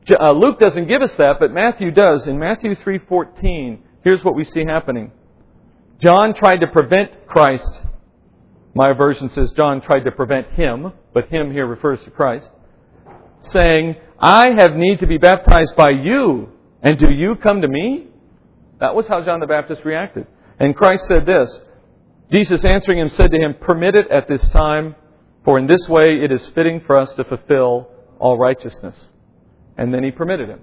Uh, 0.10 0.32
Luke 0.32 0.60
doesn't 0.60 0.88
give 0.88 1.02
us 1.02 1.16
that, 1.16 1.38
but 1.40 1.52
Matthew 1.52 1.92
does. 1.92 2.28
In 2.28 2.38
Matthew 2.38 2.76
3:14, 2.76 3.80
here's 4.04 4.24
what 4.24 4.36
we 4.36 4.44
see 4.44 4.64
happening. 4.66 5.12
John 6.00 6.34
tried 6.34 6.60
to 6.62 6.68
prevent 6.68 7.28
Christ. 7.28 7.82
My 8.76 8.94
version 8.94 9.30
says 9.30 9.52
John 9.52 9.82
tried 9.82 10.04
to 10.04 10.12
prevent 10.12 10.48
him, 10.52 10.94
but 11.14 11.30
him 11.30 11.52
here 11.52 11.66
refers 11.66 12.04
to 12.04 12.12
Christ, 12.12 12.52
saying, 13.40 13.96
"I 14.20 14.50
have 14.58 14.76
need 14.76 15.00
to 15.00 15.08
be 15.08 15.18
baptized 15.18 15.76
by 15.76 15.92
you, 15.92 16.50
and 16.82 16.98
do 16.98 17.12
you 17.12 17.36
come 17.36 17.62
to 17.62 17.68
me?" 17.68 18.08
That 18.80 18.96
was 18.96 19.08
how 19.08 19.24
John 19.24 19.40
the 19.40 19.48
Baptist 19.48 19.86
reacted. 19.86 20.28
And 20.60 20.76
Christ 20.76 21.08
said 21.08 21.26
this, 21.26 21.62
Jesus 22.32 22.66
answering 22.66 23.00
him 23.00 23.10
said 23.10 23.32
to 23.32 23.38
him, 23.38 23.56
Permit 23.60 23.96
it 23.96 24.12
at 24.12 24.28
this 24.28 24.48
time, 24.50 24.96
for 25.44 25.58
in 25.58 25.68
this 25.68 25.88
way 25.88 26.20
it 26.22 26.32
is 26.32 26.48
fitting 26.50 26.82
for 26.82 26.98
us 26.98 27.12
to 27.14 27.24
fulfill 27.24 27.90
all 28.20 28.38
righteousness. 28.38 28.96
And 29.78 29.94
then 29.94 30.04
he 30.04 30.12
permitted 30.12 30.50
him. 30.50 30.60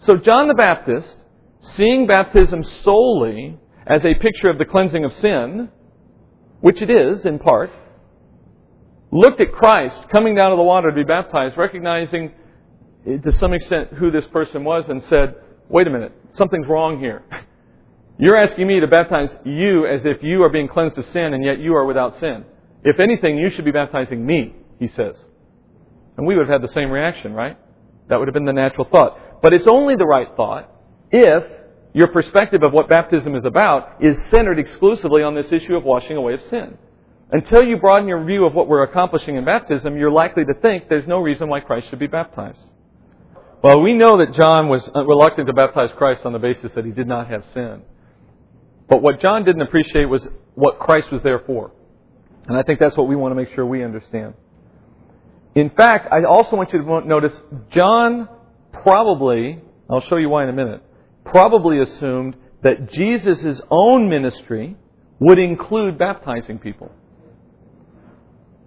So 0.00 0.16
John 0.16 0.46
the 0.46 0.54
Baptist, 0.54 1.16
seeing 1.60 2.06
baptism 2.06 2.62
solely 2.62 3.58
as 3.86 4.04
a 4.04 4.14
picture 4.14 4.48
of 4.48 4.58
the 4.58 4.64
cleansing 4.64 5.04
of 5.04 5.12
sin, 5.14 5.70
which 6.60 6.82
it 6.82 6.90
is 6.90 7.26
in 7.26 7.38
part, 7.38 7.70
looked 9.10 9.40
at 9.40 9.52
Christ 9.52 10.08
coming 10.10 10.34
down 10.34 10.50
to 10.50 10.56
the 10.56 10.62
water 10.62 10.90
to 10.90 10.94
be 10.94 11.04
baptized, 11.04 11.56
recognizing 11.56 12.32
eh, 13.06 13.18
to 13.18 13.32
some 13.32 13.52
extent 13.52 13.92
who 13.94 14.10
this 14.10 14.26
person 14.26 14.64
was, 14.64 14.88
and 14.88 15.02
said, 15.04 15.36
Wait 15.68 15.86
a 15.86 15.90
minute, 15.90 16.12
something's 16.34 16.66
wrong 16.66 16.98
here. 16.98 17.22
You're 18.18 18.36
asking 18.36 18.66
me 18.66 18.80
to 18.80 18.88
baptize 18.88 19.30
you 19.44 19.86
as 19.86 20.04
if 20.04 20.22
you 20.22 20.42
are 20.42 20.48
being 20.48 20.66
cleansed 20.66 20.98
of 20.98 21.06
sin, 21.06 21.34
and 21.34 21.44
yet 21.44 21.60
you 21.60 21.74
are 21.76 21.84
without 21.84 22.18
sin. 22.18 22.44
If 22.82 22.98
anything, 22.98 23.38
you 23.38 23.50
should 23.50 23.64
be 23.64 23.70
baptizing 23.70 24.24
me, 24.24 24.54
he 24.80 24.88
says. 24.88 25.14
And 26.16 26.26
we 26.26 26.36
would 26.36 26.48
have 26.48 26.60
had 26.60 26.68
the 26.68 26.72
same 26.72 26.90
reaction, 26.90 27.32
right? 27.32 27.56
That 28.08 28.18
would 28.18 28.26
have 28.26 28.34
been 28.34 28.44
the 28.44 28.52
natural 28.52 28.88
thought. 28.90 29.40
But 29.40 29.52
it's 29.52 29.68
only 29.68 29.94
the 29.94 30.04
right 30.04 30.28
thought 30.36 30.68
if 31.12 31.44
your 31.92 32.08
perspective 32.08 32.62
of 32.62 32.72
what 32.72 32.88
baptism 32.88 33.36
is 33.36 33.44
about 33.44 34.02
is 34.02 34.18
centered 34.30 34.58
exclusively 34.58 35.22
on 35.22 35.34
this 35.34 35.50
issue 35.52 35.76
of 35.76 35.84
washing 35.84 36.16
away 36.16 36.34
of 36.34 36.40
sin. 36.50 36.76
Until 37.30 37.62
you 37.62 37.76
broaden 37.76 38.08
your 38.08 38.24
view 38.24 38.46
of 38.46 38.54
what 38.54 38.68
we're 38.68 38.84
accomplishing 38.84 39.36
in 39.36 39.44
baptism, 39.44 39.96
you're 39.98 40.10
likely 40.10 40.44
to 40.46 40.54
think 40.54 40.88
there's 40.88 41.06
no 41.06 41.20
reason 41.20 41.48
why 41.48 41.60
Christ 41.60 41.90
should 41.90 41.98
be 41.98 42.06
baptized. 42.06 42.60
Well, 43.62 43.82
we 43.82 43.92
know 43.92 44.18
that 44.18 44.32
John 44.32 44.68
was 44.68 44.88
reluctant 44.94 45.46
to 45.48 45.52
baptize 45.52 45.90
Christ 45.96 46.24
on 46.24 46.32
the 46.32 46.38
basis 46.38 46.72
that 46.72 46.84
he 46.84 46.92
did 46.92 47.06
not 47.06 47.28
have 47.28 47.44
sin. 47.52 47.82
But 48.88 49.02
what 49.02 49.20
John 49.20 49.44
didn't 49.44 49.62
appreciate 49.62 50.06
was 50.06 50.26
what 50.54 50.78
Christ 50.78 51.10
was 51.10 51.22
there 51.22 51.40
for. 51.40 51.72
And 52.46 52.56
I 52.56 52.62
think 52.62 52.80
that's 52.80 52.96
what 52.96 53.08
we 53.08 53.16
want 53.16 53.32
to 53.32 53.36
make 53.36 53.52
sure 53.54 53.66
we 53.66 53.84
understand. 53.84 54.34
In 55.54 55.68
fact, 55.70 56.10
I 56.10 56.24
also 56.24 56.56
want 56.56 56.72
you 56.72 56.82
to 56.82 57.00
notice 57.06 57.38
John 57.70 58.28
probably, 58.72 59.60
I'll 59.90 60.00
show 60.00 60.16
you 60.16 60.30
why 60.30 60.44
in 60.44 60.48
a 60.48 60.54
minute, 60.54 60.82
probably 61.24 61.80
assumed 61.80 62.36
that 62.62 62.90
Jesus' 62.90 63.60
own 63.70 64.08
ministry 64.08 64.76
would 65.18 65.38
include 65.38 65.98
baptizing 65.98 66.58
people. 66.58 66.90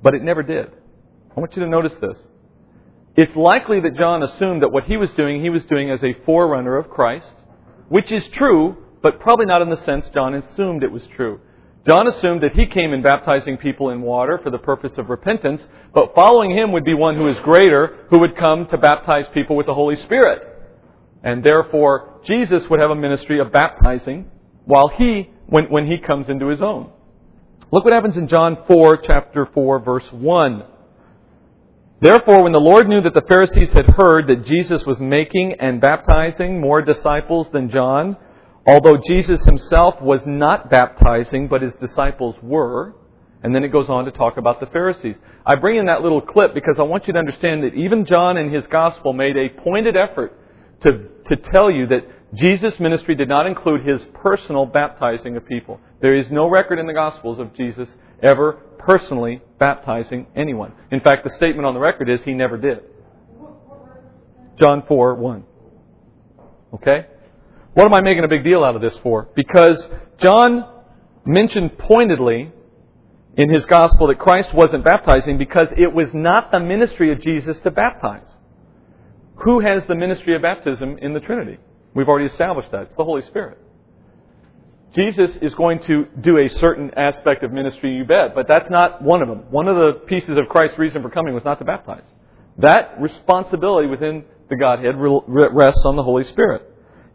But 0.01 0.15
it 0.15 0.23
never 0.23 0.43
did. 0.43 0.71
I 1.35 1.39
want 1.39 1.55
you 1.55 1.63
to 1.63 1.69
notice 1.69 1.93
this. 2.01 2.17
It's 3.15 3.35
likely 3.35 3.79
that 3.81 3.97
John 3.97 4.23
assumed 4.23 4.63
that 4.63 4.71
what 4.71 4.85
he 4.85 4.97
was 4.97 5.11
doing, 5.11 5.41
he 5.41 5.49
was 5.49 5.63
doing 5.65 5.89
as 5.91 6.03
a 6.03 6.15
forerunner 6.25 6.77
of 6.77 6.89
Christ, 6.89 7.33
which 7.89 8.11
is 8.11 8.23
true, 8.33 8.77
but 9.01 9.19
probably 9.19 9.45
not 9.45 9.61
in 9.61 9.69
the 9.69 9.77
sense 9.77 10.05
John 10.13 10.33
assumed 10.33 10.83
it 10.83 10.91
was 10.91 11.03
true. 11.15 11.39
John 11.87 12.07
assumed 12.07 12.43
that 12.43 12.53
he 12.53 12.67
came 12.67 12.93
in 12.93 13.01
baptizing 13.01 13.57
people 13.57 13.89
in 13.89 14.01
water 14.01 14.39
for 14.41 14.51
the 14.51 14.59
purpose 14.59 14.93
of 14.97 15.09
repentance, 15.09 15.61
but 15.93 16.13
following 16.13 16.51
him 16.51 16.71
would 16.71 16.85
be 16.85 16.93
one 16.93 17.15
who 17.15 17.27
is 17.27 17.37
greater, 17.43 18.05
who 18.09 18.19
would 18.19 18.35
come 18.37 18.67
to 18.67 18.77
baptize 18.77 19.25
people 19.33 19.55
with 19.55 19.65
the 19.65 19.73
Holy 19.73 19.95
Spirit. 19.95 20.47
And 21.23 21.43
therefore, 21.43 22.21
Jesus 22.23 22.69
would 22.69 22.79
have 22.79 22.91
a 22.91 22.95
ministry 22.95 23.39
of 23.39 23.51
baptizing 23.51 24.29
while 24.65 24.89
he, 24.89 25.31
when, 25.47 25.65
when 25.65 25.87
he 25.87 25.97
comes 25.97 26.29
into 26.29 26.47
his 26.47 26.61
own. 26.61 26.91
Look 27.71 27.85
what 27.85 27.93
happens 27.93 28.17
in 28.17 28.27
John 28.27 28.57
4, 28.67 28.97
chapter 28.97 29.47
4, 29.53 29.79
verse 29.79 30.11
1. 30.11 30.63
Therefore, 32.01 32.43
when 32.43 32.51
the 32.51 32.59
Lord 32.59 32.87
knew 32.87 33.01
that 33.01 33.13
the 33.13 33.21
Pharisees 33.21 33.73
had 33.73 33.85
heard 33.85 34.27
that 34.27 34.45
Jesus 34.45 34.85
was 34.85 34.99
making 34.99 35.53
and 35.59 35.79
baptizing 35.79 36.59
more 36.59 36.81
disciples 36.81 37.47
than 37.53 37.69
John, 37.69 38.17
Although 38.65 38.97
Jesus 39.07 39.43
himself 39.43 39.99
was 40.01 40.25
not 40.25 40.69
baptizing, 40.69 41.47
but 41.47 41.61
his 41.61 41.73
disciples 41.75 42.35
were. 42.43 42.95
And 43.43 43.55
then 43.55 43.63
it 43.63 43.69
goes 43.69 43.89
on 43.89 44.05
to 44.05 44.11
talk 44.11 44.37
about 44.37 44.59
the 44.59 44.67
Pharisees. 44.67 45.15
I 45.45 45.55
bring 45.55 45.77
in 45.77 45.87
that 45.87 46.01
little 46.01 46.21
clip 46.21 46.53
because 46.53 46.77
I 46.77 46.83
want 46.83 47.07
you 47.07 47.13
to 47.13 47.19
understand 47.19 47.63
that 47.63 47.73
even 47.73 48.05
John 48.05 48.37
in 48.37 48.53
his 48.53 48.67
gospel 48.67 49.13
made 49.13 49.35
a 49.35 49.49
pointed 49.63 49.97
effort 49.97 50.37
to, 50.83 51.07
to 51.27 51.35
tell 51.35 51.71
you 51.71 51.87
that 51.87 52.05
Jesus' 52.33 52.79
ministry 52.79 53.15
did 53.15 53.27
not 53.27 53.45
include 53.45 53.85
his 53.85 54.01
personal 54.13 54.65
baptizing 54.65 55.35
of 55.35 55.45
people. 55.45 55.79
There 56.01 56.15
is 56.15 56.31
no 56.31 56.49
record 56.49 56.79
in 56.79 56.87
the 56.87 56.93
Gospels 56.93 57.39
of 57.39 57.53
Jesus 57.53 57.89
ever 58.23 58.53
personally 58.77 59.41
baptizing 59.59 60.27
anyone. 60.35 60.73
In 60.91 61.01
fact, 61.01 61.23
the 61.23 61.29
statement 61.31 61.65
on 61.65 61.73
the 61.73 61.79
record 61.79 62.09
is 62.09 62.21
he 62.23 62.33
never 62.33 62.57
did. 62.57 62.79
John 64.59 64.83
4 64.87 65.15
1. 65.15 65.43
Okay? 66.75 67.05
What 67.73 67.85
am 67.85 67.93
I 67.93 68.01
making 68.01 68.23
a 68.23 68.27
big 68.27 68.43
deal 68.43 68.63
out 68.63 68.75
of 68.75 68.81
this 68.81 68.95
for? 68.97 69.29
Because 69.35 69.89
John 70.17 70.67
mentioned 71.25 71.77
pointedly 71.77 72.51
in 73.37 73.49
his 73.49 73.65
gospel 73.65 74.07
that 74.07 74.19
Christ 74.19 74.53
wasn't 74.53 74.83
baptizing 74.83 75.37
because 75.37 75.67
it 75.77 75.93
was 75.93 76.13
not 76.13 76.51
the 76.51 76.59
ministry 76.59 77.11
of 77.11 77.21
Jesus 77.21 77.57
to 77.59 77.71
baptize. 77.71 78.27
Who 79.43 79.59
has 79.59 79.83
the 79.85 79.95
ministry 79.95 80.35
of 80.35 80.41
baptism 80.41 80.97
in 81.01 81.13
the 81.13 81.19
Trinity? 81.19 81.57
We've 81.93 82.07
already 82.07 82.27
established 82.27 82.71
that. 82.71 82.83
It's 82.83 82.95
the 82.95 83.03
Holy 83.03 83.23
Spirit. 83.23 83.57
Jesus 84.95 85.31
is 85.41 85.53
going 85.55 85.79
to 85.83 86.05
do 86.19 86.37
a 86.37 86.49
certain 86.49 86.91
aspect 86.97 87.43
of 87.43 87.51
ministry, 87.51 87.95
you 87.95 88.03
bet, 88.03 88.35
but 88.35 88.47
that's 88.47 88.69
not 88.69 89.01
one 89.01 89.21
of 89.21 89.29
them. 89.29 89.45
One 89.49 89.67
of 89.67 89.75
the 89.75 89.99
pieces 90.05 90.37
of 90.37 90.49
Christ's 90.49 90.77
reason 90.77 91.01
for 91.01 91.09
coming 91.09 91.33
was 91.33 91.45
not 91.45 91.59
to 91.59 91.65
baptize. 91.65 92.03
That 92.57 92.99
responsibility 92.99 93.87
within 93.87 94.25
the 94.49 94.57
Godhead 94.57 94.95
rests 94.97 95.85
on 95.85 95.95
the 95.95 96.03
Holy 96.03 96.25
Spirit. 96.25 96.63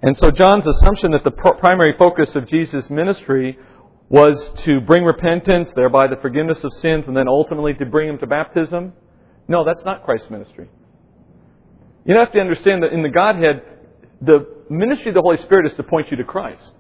And 0.02 0.16
so 0.16 0.30
John's 0.30 0.66
assumption 0.66 1.10
that 1.12 1.24
the 1.24 1.30
primary 1.30 1.94
focus 1.98 2.34
of 2.34 2.48
Jesus' 2.48 2.88
ministry 2.88 3.58
was 4.08 4.50
to 4.60 4.80
bring 4.80 5.04
repentance, 5.04 5.72
thereby 5.74 6.06
the 6.06 6.16
forgiveness 6.16 6.64
of 6.64 6.72
sins, 6.74 7.04
and 7.06 7.16
then 7.16 7.28
ultimately 7.28 7.74
to 7.74 7.84
bring 7.84 8.08
him 8.08 8.18
to 8.18 8.26
baptism. 8.26 8.94
No, 9.48 9.64
that's 9.64 9.84
not 9.84 10.04
Christ's 10.04 10.30
ministry. 10.30 10.70
You 12.06 12.16
have 12.16 12.32
to 12.32 12.40
understand 12.40 12.82
that 12.84 12.92
in 12.92 13.02
the 13.02 13.08
Godhead, 13.10 13.62
the 14.22 14.55
ministry 14.70 15.08
of 15.08 15.14
the 15.14 15.22
Holy 15.22 15.36
Spirit 15.38 15.70
is 15.70 15.76
to 15.76 15.82
point 15.82 16.10
you 16.10 16.16
to 16.16 16.24
Christ. 16.24 16.72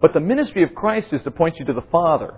But 0.00 0.14
the 0.14 0.20
ministry 0.20 0.62
of 0.62 0.74
Christ 0.74 1.12
is 1.12 1.22
to 1.22 1.30
point 1.30 1.56
you 1.58 1.64
to 1.66 1.72
the 1.72 1.84
Father. 1.90 2.34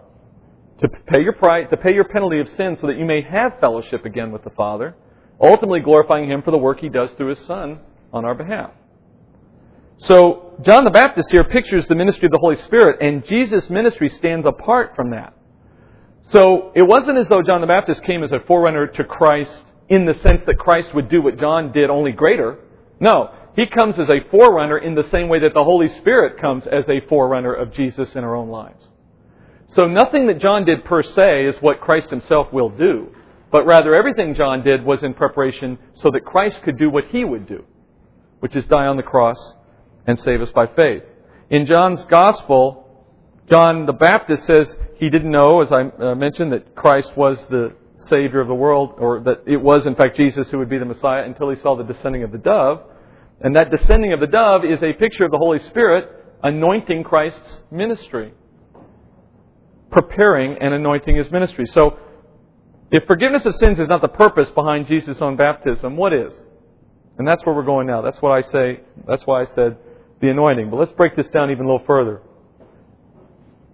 To 0.81 0.89
pay 0.89 1.21
your 1.23 1.35
price, 1.35 1.67
to 1.71 1.77
pay 1.77 1.93
your 1.93 2.05
penalty 2.05 2.41
of 2.41 2.49
sin 2.57 2.79
so 2.81 2.87
that 2.87 2.97
you 2.97 3.05
may 3.05 3.21
have 3.23 3.61
fellowship 3.61 4.05
again 4.07 4.33
with 4.33 4.45
the 4.45 4.51
Father, 4.51 4.97
ultimately 5.41 5.81
glorifying 5.81 6.31
Him 6.31 6.43
for 6.43 6.51
the 6.51 6.59
work 6.59 6.81
He 6.81 6.89
does 6.89 7.11
through 7.17 7.31
His 7.35 7.47
Son 7.47 7.81
on 8.13 8.25
our 8.25 8.35
behalf. 8.35 8.71
So, 9.99 10.55
John 10.63 10.85
the 10.85 10.91
Baptist 10.91 11.31
here 11.31 11.45
pictures 11.45 11.87
the 11.87 11.95
ministry 11.95 12.25
of 12.25 12.33
the 12.33 12.39
Holy 12.39 12.57
Spirit, 12.57 13.03
and 13.03 13.25
Jesus' 13.27 13.69
ministry 13.69 14.09
stands 14.09 14.47
apart 14.47 14.97
from 14.97 15.11
that. 15.11 15.35
So, 16.31 16.73
it 16.75 16.87
wasn't 16.87 17.19
as 17.19 17.29
though 17.29 17.43
John 17.43 17.61
the 17.61 17.67
Baptist 17.67 18.03
came 18.05 18.23
as 18.23 18.33
a 18.33 18.41
forerunner 18.41 18.87
to 18.87 19.05
Christ 19.05 19.63
in 19.91 20.07
the 20.07 20.15
sense 20.23 20.41
that 20.47 20.57
Christ 20.59 20.95
would 20.95 21.11
do 21.11 21.21
what 21.21 21.39
John 21.39 21.73
did, 21.73 21.91
only 21.91 22.13
greater. 22.13 22.59
No, 22.99 23.31
he 23.57 23.67
comes 23.67 23.99
as 23.99 24.09
a 24.09 24.29
forerunner 24.31 24.79
in 24.79 24.95
the 24.95 25.09
same 25.11 25.29
way 25.29 25.41
that 25.41 25.55
the 25.55 25.65
Holy 25.65 25.89
Spirit 26.01 26.41
comes 26.41 26.67
as 26.67 26.89
a 26.89 27.01
forerunner 27.09 27.53
of 27.53 27.73
Jesus 27.73 28.15
in 28.15 28.25
our 28.25 28.35
own 28.35 28.49
lives. 28.49 28.89
So, 29.75 29.87
nothing 29.87 30.27
that 30.27 30.41
John 30.41 30.65
did 30.65 30.85
per 30.85 31.03
se 31.03 31.47
is 31.47 31.57
what 31.61 31.81
Christ 31.81 32.11
himself 32.11 32.53
will 32.53 32.71
do, 32.71 33.15
but 33.53 33.67
rather 33.67 33.95
everything 33.95 34.35
John 34.35 34.65
did 34.65 34.85
was 34.85 35.03
in 35.03 35.15
preparation 35.15 35.79
so 35.95 36.11
that 36.11 36.25
Christ 36.25 36.63
could 36.63 36.79
do 36.79 36.91
what 36.91 37.07
he 37.07 37.25
would 37.25 37.47
do, 37.47 37.65
which 38.41 38.57
is 38.57 38.67
die 38.67 38.87
on 38.87 38.97
the 38.97 39.03
cross 39.03 39.55
and 40.07 40.19
save 40.19 40.41
us 40.41 40.51
by 40.51 40.67
faith. 40.67 41.03
In 41.51 41.67
John's 41.67 42.05
Gospel, 42.05 43.07
John 43.49 43.87
the 43.87 43.93
Baptist 43.93 44.45
says 44.45 44.77
he 44.99 45.09
didn't 45.11 45.31
know, 45.31 45.61
as 45.61 45.73
I 45.73 45.83
uh, 45.83 46.15
mentioned, 46.15 46.53
that 46.53 46.75
Christ 46.75 47.17
was 47.17 47.45
the 47.47 47.75
Savior 47.97 48.41
of 48.41 48.49
the 48.49 48.55
world, 48.55 48.95
or 48.99 49.21
that 49.21 49.43
it 49.47 49.59
was, 49.59 49.87
in 49.87 49.95
fact, 49.95 50.17
Jesus 50.17 50.51
who 50.51 50.59
would 50.59 50.71
be 50.71 50.79
the 50.79 50.85
Messiah 50.85 51.25
until 51.25 51.51
he 51.51 51.61
saw 51.61 51.77
the 51.77 51.85
descending 51.85 52.23
of 52.23 52.33
the 52.33 52.39
dove. 52.39 52.83
And 53.41 53.57
that 53.57 53.71
descending 53.71 54.13
of 54.13 54.21
the 54.21 54.27
dove 54.27 54.65
is 54.65 54.83
a 54.83 54.93
picture 54.93 55.25
of 55.25 55.31
the 55.31 55.39
Holy 55.39 55.59
Spirit 55.59 56.09
anointing 56.43 57.05
Christ's 57.05 57.61
ministry, 57.71 58.33
preparing 59.91 60.59
and 60.59 60.75
anointing 60.75 61.17
his 61.17 61.31
ministry. 61.31 61.67
So, 61.67 61.99
if 62.91 63.05
forgiveness 63.07 63.47
of 63.47 63.55
sins 63.57 63.79
is 63.79 63.89
not 63.89 64.03
the 64.03 64.09
purpose 64.09 64.51
behind 64.51 64.89
Jesus' 64.89 65.23
own 65.23 65.37
baptism, 65.37 65.97
what 65.97 66.13
is? 66.13 66.33
And 67.19 67.27
that's 67.27 67.45
where 67.47 67.55
we're 67.55 67.65
going 67.65 67.87
now. 67.87 68.01
That's 68.01 68.21
what 68.21 68.33
I 68.33 68.41
say. 68.41 68.81
That's 69.07 69.27
why 69.27 69.43
I 69.43 69.47
said 69.55 69.77
the 70.21 70.29
anointing. 70.31 70.71
But 70.71 70.77
let's 70.77 70.93
break 70.93 71.17
this 71.17 71.29
down 71.29 71.51
even 71.51 71.67
a 71.67 71.69
little 71.71 71.87
further. 71.87 72.23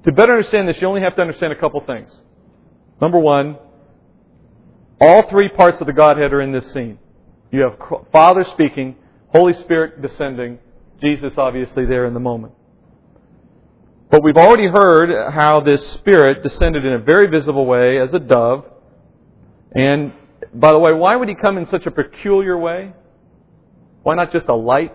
To 0.05 0.13
better 0.13 0.33
understand 0.33 0.69
this, 0.69 0.81
you 0.81 0.87
only 0.87 1.01
have 1.01 1.17
to 1.17 1.23
understand 1.23 1.53
a 1.53 1.57
couple 1.57 1.81
things. 1.81 2.11
Number 3.01 3.19
one, 3.19 3.59
all 5.01 5.23
three 5.29 5.49
parts 5.49 5.81
of 5.81 5.87
the 5.87 5.93
Godhead 5.93 6.33
are 6.33 6.41
in 6.41 6.53
this 6.53 6.73
scene. 6.73 6.99
You 7.51 7.63
have 7.63 7.77
Father 8.13 8.45
speaking, 8.45 8.97
Holy 9.37 9.53
Spirit 9.53 10.01
descending, 10.01 10.59
Jesus 11.01 11.35
obviously 11.37 11.85
there 11.85 12.07
in 12.07 12.15
the 12.15 12.21
moment. 12.21 12.55
But 14.11 14.23
we've 14.23 14.37
already 14.37 14.67
heard 14.67 15.33
how 15.33 15.61
this 15.61 15.87
Spirit 15.93 16.43
descended 16.43 16.85
in 16.85 16.95
a 16.95 16.99
very 16.99 17.27
visible 17.27 17.67
way 17.67 17.99
as 17.99 18.15
a 18.15 18.19
dove. 18.19 18.67
And 19.75 20.13
by 20.55 20.73
the 20.73 20.79
way, 20.79 20.93
why 20.93 21.17
would 21.17 21.29
he 21.29 21.35
come 21.35 21.59
in 21.59 21.67
such 21.67 21.85
a 21.87 21.91
peculiar 21.91 22.57
way? 22.57 22.95
Why 24.05 24.15
not 24.15 24.33
just 24.33 24.49
a 24.49 24.55
light? 24.55 24.95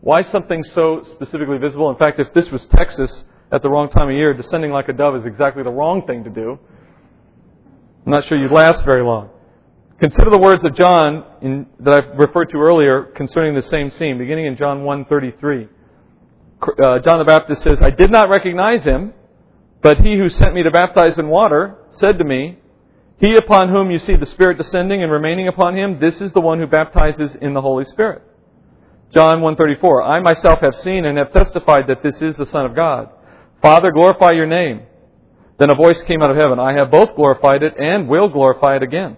Why 0.00 0.22
something 0.22 0.64
so 0.72 1.04
specifically 1.14 1.58
visible? 1.58 1.90
In 1.90 1.96
fact, 1.96 2.18
if 2.18 2.32
this 2.32 2.50
was 2.50 2.64
Texas 2.66 3.24
at 3.52 3.60
the 3.60 3.68
wrong 3.68 3.90
time 3.90 4.08
of 4.08 4.14
year, 4.14 4.32
descending 4.32 4.70
like 4.70 4.88
a 4.88 4.92
dove 4.92 5.16
is 5.16 5.26
exactly 5.26 5.62
the 5.62 5.70
wrong 5.70 6.06
thing 6.06 6.24
to 6.24 6.30
do. 6.30 6.58
I'm 8.06 8.12
not 8.12 8.24
sure 8.24 8.38
you'd 8.38 8.52
last 8.52 8.84
very 8.84 9.04
long. 9.04 9.30
Consider 9.98 10.30
the 10.30 10.38
words 10.38 10.62
of 10.64 10.74
John 10.74 11.24
in, 11.40 11.66
that 11.80 11.94
I've 11.94 12.18
referred 12.18 12.50
to 12.50 12.58
earlier 12.58 13.04
concerning 13.04 13.54
the 13.54 13.62
same 13.62 13.90
scene, 13.90 14.18
beginning 14.18 14.44
in 14.44 14.56
John 14.56 14.82
1.33. 14.82 15.68
Uh, 16.60 16.98
John 16.98 17.18
the 17.18 17.24
Baptist 17.24 17.62
says, 17.62 17.80
I 17.80 17.90
did 17.90 18.10
not 18.10 18.28
recognize 18.28 18.84
him, 18.84 19.14
but 19.82 19.98
he 20.00 20.18
who 20.18 20.28
sent 20.28 20.52
me 20.52 20.62
to 20.64 20.70
baptize 20.70 21.18
in 21.18 21.28
water 21.28 21.78
said 21.92 22.18
to 22.18 22.24
me, 22.24 22.58
He 23.18 23.36
upon 23.36 23.70
whom 23.70 23.90
you 23.90 23.98
see 23.98 24.16
the 24.16 24.26
Spirit 24.26 24.58
descending 24.58 25.02
and 25.02 25.10
remaining 25.10 25.48
upon 25.48 25.74
him, 25.76 25.98
this 25.98 26.20
is 26.20 26.32
the 26.32 26.40
one 26.42 26.58
who 26.58 26.66
baptizes 26.66 27.34
in 27.36 27.54
the 27.54 27.62
Holy 27.62 27.84
Spirit. 27.84 28.22
John 29.14 29.40
1:34 29.40 30.06
I 30.06 30.20
myself 30.20 30.60
have 30.60 30.74
seen 30.74 31.06
and 31.06 31.16
have 31.16 31.32
testified 31.32 31.86
that 31.86 32.02
this 32.02 32.20
is 32.20 32.36
the 32.36 32.44
Son 32.44 32.66
of 32.66 32.74
God. 32.74 33.08
Father, 33.62 33.92
glorify 33.92 34.32
your 34.32 34.46
name. 34.46 34.82
Then 35.58 35.70
a 35.70 35.76
voice 35.76 36.02
came 36.02 36.22
out 36.22 36.30
of 36.30 36.36
heaven, 36.36 36.58
I 36.58 36.74
have 36.74 36.90
both 36.90 37.14
glorified 37.14 37.62
it 37.62 37.78
and 37.78 38.08
will 38.08 38.28
glorify 38.28 38.76
it 38.76 38.82
again. 38.82 39.16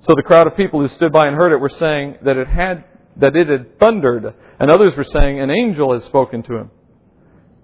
So 0.00 0.14
the 0.14 0.22
crowd 0.22 0.46
of 0.46 0.56
people 0.56 0.80
who 0.80 0.88
stood 0.88 1.12
by 1.12 1.26
and 1.26 1.36
heard 1.36 1.52
it 1.52 1.60
were 1.60 1.68
saying 1.68 2.18
that 2.22 2.36
it 2.36 2.48
had 2.48 2.84
that 3.16 3.34
it 3.34 3.48
had 3.48 3.78
thundered, 3.80 4.32
and 4.60 4.70
others 4.70 4.96
were 4.96 5.04
saying 5.04 5.40
an 5.40 5.50
angel 5.50 5.92
has 5.92 6.04
spoken 6.04 6.42
to 6.44 6.54
him. 6.54 6.70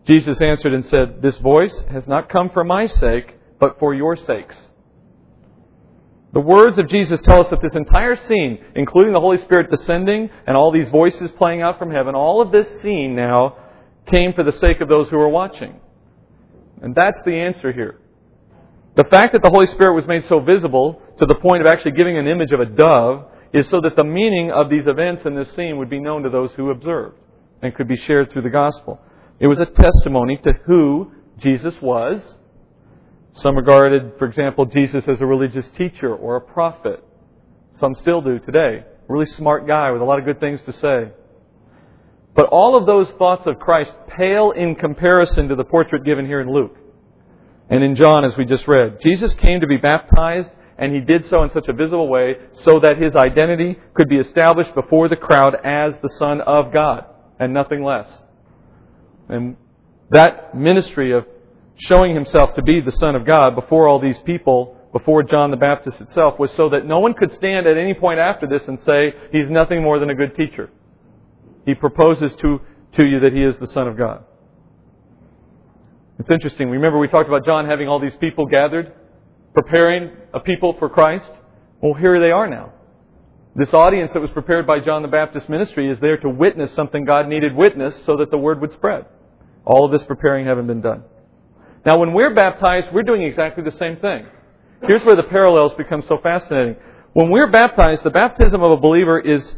Jesus 0.04 0.42
answered 0.42 0.74
and 0.74 0.84
said, 0.84 1.22
This 1.22 1.36
voice 1.38 1.84
has 1.90 2.06
not 2.06 2.28
come 2.28 2.50
for 2.50 2.64
my 2.64 2.86
sake, 2.86 3.36
but 3.58 3.78
for 3.78 3.94
your 3.94 4.16
sakes. 4.16 4.56
The 6.32 6.40
words 6.40 6.80
of 6.80 6.88
Jesus 6.88 7.20
tell 7.20 7.40
us 7.40 7.48
that 7.50 7.60
this 7.62 7.76
entire 7.76 8.16
scene, 8.16 8.58
including 8.74 9.12
the 9.12 9.20
Holy 9.20 9.38
Spirit 9.38 9.70
descending 9.70 10.28
and 10.46 10.56
all 10.56 10.72
these 10.72 10.88
voices 10.88 11.30
playing 11.38 11.62
out 11.62 11.78
from 11.78 11.92
heaven, 11.92 12.16
all 12.16 12.42
of 12.42 12.50
this 12.50 12.80
scene 12.82 13.14
now 13.14 13.56
came 14.06 14.32
for 14.32 14.42
the 14.42 14.52
sake 14.52 14.80
of 14.80 14.88
those 14.88 15.08
who 15.08 15.16
were 15.16 15.28
watching. 15.28 15.76
And 16.82 16.94
that's 16.94 17.22
the 17.24 17.34
answer 17.34 17.72
here. 17.72 18.00
The 18.96 19.04
fact 19.04 19.32
that 19.32 19.42
the 19.42 19.50
Holy 19.50 19.66
Spirit 19.66 19.94
was 19.94 20.06
made 20.06 20.24
so 20.24 20.40
visible 20.40 21.00
to 21.18 21.26
the 21.26 21.34
point 21.36 21.62
of 21.62 21.66
actually 21.66 21.92
giving 21.92 22.18
an 22.18 22.26
image 22.26 22.52
of 22.52 22.60
a 22.60 22.66
dove 22.66 23.26
is 23.52 23.68
so 23.68 23.80
that 23.80 23.96
the 23.96 24.04
meaning 24.04 24.50
of 24.50 24.68
these 24.68 24.86
events 24.86 25.24
in 25.24 25.34
this 25.34 25.48
scene 25.54 25.78
would 25.78 25.90
be 25.90 26.00
known 26.00 26.22
to 26.24 26.30
those 26.30 26.50
who 26.52 26.70
observed 26.70 27.16
and 27.62 27.74
could 27.74 27.88
be 27.88 27.96
shared 27.96 28.30
through 28.30 28.42
the 28.42 28.50
gospel. 28.50 29.00
It 29.38 29.46
was 29.46 29.60
a 29.60 29.66
testimony 29.66 30.38
to 30.38 30.52
who 30.66 31.12
Jesus 31.38 31.74
was. 31.80 32.20
Some 33.32 33.56
regarded, 33.56 34.12
for 34.18 34.26
example, 34.26 34.64
Jesus 34.64 35.08
as 35.08 35.20
a 35.20 35.26
religious 35.26 35.68
teacher 35.70 36.14
or 36.14 36.36
a 36.36 36.40
prophet. 36.40 37.02
Some 37.78 37.94
still 37.96 38.20
do 38.20 38.38
today. 38.38 38.84
Really 39.08 39.26
smart 39.26 39.66
guy 39.66 39.90
with 39.90 40.02
a 40.02 40.04
lot 40.04 40.18
of 40.18 40.24
good 40.24 40.40
things 40.40 40.60
to 40.66 40.72
say. 40.72 41.12
But 42.34 42.46
all 42.46 42.76
of 42.76 42.86
those 42.86 43.08
thoughts 43.18 43.46
of 43.46 43.58
Christ 43.58 43.92
pale 44.08 44.50
in 44.50 44.74
comparison 44.74 45.48
to 45.48 45.54
the 45.54 45.64
portrait 45.64 46.04
given 46.04 46.26
here 46.26 46.40
in 46.40 46.52
Luke 46.52 46.76
and 47.70 47.82
in 47.82 47.94
John, 47.94 48.24
as 48.24 48.36
we 48.36 48.44
just 48.44 48.68
read. 48.68 48.98
Jesus 49.00 49.34
came 49.34 49.60
to 49.60 49.66
be 49.66 49.76
baptized, 49.76 50.50
and 50.78 50.94
he 50.94 51.00
did 51.00 51.24
so 51.26 51.42
in 51.42 51.50
such 51.50 51.68
a 51.68 51.72
visible 51.72 52.08
way 52.08 52.36
so 52.62 52.80
that 52.80 52.98
his 52.98 53.14
identity 53.14 53.78
could 53.94 54.08
be 54.08 54.16
established 54.16 54.74
before 54.74 55.08
the 55.08 55.16
crowd 55.16 55.56
as 55.64 55.96
the 56.02 56.08
Son 56.18 56.40
of 56.40 56.72
God, 56.72 57.06
and 57.38 57.52
nothing 57.52 57.82
less. 57.84 58.08
And 59.28 59.56
that 60.10 60.54
ministry 60.54 61.12
of 61.12 61.26
showing 61.76 62.14
himself 62.14 62.54
to 62.54 62.62
be 62.62 62.80
the 62.80 62.92
Son 62.92 63.14
of 63.14 63.24
God 63.24 63.54
before 63.54 63.88
all 63.88 63.98
these 63.98 64.18
people, 64.18 64.76
before 64.92 65.22
John 65.22 65.50
the 65.50 65.56
Baptist 65.56 66.00
itself, 66.00 66.38
was 66.38 66.50
so 66.56 66.68
that 66.68 66.86
no 66.86 67.00
one 67.00 67.14
could 67.14 67.32
stand 67.32 67.66
at 67.66 67.76
any 67.76 67.94
point 67.94 68.18
after 68.20 68.46
this 68.46 68.62
and 68.68 68.80
say, 68.82 69.12
he's 69.32 69.48
nothing 69.50 69.82
more 69.82 69.98
than 69.98 70.10
a 70.10 70.14
good 70.14 70.34
teacher. 70.36 70.70
He 71.66 71.74
proposes 71.74 72.34
to, 72.36 72.60
to 72.98 73.06
you 73.06 73.20
that 73.20 73.32
he 73.32 73.42
is 73.42 73.58
the 73.58 73.66
Son 73.66 73.88
of 73.88 73.96
God. 73.96 74.24
It's 76.18 76.30
interesting. 76.30 76.70
Remember 76.70 76.98
we 76.98 77.08
talked 77.08 77.28
about 77.28 77.44
John 77.44 77.66
having 77.66 77.88
all 77.88 77.98
these 77.98 78.14
people 78.20 78.46
gathered, 78.46 78.92
preparing 79.54 80.10
a 80.32 80.40
people 80.40 80.74
for 80.78 80.88
Christ? 80.88 81.30
Well, 81.80 81.94
here 81.94 82.20
they 82.20 82.30
are 82.32 82.48
now. 82.48 82.72
This 83.56 83.72
audience 83.72 84.10
that 84.12 84.20
was 84.20 84.30
prepared 84.30 84.66
by 84.66 84.80
John 84.80 85.02
the 85.02 85.08
Baptist 85.08 85.48
ministry 85.48 85.88
is 85.88 85.98
there 86.00 86.16
to 86.18 86.28
witness 86.28 86.74
something 86.74 87.04
God 87.04 87.28
needed 87.28 87.54
witnessed 87.54 88.04
so 88.04 88.16
that 88.16 88.30
the 88.32 88.38
word 88.38 88.60
would 88.60 88.72
spread. 88.72 89.06
All 89.64 89.84
of 89.84 89.92
this 89.92 90.02
preparing 90.02 90.44
having 90.44 90.66
been 90.66 90.80
done. 90.80 91.04
Now, 91.86 91.98
when 91.98 92.12
we're 92.12 92.34
baptized, 92.34 92.88
we're 92.92 93.04
doing 93.04 93.22
exactly 93.22 93.62
the 93.62 93.76
same 93.78 93.96
thing. 93.98 94.26
Here's 94.82 95.04
where 95.04 95.16
the 95.16 95.22
parallels 95.22 95.72
become 95.78 96.02
so 96.08 96.18
fascinating. 96.22 96.76
When 97.12 97.30
we're 97.30 97.50
baptized, 97.50 98.02
the 98.02 98.10
baptism 98.10 98.60
of 98.60 98.72
a 98.72 98.76
believer 98.76 99.20
is 99.20 99.56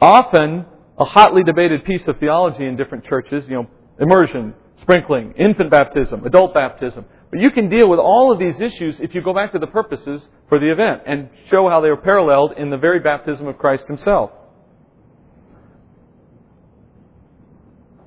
often 0.00 0.64
a 0.98 1.04
hotly 1.04 1.42
debated 1.42 1.84
piece 1.84 2.06
of 2.06 2.18
theology 2.18 2.64
in 2.64 2.76
different 2.76 3.04
churches. 3.04 3.44
You 3.48 3.54
know, 3.54 3.66
immersion, 3.98 4.54
sprinkling, 4.82 5.34
infant 5.36 5.70
baptism, 5.70 6.24
adult 6.24 6.54
baptism. 6.54 7.04
But 7.30 7.40
you 7.40 7.50
can 7.50 7.68
deal 7.68 7.88
with 7.88 7.98
all 7.98 8.32
of 8.32 8.38
these 8.38 8.60
issues 8.60 9.00
if 9.00 9.14
you 9.14 9.22
go 9.22 9.34
back 9.34 9.52
to 9.52 9.58
the 9.58 9.66
purposes 9.66 10.26
for 10.48 10.58
the 10.58 10.70
event 10.70 11.02
and 11.06 11.28
show 11.46 11.68
how 11.68 11.80
they 11.80 11.88
are 11.88 11.96
paralleled 11.96 12.52
in 12.56 12.70
the 12.70 12.78
very 12.78 13.00
baptism 13.00 13.46
of 13.46 13.58
Christ 13.58 13.86
himself. 13.86 14.30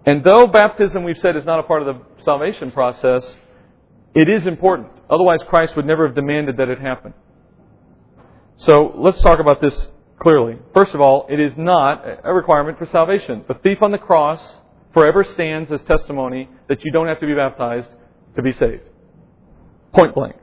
And 0.05 0.23
though 0.23 0.47
baptism, 0.47 1.03
we've 1.03 1.19
said, 1.19 1.35
is 1.35 1.45
not 1.45 1.59
a 1.59 1.63
part 1.63 1.85
of 1.85 1.95
the 1.95 2.23
salvation 2.23 2.71
process, 2.71 3.37
it 4.15 4.29
is 4.29 4.47
important. 4.47 4.89
Otherwise, 5.09 5.39
Christ 5.47 5.75
would 5.75 5.85
never 5.85 6.07
have 6.07 6.15
demanded 6.15 6.57
that 6.57 6.69
it 6.69 6.79
happen. 6.79 7.13
So 8.57 8.93
let's 8.97 9.19
talk 9.21 9.39
about 9.39 9.61
this 9.61 9.87
clearly. 10.19 10.57
First 10.73 10.93
of 10.93 11.01
all, 11.01 11.27
it 11.29 11.39
is 11.39 11.55
not 11.57 12.03
a 12.23 12.33
requirement 12.33 12.77
for 12.77 12.85
salvation. 12.87 13.43
The 13.47 13.53
thief 13.55 13.81
on 13.81 13.91
the 13.91 13.97
cross 13.97 14.41
forever 14.93 15.23
stands 15.23 15.71
as 15.71 15.81
testimony 15.83 16.49
that 16.67 16.83
you 16.83 16.91
don't 16.91 17.07
have 17.07 17.19
to 17.19 17.27
be 17.27 17.35
baptized 17.35 17.89
to 18.35 18.41
be 18.41 18.51
saved. 18.51 18.88
Point 19.93 20.13
blank. 20.13 20.35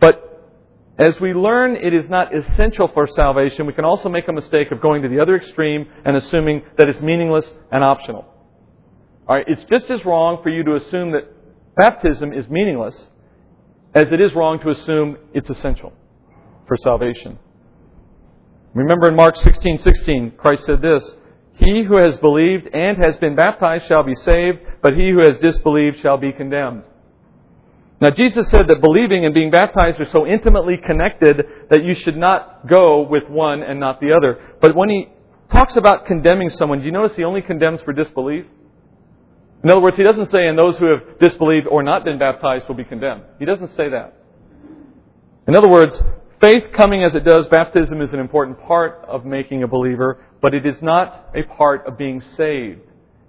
But 0.00 0.52
as 0.98 1.20
we 1.20 1.32
learn 1.32 1.76
it 1.76 1.94
is 1.94 2.08
not 2.08 2.34
essential 2.34 2.88
for 2.88 3.06
salvation, 3.06 3.66
we 3.66 3.72
can 3.72 3.84
also 3.84 4.08
make 4.08 4.28
a 4.28 4.32
mistake 4.32 4.70
of 4.70 4.80
going 4.80 5.02
to 5.02 5.08
the 5.08 5.20
other 5.20 5.36
extreme 5.36 5.86
and 6.04 6.16
assuming 6.16 6.62
that 6.76 6.88
it's 6.88 7.00
meaningless 7.00 7.46
and 7.70 7.84
optional. 7.84 8.24
Alright, 9.28 9.46
it's 9.48 9.64
just 9.64 9.90
as 9.90 10.04
wrong 10.04 10.42
for 10.42 10.50
you 10.50 10.62
to 10.64 10.74
assume 10.74 11.12
that 11.12 11.24
baptism 11.76 12.32
is 12.32 12.48
meaningless 12.48 13.08
as 13.94 14.12
it 14.12 14.20
is 14.20 14.34
wrong 14.34 14.58
to 14.60 14.70
assume 14.70 15.16
it's 15.32 15.48
essential 15.50 15.92
for 16.66 16.76
salvation. 16.76 17.38
Remember 18.74 19.08
in 19.08 19.14
Mark 19.14 19.36
16:16, 19.36 20.36
Christ 20.36 20.64
said 20.64 20.82
this, 20.82 21.16
"He 21.52 21.84
who 21.84 21.96
has 21.96 22.16
believed 22.16 22.68
and 22.74 22.98
has 22.98 23.16
been 23.16 23.36
baptized 23.36 23.86
shall 23.86 24.02
be 24.02 24.14
saved, 24.16 24.64
but 24.82 24.94
he 24.94 25.10
who 25.10 25.20
has 25.20 25.38
disbelieved 25.38 25.98
shall 25.98 26.16
be 26.16 26.32
condemned." 26.32 26.82
Now, 28.00 28.10
Jesus 28.10 28.50
said 28.50 28.68
that 28.68 28.80
believing 28.80 29.24
and 29.24 29.32
being 29.32 29.50
baptized 29.50 30.00
are 30.00 30.04
so 30.04 30.26
intimately 30.26 30.76
connected 30.76 31.46
that 31.70 31.84
you 31.84 31.94
should 31.94 32.16
not 32.16 32.66
go 32.68 33.02
with 33.02 33.28
one 33.28 33.62
and 33.62 33.78
not 33.78 34.00
the 34.00 34.12
other. 34.12 34.56
But 34.60 34.74
when 34.74 34.88
he 34.88 35.08
talks 35.50 35.76
about 35.76 36.04
condemning 36.04 36.50
someone, 36.50 36.80
do 36.80 36.86
you 36.86 36.92
notice 36.92 37.16
he 37.16 37.24
only 37.24 37.40
condemns 37.40 37.80
for 37.82 37.92
disbelief? 37.92 38.46
In 39.62 39.70
other 39.70 39.80
words, 39.80 39.96
he 39.96 40.02
doesn't 40.02 40.26
say, 40.26 40.46
and 40.46 40.58
those 40.58 40.76
who 40.76 40.86
have 40.86 41.18
disbelieved 41.18 41.66
or 41.66 41.82
not 41.82 42.04
been 42.04 42.18
baptized 42.18 42.68
will 42.68 42.74
be 42.74 42.84
condemned. 42.84 43.22
He 43.38 43.46
doesn't 43.46 43.74
say 43.76 43.88
that. 43.88 44.14
In 45.46 45.56
other 45.56 45.68
words, 45.68 46.02
faith 46.40 46.70
coming 46.72 47.02
as 47.02 47.14
it 47.14 47.24
does, 47.24 47.46
baptism 47.46 48.02
is 48.02 48.12
an 48.12 48.18
important 48.18 48.60
part 48.60 49.04
of 49.08 49.24
making 49.24 49.62
a 49.62 49.68
believer, 49.68 50.18
but 50.42 50.52
it 50.52 50.66
is 50.66 50.82
not 50.82 51.30
a 51.34 51.44
part 51.44 51.86
of 51.86 51.96
being 51.96 52.22
saved. 52.36 52.80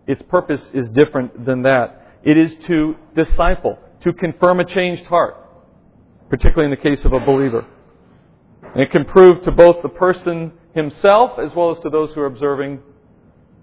Its 0.08 0.22
purpose 0.24 0.62
is 0.74 0.90
different 0.90 1.46
than 1.46 1.62
that. 1.62 2.20
It 2.24 2.38
is 2.38 2.54
to 2.68 2.96
disciple, 3.16 3.80
to 4.06 4.14
confirm 4.14 4.60
a 4.60 4.66
changed 4.66 5.04
heart, 5.06 5.36
particularly 6.30 6.72
in 6.72 6.78
the 6.78 6.90
case 6.90 7.04
of 7.06 7.12
a 7.12 7.20
believer. 7.20 7.66
And 8.62 8.82
it 8.82 8.92
can 8.92 9.04
prove 9.04 9.42
to 9.42 9.52
both 9.52 9.82
the 9.82 9.90
person 9.90 10.54
himself 10.76 11.40
as 11.40 11.50
well 11.56 11.72
as 11.72 11.80
to 11.80 11.90
those 11.90 12.14
who 12.14 12.22
are 12.22 12.28
observing 12.28 12.82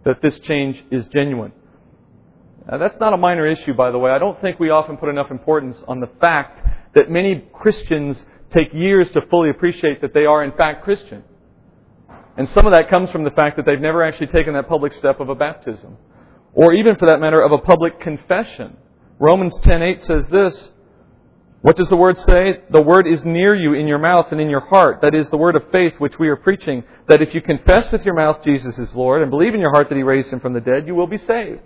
that 0.04 0.20
this 0.20 0.38
change 0.40 0.84
is 0.90 1.06
genuine. 1.06 1.52
Now, 2.68 2.78
that's 2.78 2.98
not 2.98 3.12
a 3.12 3.16
minor 3.16 3.46
issue, 3.46 3.72
by 3.72 3.92
the 3.92 3.98
way. 3.98 4.10
I 4.10 4.18
don't 4.18 4.40
think 4.40 4.58
we 4.58 4.70
often 4.70 4.96
put 4.96 5.08
enough 5.08 5.30
importance 5.30 5.76
on 5.86 6.00
the 6.00 6.08
fact 6.20 6.60
that 6.94 7.08
many 7.08 7.44
Christians 7.52 8.20
take 8.52 8.74
years 8.74 9.08
to 9.10 9.20
fully 9.30 9.50
appreciate 9.50 10.00
that 10.00 10.12
they 10.12 10.26
are 10.26 10.42
in 10.42 10.52
fact 10.52 10.82
Christian. 10.82 11.22
And 12.36 12.48
some 12.48 12.66
of 12.66 12.72
that 12.72 12.90
comes 12.90 13.10
from 13.10 13.22
the 13.24 13.30
fact 13.30 13.56
that 13.56 13.66
they've 13.66 13.80
never 13.80 14.02
actually 14.02 14.28
taken 14.28 14.54
that 14.54 14.68
public 14.68 14.92
step 14.94 15.20
of 15.20 15.28
a 15.28 15.34
baptism. 15.36 15.98
Or 16.52 16.72
even 16.72 16.96
for 16.96 17.06
that 17.06 17.20
matter 17.20 17.40
of 17.40 17.52
a 17.52 17.58
public 17.58 18.00
confession. 18.00 18.76
Romans 19.22 19.56
10:8 19.60 20.02
says 20.02 20.26
this, 20.28 20.70
what 21.60 21.76
does 21.76 21.88
the 21.88 21.96
word 21.96 22.18
say? 22.18 22.60
The 22.70 22.82
word 22.82 23.06
is 23.06 23.24
near 23.24 23.54
you 23.54 23.74
in 23.74 23.86
your 23.86 24.00
mouth 24.00 24.32
and 24.32 24.40
in 24.40 24.50
your 24.50 24.66
heart. 24.66 25.00
That 25.02 25.14
is 25.14 25.28
the 25.28 25.36
word 25.36 25.54
of 25.54 25.70
faith 25.70 25.94
which 25.98 26.18
we 26.18 26.28
are 26.28 26.34
preaching. 26.34 26.82
That 27.06 27.22
if 27.22 27.32
you 27.32 27.40
confess 27.40 27.92
with 27.92 28.04
your 28.04 28.16
mouth 28.16 28.42
Jesus 28.42 28.76
is 28.80 28.92
Lord 28.96 29.22
and 29.22 29.30
believe 29.30 29.54
in 29.54 29.60
your 29.60 29.70
heart 29.70 29.88
that 29.90 29.94
He 29.94 30.02
raised 30.02 30.32
Him 30.32 30.40
from 30.40 30.54
the 30.54 30.60
dead, 30.60 30.88
you 30.88 30.96
will 30.96 31.06
be 31.06 31.18
saved. 31.18 31.60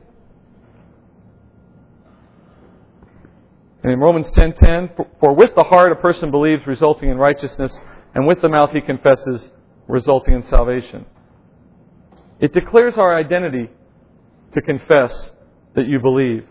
And 3.83 3.91
in 3.91 4.01
Romans 4.01 4.31
10:10, 4.33 5.19
for 5.19 5.33
with 5.33 5.55
the 5.55 5.65
heart 5.65 5.93
a 5.93 5.97
person 5.97 6.31
believes, 6.31 6.67
resulting 6.67 7.09
in 7.09 7.17
righteousness, 7.17 7.75
and 8.15 8.27
with 8.27 8.43
the 8.43 8.51
mouth 8.51 8.73
he 8.73 8.83
confesses, 8.83 9.49
resulting 9.89 10.35
in 10.35 10.43
salvation. 10.43 11.07
It 12.39 12.53
declares 12.53 12.99
our 12.99 13.17
identity 13.17 13.71
to 14.53 14.61
confess 14.61 15.31
that 15.75 15.87
you 15.87 16.01
believe. 16.01 16.45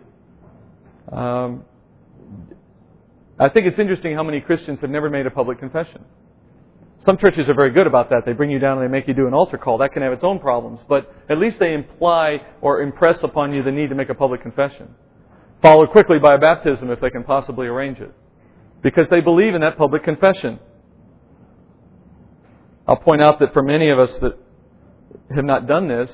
Um, 1.11 1.65
I 3.37 3.49
think 3.49 3.67
it's 3.67 3.79
interesting 3.79 4.15
how 4.15 4.23
many 4.23 4.41
Christians 4.41 4.79
have 4.81 4.89
never 4.89 5.09
made 5.09 5.25
a 5.25 5.31
public 5.31 5.59
confession. 5.59 6.03
Some 7.05 7.17
churches 7.17 7.47
are 7.47 7.53
very 7.53 7.71
good 7.71 7.85
about 7.85 8.09
that. 8.09 8.23
They 8.25 8.33
bring 8.33 8.49
you 8.49 8.59
down 8.59 8.77
and 8.79 8.87
they 8.87 8.91
make 8.91 9.07
you 9.07 9.13
do 9.13 9.27
an 9.27 9.33
altar 9.33 9.57
call. 9.57 9.77
That 9.77 9.93
can 9.93 10.01
have 10.01 10.13
its 10.13 10.23
own 10.23 10.39
problems, 10.39 10.79
but 10.87 11.13
at 11.29 11.37
least 11.37 11.59
they 11.59 11.73
imply 11.73 12.41
or 12.61 12.81
impress 12.81 13.21
upon 13.21 13.53
you 13.53 13.61
the 13.61 13.71
need 13.71 13.89
to 13.89 13.95
make 13.95 14.09
a 14.09 14.15
public 14.15 14.41
confession 14.41 14.95
followed 15.65 15.89
quickly 15.89 16.19
by 16.19 16.35
a 16.35 16.37
baptism 16.37 16.91
if 16.91 16.99
they 17.01 17.09
can 17.09 17.23
possibly 17.23 17.65
arrange 17.65 17.99
it. 17.99 18.13
Because 18.83 19.09
they 19.09 19.19
believe 19.19 19.55
in 19.55 19.61
that 19.61 19.79
public 19.79 20.03
confession. 20.03 20.59
I'll 22.87 22.97
point 22.97 23.19
out 23.19 23.39
that 23.39 23.51
for 23.51 23.63
many 23.63 23.89
of 23.89 23.97
us 23.97 24.15
that 24.17 24.37
have 25.33 25.43
not 25.43 25.65
done 25.65 25.87
this, 25.87 26.11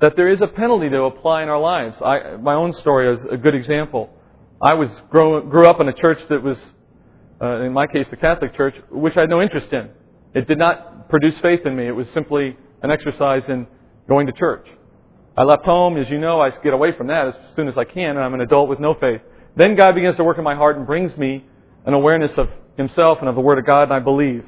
that 0.00 0.14
there 0.16 0.28
is 0.28 0.42
a 0.42 0.46
penalty 0.46 0.88
to 0.90 1.02
apply 1.02 1.42
in 1.42 1.48
our 1.48 1.60
lives. 1.60 1.96
I, 2.02 2.36
my 2.36 2.54
own 2.54 2.72
story 2.72 3.12
is 3.12 3.24
a 3.30 3.36
good 3.36 3.54
example. 3.54 4.10
I 4.60 4.74
was 4.74 4.90
grow, 5.10 5.40
grew 5.40 5.66
up 5.66 5.80
in 5.80 5.88
a 5.88 5.92
church 5.92 6.18
that 6.28 6.42
was, 6.42 6.58
uh, 7.40 7.62
in 7.62 7.72
my 7.72 7.86
case, 7.86 8.06
the 8.10 8.16
Catholic 8.16 8.54
Church, 8.54 8.74
which 8.90 9.16
I 9.16 9.20
had 9.20 9.30
no 9.30 9.40
interest 9.40 9.72
in. 9.72 9.90
It 10.34 10.46
did 10.46 10.58
not 10.58 11.08
produce 11.08 11.38
faith 11.40 11.60
in 11.64 11.76
me. 11.76 11.86
It 11.86 11.92
was 11.92 12.08
simply 12.10 12.56
an 12.82 12.90
exercise 12.90 13.42
in 13.48 13.66
going 14.08 14.26
to 14.26 14.32
church. 14.32 14.66
I 15.36 15.42
left 15.42 15.64
home, 15.64 15.96
as 15.96 16.08
you 16.08 16.18
know, 16.18 16.40
I 16.40 16.50
get 16.62 16.72
away 16.72 16.96
from 16.96 17.08
that 17.08 17.28
as 17.28 17.34
soon 17.54 17.68
as 17.68 17.74
I 17.76 17.84
can, 17.84 18.10
and 18.10 18.20
I'm 18.20 18.34
an 18.34 18.40
adult 18.40 18.68
with 18.68 18.80
no 18.80 18.94
faith. 18.94 19.20
Then 19.56 19.76
God 19.76 19.94
begins 19.94 20.16
to 20.16 20.24
work 20.24 20.38
in 20.38 20.44
my 20.44 20.54
heart 20.54 20.76
and 20.76 20.86
brings 20.86 21.16
me 21.16 21.44
an 21.84 21.94
awareness 21.94 22.36
of 22.38 22.48
Himself 22.76 23.18
and 23.20 23.28
of 23.28 23.34
the 23.34 23.40
Word 23.40 23.58
of 23.58 23.66
God, 23.66 23.84
and 23.84 23.92
I 23.92 23.98
believe. 23.98 24.44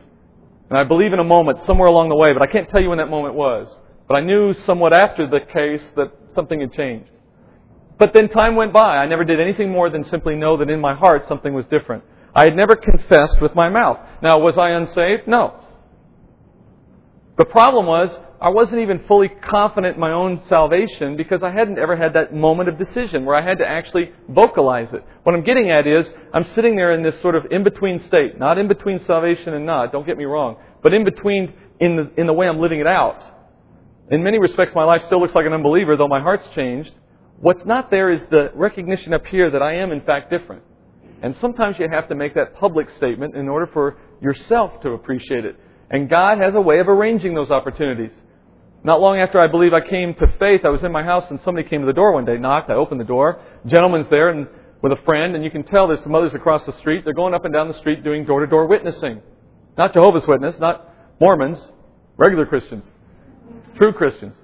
And 0.71 0.79
I 0.79 0.85
believe 0.85 1.13
in 1.13 1.19
a 1.19 1.25
moment 1.25 1.61
somewhere 1.61 1.89
along 1.89 2.11
the 2.11 2.17
way, 2.17 2.33
but 2.33 2.43
I 2.43 2.47
can't 2.47 2.69
tell 2.69 2.81
you 2.81 2.91
when 2.91 2.99
that 2.99 3.09
moment 3.09 3.35
was. 3.35 3.69
But 4.09 4.17
I 4.17 4.21
knew 4.21 4.55
somewhat 4.55 4.95
after 4.95 5.29
the 5.29 5.41
case 5.41 5.85
that 5.97 6.11
something 6.35 6.61
had 6.61 6.73
changed. 6.73 7.11
But 7.99 8.15
then 8.15 8.29
time 8.29 8.57
went 8.57 8.73
by. 8.73 8.97
I 8.97 9.07
never 9.07 9.25
did 9.25 9.41
anything 9.41 9.71
more 9.71 9.91
than 9.91 10.05
simply 10.05 10.35
know 10.35 10.57
that 10.57 10.71
in 10.71 10.81
my 10.81 10.95
heart 10.95 11.27
something 11.27 11.53
was 11.53 11.67
different. 11.67 12.05
I 12.35 12.45
had 12.45 12.57
never 12.57 12.77
confessed 12.77 13.41
with 13.41 13.55
my 13.55 13.69
mouth. 13.69 13.99
Now, 14.23 14.39
was 14.39 14.57
I 14.57 14.71
unsaved? 14.71 15.27
No. 15.27 15.61
The 17.37 17.45
problem 17.45 17.87
was, 17.87 18.11
I 18.41 18.51
wasn't 18.51 18.83
even 18.83 19.05
fully 19.09 19.29
confident 19.29 19.97
in 19.97 20.01
my 20.01 20.13
own 20.13 20.43
salvation 20.49 21.17
because 21.17 21.43
I 21.43 21.51
hadn't 21.51 21.79
ever 21.79 21.97
had 21.97 22.15
that 22.15 22.33
moment 22.33 22.69
of 22.69 22.79
decision 22.79 23.25
where 23.25 23.35
I 23.35 23.43
had 23.43 23.59
to 23.59 23.67
actually 23.67 24.13
vocalize 24.29 24.93
it. 24.93 25.05
What 25.25 25.35
I'm 25.35 25.43
getting 25.43 25.71
at 25.71 25.87
is, 25.87 26.09
I'm 26.33 26.47
sitting 26.55 26.77
there 26.77 26.93
in 26.93 27.03
this 27.03 27.21
sort 27.21 27.35
of 27.35 27.47
in-between 27.51 28.01
state. 28.01 28.39
Not 28.39 28.59
in 28.59 28.69
between 28.69 29.01
salvation 29.01 29.55
and 29.55 29.67
not, 29.67 29.91
don't 29.91 30.07
get 30.07 30.17
me 30.17 30.25
wrong. 30.25 30.57
But 30.83 30.95
in 30.95 31.05
between 31.05 31.53
in 31.81 31.97
the, 31.97 32.21
in 32.21 32.27
the 32.27 32.33
way 32.33 32.47
I'm 32.47 32.61
living 32.61 32.79
it 32.81 32.87
out. 32.87 33.23
In 34.11 34.23
many 34.23 34.39
respects, 34.39 34.75
my 34.75 34.85
life 34.85 35.03
still 35.07 35.21
looks 35.21 35.35
like 35.35 35.45
an 35.45 35.53
unbeliever, 35.53 35.97
though 35.97 36.09
my 36.09 36.21
heart's 36.21 36.49
changed. 36.55 36.93
What's 37.41 37.65
not 37.67 37.91
there 37.91 38.11
is 38.11 38.25
the 38.31 38.51
recognition 38.55 39.13
up 39.13 39.27
here 39.27 39.51
that 39.51 39.63
I 39.63 39.75
am 39.75 39.93
in 39.93 40.01
fact 40.01 40.31
different. 40.31 40.63
And 41.23 41.37
sometimes 41.37 41.77
you 41.79 41.89
have 41.91 42.09
to 42.09 42.15
make 42.15 42.35
that 42.35 42.55
public 42.55 42.89
statement 42.97 43.35
in 43.35 43.49
order 43.49 43.67
for 43.67 43.99
yourself 44.23 44.81
to 44.81 44.91
appreciate 44.91 45.45
it. 45.45 45.57
And 45.91 46.09
God 46.09 46.39
has 46.39 46.55
a 46.55 46.61
way 46.61 46.79
of 46.79 46.89
arranging 46.89 47.35
those 47.35 47.51
opportunities. 47.51 48.13
Not 48.85 49.01
long 49.01 49.19
after 49.19 49.41
I 49.41 49.47
believe 49.47 49.75
I 49.75 49.87
came 49.87 50.15
to 50.15 50.29
faith, 50.39 50.63
I 50.65 50.69
was 50.69 50.85
in 50.85 50.93
my 50.93 51.03
house 51.03 51.25
and 51.31 51.41
somebody 51.45 51.69
came 51.69 51.81
to 51.81 51.87
the 51.87 51.93
door 51.93 52.13
one 52.13 52.25
day, 52.25 52.39
knocked, 52.39 52.71
I 52.71 52.75
opened 52.75 53.01
the 53.01 53.05
door. 53.05 53.43
Gentleman's 53.67 54.09
there 54.09 54.31
and 54.31 54.47
with 54.81 54.93
a 54.93 55.03
friend, 55.05 55.35
and 55.35 55.43
you 55.43 55.51
can 55.51 55.65
tell 55.65 55.89
there's 55.89 56.03
some 56.03 56.15
others 56.15 56.33
across 56.35 56.65
the 56.65 56.73
street. 56.75 57.05
They're 57.05 57.13
going 57.13 57.35
up 57.35 57.45
and 57.45 57.53
down 57.53 57.69
the 57.69 57.75
street 57.75 58.05
doing 58.05 58.25
door 58.25 58.41
to 58.41 58.47
door 58.47 58.67
witnessing. 58.67 59.21
Not 59.77 59.93
Jehovah's 59.93 60.27
Witness, 60.27 60.57
not 60.59 60.95
Mormons, 61.21 61.59
regular 62.17 62.47
Christians, 62.47 62.85
true 63.77 63.93
Christians. 63.93 64.35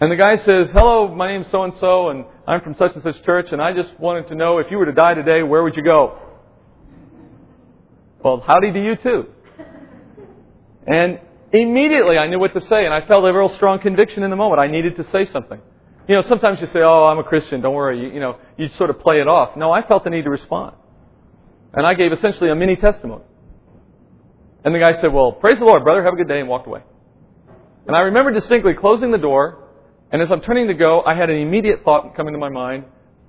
And 0.00 0.10
the 0.10 0.16
guy 0.16 0.36
says, 0.38 0.70
Hello, 0.70 1.14
my 1.14 1.28
name's 1.28 1.50
so 1.50 1.64
and 1.64 1.74
so, 1.78 2.08
and 2.08 2.24
I'm 2.46 2.62
from 2.62 2.74
such 2.74 2.94
and 2.94 3.02
such 3.02 3.22
church, 3.24 3.48
and 3.52 3.60
I 3.60 3.72
just 3.72 3.98
wanted 4.00 4.28
to 4.28 4.34
know 4.34 4.58
if 4.58 4.70
you 4.70 4.78
were 4.78 4.86
to 4.86 4.92
die 4.92 5.14
today, 5.14 5.42
where 5.42 5.62
would 5.62 5.76
you 5.76 5.84
go? 5.84 6.18
Well, 8.24 8.42
howdy 8.46 8.72
to 8.72 8.82
you 8.82 8.96
too. 8.96 9.26
And 10.86 11.20
Immediately 11.52 12.16
I 12.16 12.28
knew 12.28 12.38
what 12.38 12.54
to 12.54 12.60
say, 12.60 12.84
and 12.84 12.94
I 12.94 13.04
felt 13.06 13.24
a 13.24 13.32
real 13.32 13.52
strong 13.56 13.80
conviction 13.80 14.22
in 14.22 14.30
the 14.30 14.36
moment. 14.36 14.60
I 14.60 14.68
needed 14.68 14.96
to 14.96 15.04
say 15.10 15.26
something. 15.26 15.60
You 16.08 16.14
know, 16.16 16.22
sometimes 16.22 16.60
you 16.60 16.66
say, 16.68 16.80
oh, 16.80 17.04
I'm 17.04 17.18
a 17.18 17.24
Christian, 17.24 17.60
don't 17.60 17.74
worry. 17.74 18.00
You, 18.00 18.14
you 18.14 18.20
know, 18.20 18.38
you 18.56 18.68
sort 18.78 18.90
of 18.90 19.00
play 19.00 19.20
it 19.20 19.26
off. 19.26 19.56
No, 19.56 19.72
I 19.72 19.86
felt 19.86 20.04
the 20.04 20.10
need 20.10 20.24
to 20.24 20.30
respond. 20.30 20.76
And 21.72 21.86
I 21.86 21.94
gave 21.94 22.12
essentially 22.12 22.50
a 22.50 22.54
mini 22.54 22.76
testimony. 22.76 23.24
And 24.64 24.74
the 24.74 24.78
guy 24.78 25.00
said, 25.00 25.12
well, 25.12 25.32
praise 25.32 25.58
the 25.58 25.64
Lord, 25.64 25.82
brother, 25.82 26.04
have 26.04 26.14
a 26.14 26.16
good 26.16 26.28
day, 26.28 26.40
and 26.40 26.48
walked 26.48 26.66
away. 26.66 26.82
And 27.86 27.96
I 27.96 28.00
remember 28.00 28.32
distinctly 28.32 28.74
closing 28.74 29.10
the 29.10 29.18
door, 29.18 29.68
and 30.12 30.22
as 30.22 30.28
I'm 30.30 30.40
turning 30.40 30.68
to 30.68 30.74
go, 30.74 31.02
I 31.02 31.14
had 31.14 31.30
an 31.30 31.36
immediate 31.36 31.82
thought 31.84 32.14
come 32.16 32.26
into 32.26 32.38
my 32.38 32.48
mind. 32.48 32.84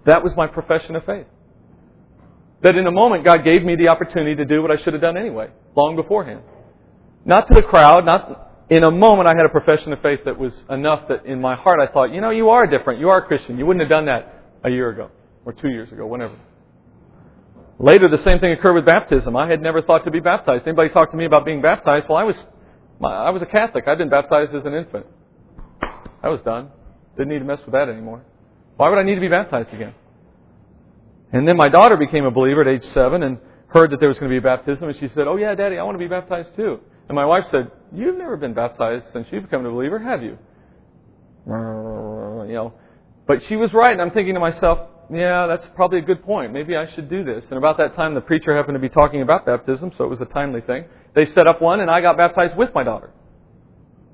That 0.06 0.24
was 0.24 0.36
my 0.36 0.48
profession 0.48 0.96
of 0.96 1.06
faith. 1.06 1.28
That 2.64 2.76
in 2.76 2.86
a 2.86 2.92
moment, 2.92 3.26
God 3.26 3.44
gave 3.44 3.64
me 3.64 3.76
the 3.76 3.88
opportunity 3.88 4.36
to 4.36 4.46
do 4.46 4.62
what 4.62 4.72
I 4.72 4.84
should 4.84 4.94
have 4.94 5.02
done 5.02 5.18
anyway, 5.18 5.50
long 5.76 5.96
beforehand. 5.96 6.42
Not 7.26 7.48
to 7.48 7.54
the 7.54 7.62
crowd, 7.62 8.06
not 8.06 8.52
in 8.70 8.84
a 8.84 8.92
moment 8.92 9.28
I 9.28 9.36
had 9.36 9.46
a 9.46 9.50
profession 9.50 9.94
of 9.94 10.02
faith 10.02 10.22
that 10.26 10.38
was 10.38 10.54
enough 10.70 11.08
that 11.10 11.26
in 11.26 11.42
my 11.42 11.56
heart 11.56 11.80
I 11.80 11.92
thought, 11.92 12.14
you 12.14 12.22
know, 12.22 12.30
you 12.30 12.50
are 12.50 12.66
different. 12.66 13.00
You 13.00 13.10
are 13.10 13.18
a 13.18 13.26
Christian. 13.26 13.58
You 13.58 13.66
wouldn't 13.66 13.82
have 13.82 13.90
done 13.90 14.06
that 14.06 14.44
a 14.64 14.70
year 14.70 14.90
ago 14.90 15.10
or 15.46 15.54
two 15.54 15.70
years 15.70 15.92
ago, 15.92 16.06
whenever. 16.06 16.36
Later, 17.80 18.08
the 18.08 18.18
same 18.18 18.40
thing 18.40 18.52
occurred 18.52 18.76
with 18.76 18.86
baptism. 18.86 19.36
I 19.36 19.50
had 19.50 19.62
never 19.62 19.82
thought 19.82 20.06
to 20.06 20.12
be 20.12 20.20
baptized. 20.20 20.68
Anybody 20.68 20.90
talked 20.90 21.12
to 21.12 21.18
me 21.18 21.26
about 21.26 21.46
being 21.46 21.62
baptized? 21.62 22.08
Well, 22.08 22.18
I 22.18 22.24
was, 22.24 22.36
I 23.04 23.30
was 23.30 23.42
a 23.42 23.46
Catholic. 23.46 23.88
I'd 23.88 23.98
been 23.98 24.10
baptized 24.10 24.54
as 24.54 24.66
an 24.66 24.74
infant. 24.74 25.06
I 26.24 26.30
was 26.30 26.42
done. 26.42 26.70
Didn't 27.18 27.30
need 27.30 27.40
to 27.40 27.46
mess 27.46 27.60
with 27.66 27.74
that 27.74 27.90
anymore. 27.90 28.24
Why 28.78 28.90
would 28.90 28.98
I 28.98 29.04
need 29.04 29.16
to 29.16 29.22
be 29.22 29.28
baptized 29.28 29.74
again? 29.74 29.94
And 31.34 31.48
then 31.48 31.58
my 31.58 31.70
daughter 31.70 31.98
became 31.98 32.26
a 32.26 32.32
believer 32.32 32.62
at 32.62 32.68
age 32.68 32.84
seven 32.84 33.24
and 33.24 33.40
heard 33.68 33.92
that 33.92 34.00
there 34.00 34.10
was 34.10 34.20
going 34.20 34.30
to 34.30 34.34
be 34.34 34.38
a 34.38 34.42
baptism, 34.42 34.90
and 34.90 34.98
she 35.00 35.08
said, 35.10 35.28
"Oh 35.28 35.38
yeah, 35.38 35.56
Daddy, 35.56 35.78
I 35.78 35.84
want 35.84 35.96
to 35.96 36.00
be 36.00 36.08
baptized 36.08 36.56
too." 36.56 36.80
And 37.08 37.16
my 37.16 37.26
wife 37.26 37.46
said, 37.52 37.72
You've 37.94 38.18
never 38.18 38.38
been 38.38 38.54
baptized 38.54 39.06
since 39.12 39.28
you've 39.32 39.44
become 39.44 39.66
a 39.66 39.72
believer, 39.72 40.00
have 40.00 40.24
you? 40.24 40.38
You 41.46 42.54
know. 42.54 42.74
But 43.28 43.44
she 43.44 43.58
was 43.58 43.74
right, 43.74 43.92
and 43.92 44.02
I'm 44.02 44.12
thinking 44.12 44.34
to 44.36 44.40
myself, 44.40 44.80
yeah, 45.14 45.46
that's 45.46 45.66
probably 45.76 46.00
a 46.00 46.04
good 46.04 46.24
point. 46.24 46.54
Maybe 46.54 46.78
I 46.78 46.90
should 46.94 47.10
do 47.10 47.24
this. 47.24 47.44
And 47.50 47.58
about 47.58 47.78
that 47.78 47.96
time, 47.96 48.14
the 48.14 48.22
preacher 48.22 48.56
happened 48.56 48.76
to 48.76 48.80
be 48.80 48.88
talking 48.88 49.22
about 49.22 49.46
baptism, 49.46 49.92
so 49.98 50.06
it 50.06 50.08
was 50.08 50.22
a 50.22 50.26
timely 50.26 50.62
thing. 50.62 50.86
They 51.14 51.26
set 51.26 51.48
up 51.48 51.62
one, 51.62 51.80
and 51.80 51.92
I 51.92 52.02
got 52.02 52.18
baptized 52.18 52.58
with 52.58 52.70
my 52.74 52.84
daughter 52.84 53.12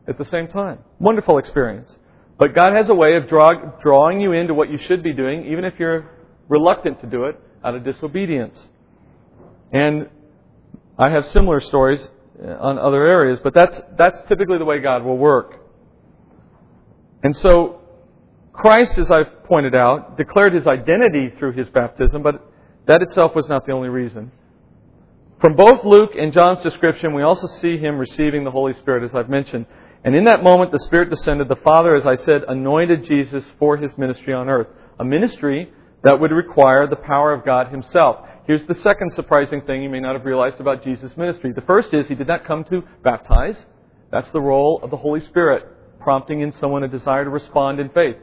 at 0.08 0.18
the 0.18 0.26
same 0.26 0.48
time. 0.48 0.80
Wonderful 1.00 1.38
experience. 1.38 1.92
But 2.40 2.54
God 2.54 2.74
has 2.74 2.90
a 2.90 2.94
way 2.94 3.16
of 3.16 3.28
draw, 3.28 3.54
drawing 3.82 4.22
you 4.22 4.32
into 4.32 4.54
what 4.54 4.70
you 4.70 4.80
should 4.88 5.04
be 5.04 5.14
doing, 5.14 5.46
even 5.48 5.66
if 5.66 5.74
you're 5.80 6.10
reluctant 6.48 7.02
to 7.02 7.08
do 7.08 7.26
it 7.26 7.40
out 7.64 7.76
of 7.76 7.84
disobedience. 7.84 8.68
And 9.72 10.10
I 10.98 11.10
have 11.10 11.26
similar 11.28 11.60
stories 11.60 12.08
uh, 12.42 12.48
on 12.60 12.80
other 12.80 13.06
areas, 13.06 13.40
but 13.44 13.54
that's, 13.54 13.80
that's 13.98 14.18
typically 14.28 14.58
the 14.58 14.66
way 14.66 14.80
God 14.80 15.04
will 15.04 15.18
work. 15.18 15.56
And 17.24 17.36
so, 17.36 17.82
Christ, 18.54 18.98
as 18.98 19.12
I've 19.12 19.44
pointed 19.44 19.76
out, 19.76 20.18
declared 20.18 20.54
his 20.54 20.68
identity 20.68 21.34
through 21.38 21.54
his 21.54 21.68
baptism, 21.70 22.22
but 22.22 22.52
that 22.86 23.02
itself 23.02 23.36
was 23.36 23.48
not 23.50 23.66
the 23.66 23.74
only 23.74 23.90
reason. 23.90 24.32
From 25.40 25.56
both 25.56 25.86
Luke 25.86 26.12
and 26.18 26.34
John's 26.34 26.62
description, 26.62 27.14
we 27.14 27.22
also 27.22 27.46
see 27.46 27.78
him 27.78 28.00
receiving 28.00 28.44
the 28.44 28.50
Holy 28.50 28.74
Spirit, 28.74 29.04
as 29.04 29.14
I've 29.14 29.30
mentioned. 29.30 29.68
And 30.04 30.16
in 30.16 30.24
that 30.24 30.42
moment, 30.42 30.72
the 30.72 30.80
Spirit 30.80 31.12
descended. 31.12 31.48
The 31.48 31.58
Father, 31.58 31.96
as 31.96 32.08
I 32.08 32.16
said, 32.16 32.42
anointed 32.48 33.06
Jesus 33.06 33.44
for 33.60 33.78
his 33.78 33.96
ministry 34.00 34.34
on 34.34 34.50
earth. 34.50 34.68
A 35.00 35.06
ministry 35.06 35.72
that 36.04 36.20
would 36.20 36.32
require 36.32 36.88
the 36.88 36.96
power 36.96 37.34
of 37.34 37.46
God 37.46 37.68
himself. 37.68 38.26
Here's 38.48 38.66
the 38.66 38.74
second 38.76 39.12
surprising 39.14 39.62
thing 39.62 39.84
you 39.84 39.90
may 39.90 40.00
not 40.00 40.16
have 40.16 40.26
realized 40.26 40.60
about 40.60 40.84
Jesus' 40.84 41.16
ministry. 41.16 41.52
The 41.52 41.62
first 41.62 41.94
is 41.94 42.08
he 42.08 42.16
did 42.16 42.28
not 42.28 42.46
come 42.46 42.64
to 42.66 42.82
baptize. 43.04 43.58
That's 44.12 44.32
the 44.32 44.42
role 44.42 44.80
of 44.82 44.90
the 44.90 44.98
Holy 44.98 45.20
Spirit, 45.20 45.66
prompting 46.00 46.42
in 46.42 46.52
someone 46.54 46.84
a 46.84 46.88
desire 46.88 47.26
to 47.26 47.30
respond 47.30 47.80
in 47.80 47.90
faith. 47.90 48.16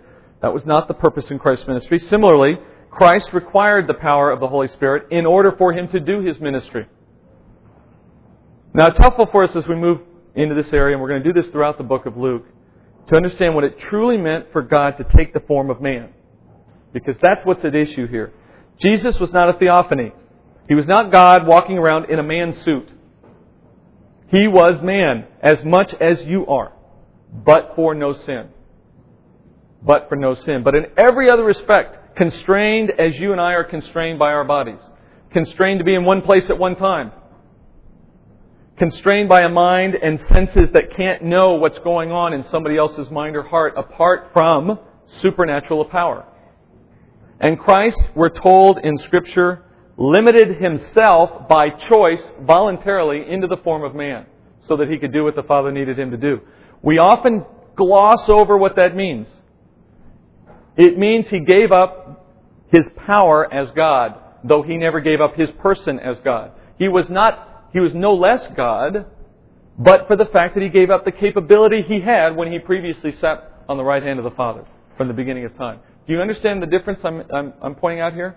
That 0.43 0.53
was 0.53 0.67
not 0.67 0.89
the 0.89 0.95
purpose 0.95 1.31
in 1.31 1.39
Christ's 1.39 1.69
ministry. 1.69 1.99
Similarly, 2.01 2.59
Christ 2.91 3.33
required 3.33 3.87
the 3.87 3.95
power 3.95 4.33
of 4.33 4.41
the 4.41 4.49
Holy 4.49 4.69
Spirit 4.69 5.13
in 5.13 5.27
order 5.27 5.53
for 5.57 5.73
him 5.73 5.87
to 5.89 6.01
do 6.01 6.21
his 6.21 6.41
ministry. 6.41 6.87
Now, 8.77 8.87
it's 8.89 8.99
helpful 8.99 9.27
for 9.27 9.45
us 9.45 9.55
as 9.55 9.69
we 9.69 9.77
move 9.77 10.01
into 10.35 10.57
this 10.57 10.73
area, 10.73 10.97
and 10.97 11.03
we're 11.03 11.09
going 11.09 11.23
to 11.23 11.33
do 11.33 11.41
this 11.41 11.49
throughout 11.53 11.79
the 11.79 11.85
book 11.85 12.07
of 12.07 12.17
Luke, 12.17 12.45
to 13.09 13.15
understand 13.15 13.55
what 13.55 13.63
it 13.63 13.79
truly 13.79 14.17
meant 14.17 14.51
for 14.51 14.63
God 14.63 14.97
to 14.99 15.05
take 15.05 15.33
the 15.33 15.41
form 15.41 15.71
of 15.71 15.81
man. 15.81 16.09
Because 16.93 17.15
that's 17.23 17.45
what's 17.47 17.65
at 17.65 17.77
issue 17.77 18.09
here. 18.09 18.33
Jesus 18.83 19.21
was 19.21 19.33
not 19.33 19.49
a 19.49 19.53
theophany. 19.59 20.13
He 20.67 20.75
was 20.75 20.89
not 20.89 21.13
God 21.13 21.47
walking 21.47 21.79
around 21.79 22.11
in 22.11 22.19
a 22.19 22.23
man 22.25 22.57
suit. 22.65 22.89
He 24.29 24.49
was 24.49 24.83
man 24.83 25.29
as 25.41 25.65
much 25.65 25.95
as 26.01 26.25
you 26.25 26.45
are, 26.47 26.73
but 27.33 27.75
for 27.77 27.95
no 27.95 28.13
sin. 28.13 28.49
But 29.83 30.09
for 30.09 30.17
no 30.17 30.35
sin. 30.35 30.65
But 30.65 30.75
in 30.75 30.87
every 30.97 31.31
other 31.31 31.45
respect, 31.45 32.17
constrained 32.17 32.91
as 32.91 33.15
you 33.15 33.31
and 33.31 33.41
I 33.41 33.53
are 33.53 33.65
constrained 33.65 34.19
by 34.19 34.33
our 34.33 34.45
bodies. 34.45 34.81
Constrained 35.31 35.79
to 35.79 35.85
be 35.85 35.95
in 35.95 36.05
one 36.05 36.23
place 36.23 36.49
at 36.51 36.59
one 36.59 36.75
time. 36.75 37.13
Constrained 38.77 39.29
by 39.29 39.43
a 39.43 39.49
mind 39.49 39.95
and 39.95 40.21
senses 40.21 40.69
that 40.73 40.97
can't 40.97 41.23
know 41.23 41.55
what's 41.55 41.79
going 41.81 42.11
on 42.11 42.33
in 42.33 42.45
somebody 42.51 42.77
else's 42.77 43.09
mind 43.11 43.37
or 43.37 43.43
heart 43.45 43.75
apart 43.77 44.31
from 44.33 44.79
supernatural 45.21 45.85
power. 45.85 46.27
And 47.41 47.59
Christ, 47.59 48.03
we're 48.17 48.31
told 48.31 48.79
in 48.79 48.97
Scripture, 48.99 49.65
limited 49.97 50.61
himself 50.61 51.49
by 51.49 51.71
choice 51.71 52.23
voluntarily 52.43 53.25
into 53.29 53.47
the 53.47 53.59
form 53.59 53.85
of 53.85 53.95
man 53.95 54.27
so 54.67 54.77
that 54.77 54.89
he 54.89 54.99
could 54.99 55.13
do 55.13 55.25
what 55.25 55.37
the 55.37 55.43
Father 55.45 55.71
needed 55.71 55.99
him 55.99 56.11
to 56.11 56.17
do. 56.17 56.41
We 56.83 56.99
often 56.99 57.45
gloss 57.77 58.29
over 58.29 58.57
what 58.59 58.77
that 58.77 58.97
means. 58.97 59.29
It 60.77 60.99
means 60.99 61.29
he 61.29 61.41
gave 61.41 61.71
up 61.71 62.27
his 62.73 62.89
power 63.07 63.53
as 63.53 63.71
God, 63.71 64.15
though 64.43 64.63
he 64.63 64.77
never 64.77 65.01
gave 65.01 65.21
up 65.21 65.37
his 65.37 65.51
person 65.61 66.01
as 66.01 66.19
God. 66.25 66.53
He 66.79 66.89
was 66.89 67.09
not, 67.09 67.54
he 67.75 67.81
was 67.81 67.93
no 67.93 68.15
less 68.15 68.47
God, 68.57 69.05
but 69.77 70.07
for 70.07 70.15
the 70.15 70.27
fact 70.27 70.55
that 70.55 70.63
he 70.63 70.69
gave 70.69 70.91
up 70.91 71.05
the 71.05 71.11
capability 71.11 71.83
he 71.83 72.01
had 72.01 72.37
when 72.37 72.51
he 72.51 72.61
previously 72.61 73.13
sat 73.21 73.65
on 73.69 73.77
the 73.77 73.83
right 73.83 74.03
hand 74.03 74.21
of 74.21 74.25
the 74.25 74.31
Father 74.31 74.65
from 74.97 75.09
the 75.09 75.15
beginning 75.15 75.45
of 75.45 75.57
time. 75.57 75.81
Do 76.07 76.13
you 76.13 76.21
understand 76.21 76.63
the 76.63 76.67
difference 76.67 77.01
I'm, 77.03 77.25
I'm, 77.35 77.53
I'm 77.61 77.75
pointing 77.75 78.01
out 78.01 78.15
here? 78.15 78.37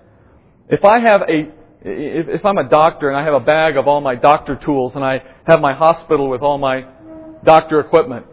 If 0.69 0.83
I 0.83 0.99
have 0.99 1.21
a, 1.21 1.51
if, 1.81 2.27
if 2.27 2.45
I'm 2.45 2.57
a 2.57 2.67
doctor 2.67 3.09
and 3.09 3.17
I 3.17 3.23
have 3.23 3.35
a 3.35 3.39
bag 3.39 3.77
of 3.77 3.87
all 3.87 4.01
my 4.01 4.15
doctor 4.15 4.55
tools 4.55 4.95
and 4.95 5.05
I 5.05 5.21
have 5.45 5.61
my 5.61 5.75
hospital 5.75 6.29
with 6.29 6.41
all 6.41 6.57
my 6.57 6.87
doctor 7.43 7.79
equipment, 7.79 8.25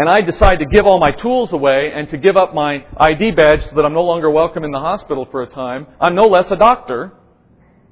and 0.00 0.08
I 0.08 0.22
decide 0.22 0.58
to 0.58 0.66
give 0.66 0.84
all 0.84 0.98
my 0.98 1.12
tools 1.12 1.52
away 1.52 1.92
and 1.94 2.10
to 2.10 2.18
give 2.18 2.36
up 2.36 2.52
my 2.52 2.84
ID 2.96 3.30
badge 3.30 3.64
so 3.66 3.76
that 3.76 3.84
I'm 3.84 3.92
no 3.92 4.02
longer 4.02 4.28
welcome 4.28 4.64
in 4.64 4.72
the 4.72 4.80
hospital 4.80 5.28
for 5.30 5.44
a 5.44 5.46
time, 5.46 5.86
I'm 6.00 6.16
no 6.16 6.26
less 6.26 6.50
a 6.50 6.56
doctor, 6.56 7.12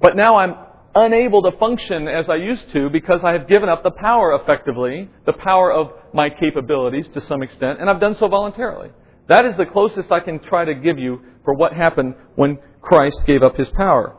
but 0.01 0.17
now 0.17 0.39
I'm 0.39 0.57
unable 0.95 1.43
to 1.43 1.57
function 1.59 2.09
as 2.09 2.29
I 2.29 2.37
used 2.37 2.71
to 2.73 2.91
because 2.91 3.21
I 3.25 3.33
have 3.33 3.49
given 3.49 3.69
up 3.69 3.83
the 3.83 3.91
power 3.91 4.35
effectively, 4.35 5.09
the 5.27 5.33
power 5.33 5.73
of 5.73 5.93
my 6.13 6.31
capabilities 6.31 7.07
to 7.15 7.21
some 7.23 7.43
extent, 7.43 7.81
and 7.81 7.89
I've 7.89 8.01
done 8.01 8.17
so 8.19 8.29
voluntarily. 8.29 8.91
That 9.29 9.45
is 9.45 9.57
the 9.57 9.67
closest 9.67 10.11
I 10.11 10.21
can 10.21 10.41
try 10.41 10.65
to 10.65 10.75
give 10.75 10.99
you 10.99 11.21
for 11.45 11.55
what 11.55 11.73
happened 11.73 12.15
when 12.35 12.59
Christ 12.81 13.23
gave 13.27 13.43
up 13.43 13.57
his 13.57 13.71
power. 13.71 14.17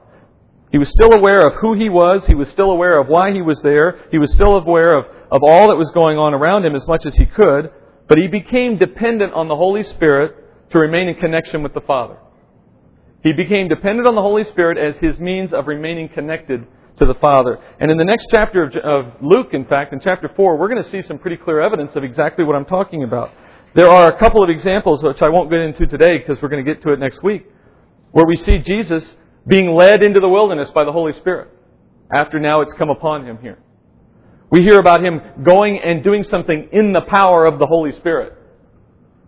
He 0.71 0.77
was 0.79 0.89
still 0.89 1.13
aware 1.13 1.45
of 1.45 1.53
who 1.55 1.73
he 1.75 1.87
was. 1.89 2.25
He 2.25 2.33
was 2.33 2.49
still 2.49 2.71
aware 2.71 2.99
of 2.99 3.07
why 3.07 3.31
he 3.31 3.43
was 3.43 3.61
there. 3.61 4.07
He 4.09 4.17
was 4.17 4.33
still 4.33 4.57
aware 4.57 4.97
of, 4.97 5.05
of 5.31 5.43
all 5.43 5.67
that 5.67 5.75
was 5.75 5.91
going 5.91 6.17
on 6.17 6.33
around 6.33 6.65
him 6.65 6.73
as 6.73 6.87
much 6.87 7.05
as 7.05 7.15
he 7.15 7.27
could. 7.27 7.69
But 8.07 8.17
he 8.17 8.27
became 8.27 8.79
dependent 8.79 9.33
on 9.33 9.47
the 9.47 9.55
Holy 9.55 9.83
Spirit 9.83 10.35
to 10.71 10.79
remain 10.79 11.09
in 11.09 11.15
connection 11.15 11.61
with 11.61 11.75
the 11.75 11.81
Father. 11.81 12.17
He 13.23 13.31
became 13.31 13.69
dependent 13.69 14.07
on 14.07 14.15
the 14.15 14.21
Holy 14.21 14.43
Spirit 14.43 14.77
as 14.77 14.97
his 14.97 15.17
means 15.17 15.53
of 15.53 15.67
remaining 15.67 16.09
connected 16.09 16.67
to 16.99 17.05
the 17.05 17.13
Father. 17.15 17.57
And 17.79 17.89
in 17.89 17.97
the 17.97 18.03
next 18.03 18.27
chapter 18.29 18.65
of, 18.79 19.13
Luke, 19.21 19.53
in 19.53 19.65
fact, 19.65 19.93
in 19.93 19.99
chapter 19.99 20.29
4, 20.35 20.57
we're 20.57 20.67
going 20.67 20.83
to 20.83 20.89
see 20.91 21.01
some 21.01 21.17
pretty 21.17 21.37
clear 21.37 21.61
evidence 21.61 21.95
of 21.95 22.03
exactly 22.03 22.43
what 22.43 22.55
I'm 22.55 22.65
talking 22.65 23.03
about. 23.03 23.31
There 23.75 23.89
are 23.89 24.11
a 24.11 24.17
couple 24.19 24.43
of 24.43 24.49
examples, 24.49 25.01
which 25.01 25.21
I 25.21 25.29
won't 25.29 25.49
get 25.49 25.61
into 25.61 25.87
today 25.87 26.19
because 26.19 26.41
we're 26.41 26.49
going 26.49 26.63
to 26.63 26.71
get 26.71 26.83
to 26.83 26.93
it 26.93 26.99
next 26.99 27.23
week, 27.23 27.47
where 28.11 28.25
we 28.25 28.35
see 28.35 28.59
Jesus 28.59 29.15
being 29.47 29.73
led 29.73 30.03
into 30.03 30.19
the 30.19 30.29
wilderness 30.29 30.69
by 30.75 30.83
the 30.83 30.91
Holy 30.91 31.13
Spirit 31.13 31.49
after 32.13 32.39
now 32.39 32.61
it's 32.61 32.73
come 32.73 32.89
upon 32.89 33.25
him 33.25 33.37
here. 33.41 33.57
We 34.51 34.61
hear 34.61 34.79
about 34.79 35.03
him 35.03 35.19
going 35.43 35.79
and 35.79 36.03
doing 36.03 36.23
something 36.23 36.69
in 36.71 36.93
the 36.93 37.01
power 37.01 37.45
of 37.45 37.57
the 37.57 37.65
Holy 37.65 37.91
Spirit. 37.93 38.37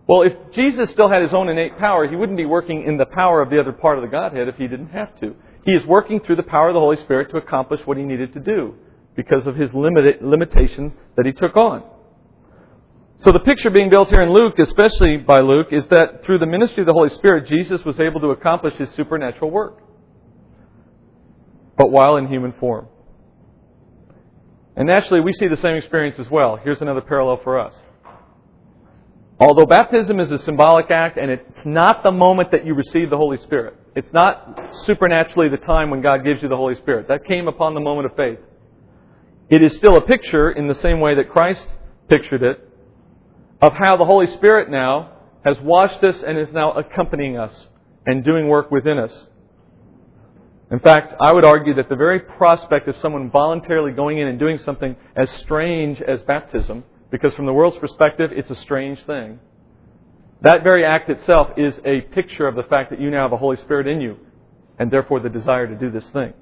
Well, 0.06 0.22
if 0.22 0.32
Jesus 0.54 0.90
still 0.90 1.08
had 1.08 1.22
his 1.22 1.34
own 1.34 1.48
innate 1.48 1.78
power, 1.78 2.06
he 2.08 2.14
wouldn't 2.14 2.38
be 2.38 2.44
working 2.44 2.84
in 2.84 2.96
the 2.96 3.06
power 3.06 3.42
of 3.42 3.50
the 3.50 3.58
other 3.58 3.72
part 3.72 3.98
of 3.98 4.02
the 4.02 4.08
Godhead 4.08 4.48
if 4.48 4.56
he 4.56 4.68
didn't 4.68 4.90
have 4.90 5.18
to. 5.20 5.34
He 5.64 5.72
is 5.72 5.84
working 5.84 6.20
through 6.20 6.36
the 6.36 6.44
power 6.44 6.68
of 6.68 6.74
the 6.74 6.80
Holy 6.80 6.96
Spirit 6.98 7.30
to 7.30 7.38
accomplish 7.38 7.80
what 7.84 7.96
he 7.96 8.04
needed 8.04 8.32
to 8.34 8.40
do 8.40 8.74
because 9.16 9.46
of 9.48 9.56
his 9.56 9.74
limit, 9.74 10.22
limitation 10.22 10.92
that 11.16 11.26
he 11.26 11.32
took 11.32 11.56
on. 11.56 11.82
So 13.18 13.32
the 13.32 13.40
picture 13.40 13.70
being 13.70 13.90
built 13.90 14.10
here 14.10 14.22
in 14.22 14.30
Luke, 14.30 14.58
especially 14.58 15.16
by 15.16 15.40
Luke, 15.40 15.68
is 15.72 15.86
that 15.88 16.22
through 16.22 16.38
the 16.38 16.46
ministry 16.46 16.82
of 16.82 16.86
the 16.86 16.92
Holy 16.92 17.08
Spirit, 17.08 17.46
Jesus 17.46 17.84
was 17.84 17.98
able 17.98 18.20
to 18.20 18.28
accomplish 18.28 18.74
his 18.74 18.90
supernatural 18.90 19.50
work, 19.50 19.82
but 21.76 21.90
while 21.90 22.16
in 22.16 22.28
human 22.28 22.52
form. 22.52 22.86
And 24.76 24.86
naturally, 24.86 25.20
we 25.20 25.32
see 25.32 25.48
the 25.48 25.56
same 25.56 25.76
experience 25.76 26.18
as 26.18 26.30
well. 26.30 26.56
Here's 26.62 26.82
another 26.82 27.00
parallel 27.00 27.40
for 27.42 27.58
us. 27.58 27.72
Although 29.38 29.66
baptism 29.66 30.18
is 30.18 30.32
a 30.32 30.38
symbolic 30.38 30.90
act 30.90 31.18
and 31.18 31.30
it's 31.30 31.66
not 31.66 32.02
the 32.02 32.10
moment 32.10 32.50
that 32.52 32.64
you 32.64 32.74
receive 32.74 33.10
the 33.10 33.18
Holy 33.18 33.36
Spirit, 33.38 33.74
it's 33.94 34.12
not 34.12 34.74
supernaturally 34.84 35.48
the 35.48 35.58
time 35.58 35.90
when 35.90 36.00
God 36.00 36.24
gives 36.24 36.42
you 36.42 36.48
the 36.48 36.56
Holy 36.56 36.74
Spirit. 36.76 37.08
That 37.08 37.26
came 37.26 37.46
upon 37.46 37.74
the 37.74 37.80
moment 37.80 38.06
of 38.06 38.16
faith. 38.16 38.38
It 39.50 39.62
is 39.62 39.76
still 39.76 39.96
a 39.96 40.00
picture 40.00 40.50
in 40.50 40.68
the 40.68 40.74
same 40.74 41.00
way 41.00 41.14
that 41.16 41.28
Christ 41.30 41.68
pictured 42.08 42.42
it 42.42 42.66
of 43.60 43.74
how 43.74 43.96
the 43.96 44.06
Holy 44.06 44.26
Spirit 44.26 44.70
now 44.70 45.12
has 45.44 45.58
washed 45.60 46.02
us 46.02 46.16
and 46.26 46.38
is 46.38 46.52
now 46.52 46.72
accompanying 46.72 47.36
us 47.36 47.68
and 48.06 48.24
doing 48.24 48.48
work 48.48 48.70
within 48.70 48.98
us. 48.98 49.26
In 50.70 50.80
fact, 50.80 51.14
I 51.20 51.32
would 51.32 51.44
argue 51.44 51.74
that 51.74 51.88
the 51.88 51.94
very 51.94 52.20
prospect 52.20 52.88
of 52.88 52.96
someone 52.96 53.30
voluntarily 53.30 53.92
going 53.92 54.18
in 54.18 54.26
and 54.28 54.38
doing 54.38 54.58
something 54.64 54.96
as 55.14 55.30
strange 55.30 56.00
as 56.00 56.22
baptism 56.22 56.84
because 57.10 57.34
from 57.34 57.46
the 57.46 57.52
world's 57.52 57.78
perspective, 57.78 58.30
it's 58.32 58.50
a 58.50 58.56
strange 58.56 59.04
thing. 59.06 59.38
That 60.42 60.62
very 60.62 60.84
act 60.84 61.08
itself 61.08 61.50
is 61.56 61.78
a 61.84 62.02
picture 62.02 62.46
of 62.46 62.56
the 62.56 62.64
fact 62.64 62.90
that 62.90 63.00
you 63.00 63.10
now 63.10 63.22
have 63.22 63.32
a 63.32 63.36
Holy 63.36 63.56
Spirit 63.56 63.86
in 63.86 64.00
you, 64.00 64.18
and 64.78 64.90
therefore 64.90 65.20
the 65.20 65.28
desire 65.28 65.66
to 65.66 65.74
do 65.74 65.90
this 65.90 66.08
thing. 66.10 66.34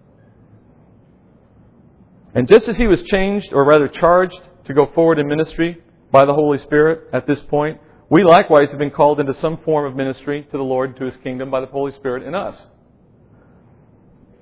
And 2.34 2.48
just 2.48 2.68
as 2.68 2.76
he 2.76 2.86
was 2.86 3.02
changed, 3.02 3.52
or 3.52 3.64
rather 3.64 3.86
charged, 3.86 4.40
to 4.64 4.74
go 4.74 4.86
forward 4.94 5.18
in 5.20 5.28
ministry 5.28 5.82
by 6.10 6.24
the 6.24 6.34
Holy 6.34 6.58
Spirit 6.58 7.08
at 7.12 7.26
this 7.26 7.40
point, 7.42 7.80
we 8.10 8.24
likewise 8.24 8.70
have 8.70 8.78
been 8.78 8.90
called 8.90 9.20
into 9.20 9.34
some 9.34 9.58
form 9.58 9.86
of 9.86 9.96
ministry 9.96 10.42
to 10.50 10.56
the 10.56 10.62
Lord, 10.62 10.90
and 10.90 10.98
to 10.98 11.04
his 11.04 11.14
kingdom, 11.22 11.50
by 11.50 11.60
the 11.60 11.66
Holy 11.66 11.92
Spirit 11.92 12.24
in 12.24 12.34
us. 12.34 12.56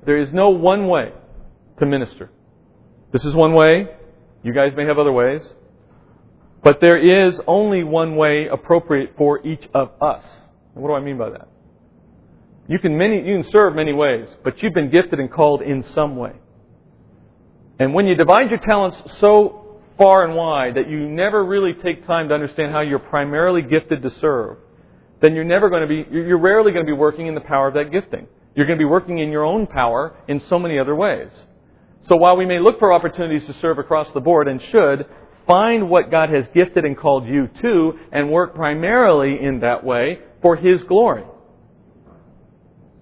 There 0.05 0.19
is 0.19 0.33
no 0.33 0.51
one 0.51 0.89
way 0.89 1.13
to 1.79 1.87
minister. 1.87 2.31
This 3.13 3.25
is 3.25 3.35
one 3.35 3.53
way. 3.53 3.89
You 4.43 4.53
guys 4.55 4.73
may 4.77 4.87
have 4.87 4.99
other 4.99 5.13
ways. 5.13 5.43
But 6.63 6.81
there 6.81 6.97
is 6.97 7.41
only 7.47 7.83
one 7.83 8.17
way 8.17 8.47
appropriate 8.47 9.15
for 9.17 9.45
each 9.45 9.69
of 9.75 9.91
us. 10.01 10.25
And 10.75 10.83
what 10.83 10.91
do 10.91 10.95
I 10.95 11.01
mean 11.01 11.19
by 11.19 11.31
that? 11.31 11.49
You 12.69 12.79
can, 12.79 12.97
many, 12.97 13.17
you 13.17 13.43
can 13.43 13.51
serve 13.51 13.75
many 13.75 13.93
ways, 13.93 14.29
but 14.45 14.63
you've 14.63 14.73
been 14.73 14.91
gifted 14.91 15.19
and 15.19 15.31
called 15.31 15.63
in 15.63 15.83
some 15.83 16.17
way. 16.17 16.33
And 17.79 17.93
when 17.93 18.07
you 18.07 18.15
divide 18.15 18.51
your 18.51 18.61
talents 18.61 18.97
so 19.19 19.81
far 19.99 20.25
and 20.25 20.37
wide 20.37 20.77
that 20.77 20.89
you 20.89 21.09
never 21.09 21.45
really 21.45 21.75
take 21.75 22.07
time 22.07 22.29
to 22.29 22.35
understand 22.35 22.73
how 22.73 22.81
you're 22.81 23.01
primarily 23.01 23.63
gifted 23.63 24.03
to 24.03 24.11
serve, 24.21 24.59
then 25.21 25.35
you're 25.35 25.45
never 25.45 25.69
going 25.69 25.83
to 25.83 25.89
be, 25.89 26.07
you're 26.11 26.39
rarely 26.39 26.73
going 26.73 26.87
to 26.87 26.91
be 26.91 26.97
working 26.97 27.27
in 27.27 27.35
the 27.35 27.41
power 27.41 27.69
of 27.69 27.75
that 27.75 27.91
gifting. 27.91 28.27
You're 28.55 28.67
going 28.67 28.79
to 28.79 28.83
be 28.83 28.89
working 28.89 29.19
in 29.19 29.31
your 29.31 29.45
own 29.45 29.67
power 29.67 30.15
in 30.29 30.41
so 30.49 30.59
many 30.59 30.79
other 30.79 30.95
ways. 30.95 31.31
So 32.09 32.17
while 32.17 32.37
we 32.37 32.47
may 32.47 32.59
look 32.59 32.79
for 32.79 32.93
opportunities 32.93 33.47
to 33.47 33.55
serve 33.61 33.79
across 33.79 34.13
the 34.13 34.21
board 34.21 34.49
and 34.49 34.61
should, 34.71 35.07
find 35.47 35.89
what 35.89 36.11
God 36.11 36.31
has 36.31 36.47
gifted 36.55 36.85
and 36.85 36.97
called 36.97 37.27
you 37.27 37.49
to 37.61 37.99
and 38.13 38.31
work 38.31 38.55
primarily 38.55 39.39
in 39.41 39.61
that 39.61 39.85
way 39.85 40.19
for 40.41 40.57
His 40.57 40.83
glory. 40.85 41.25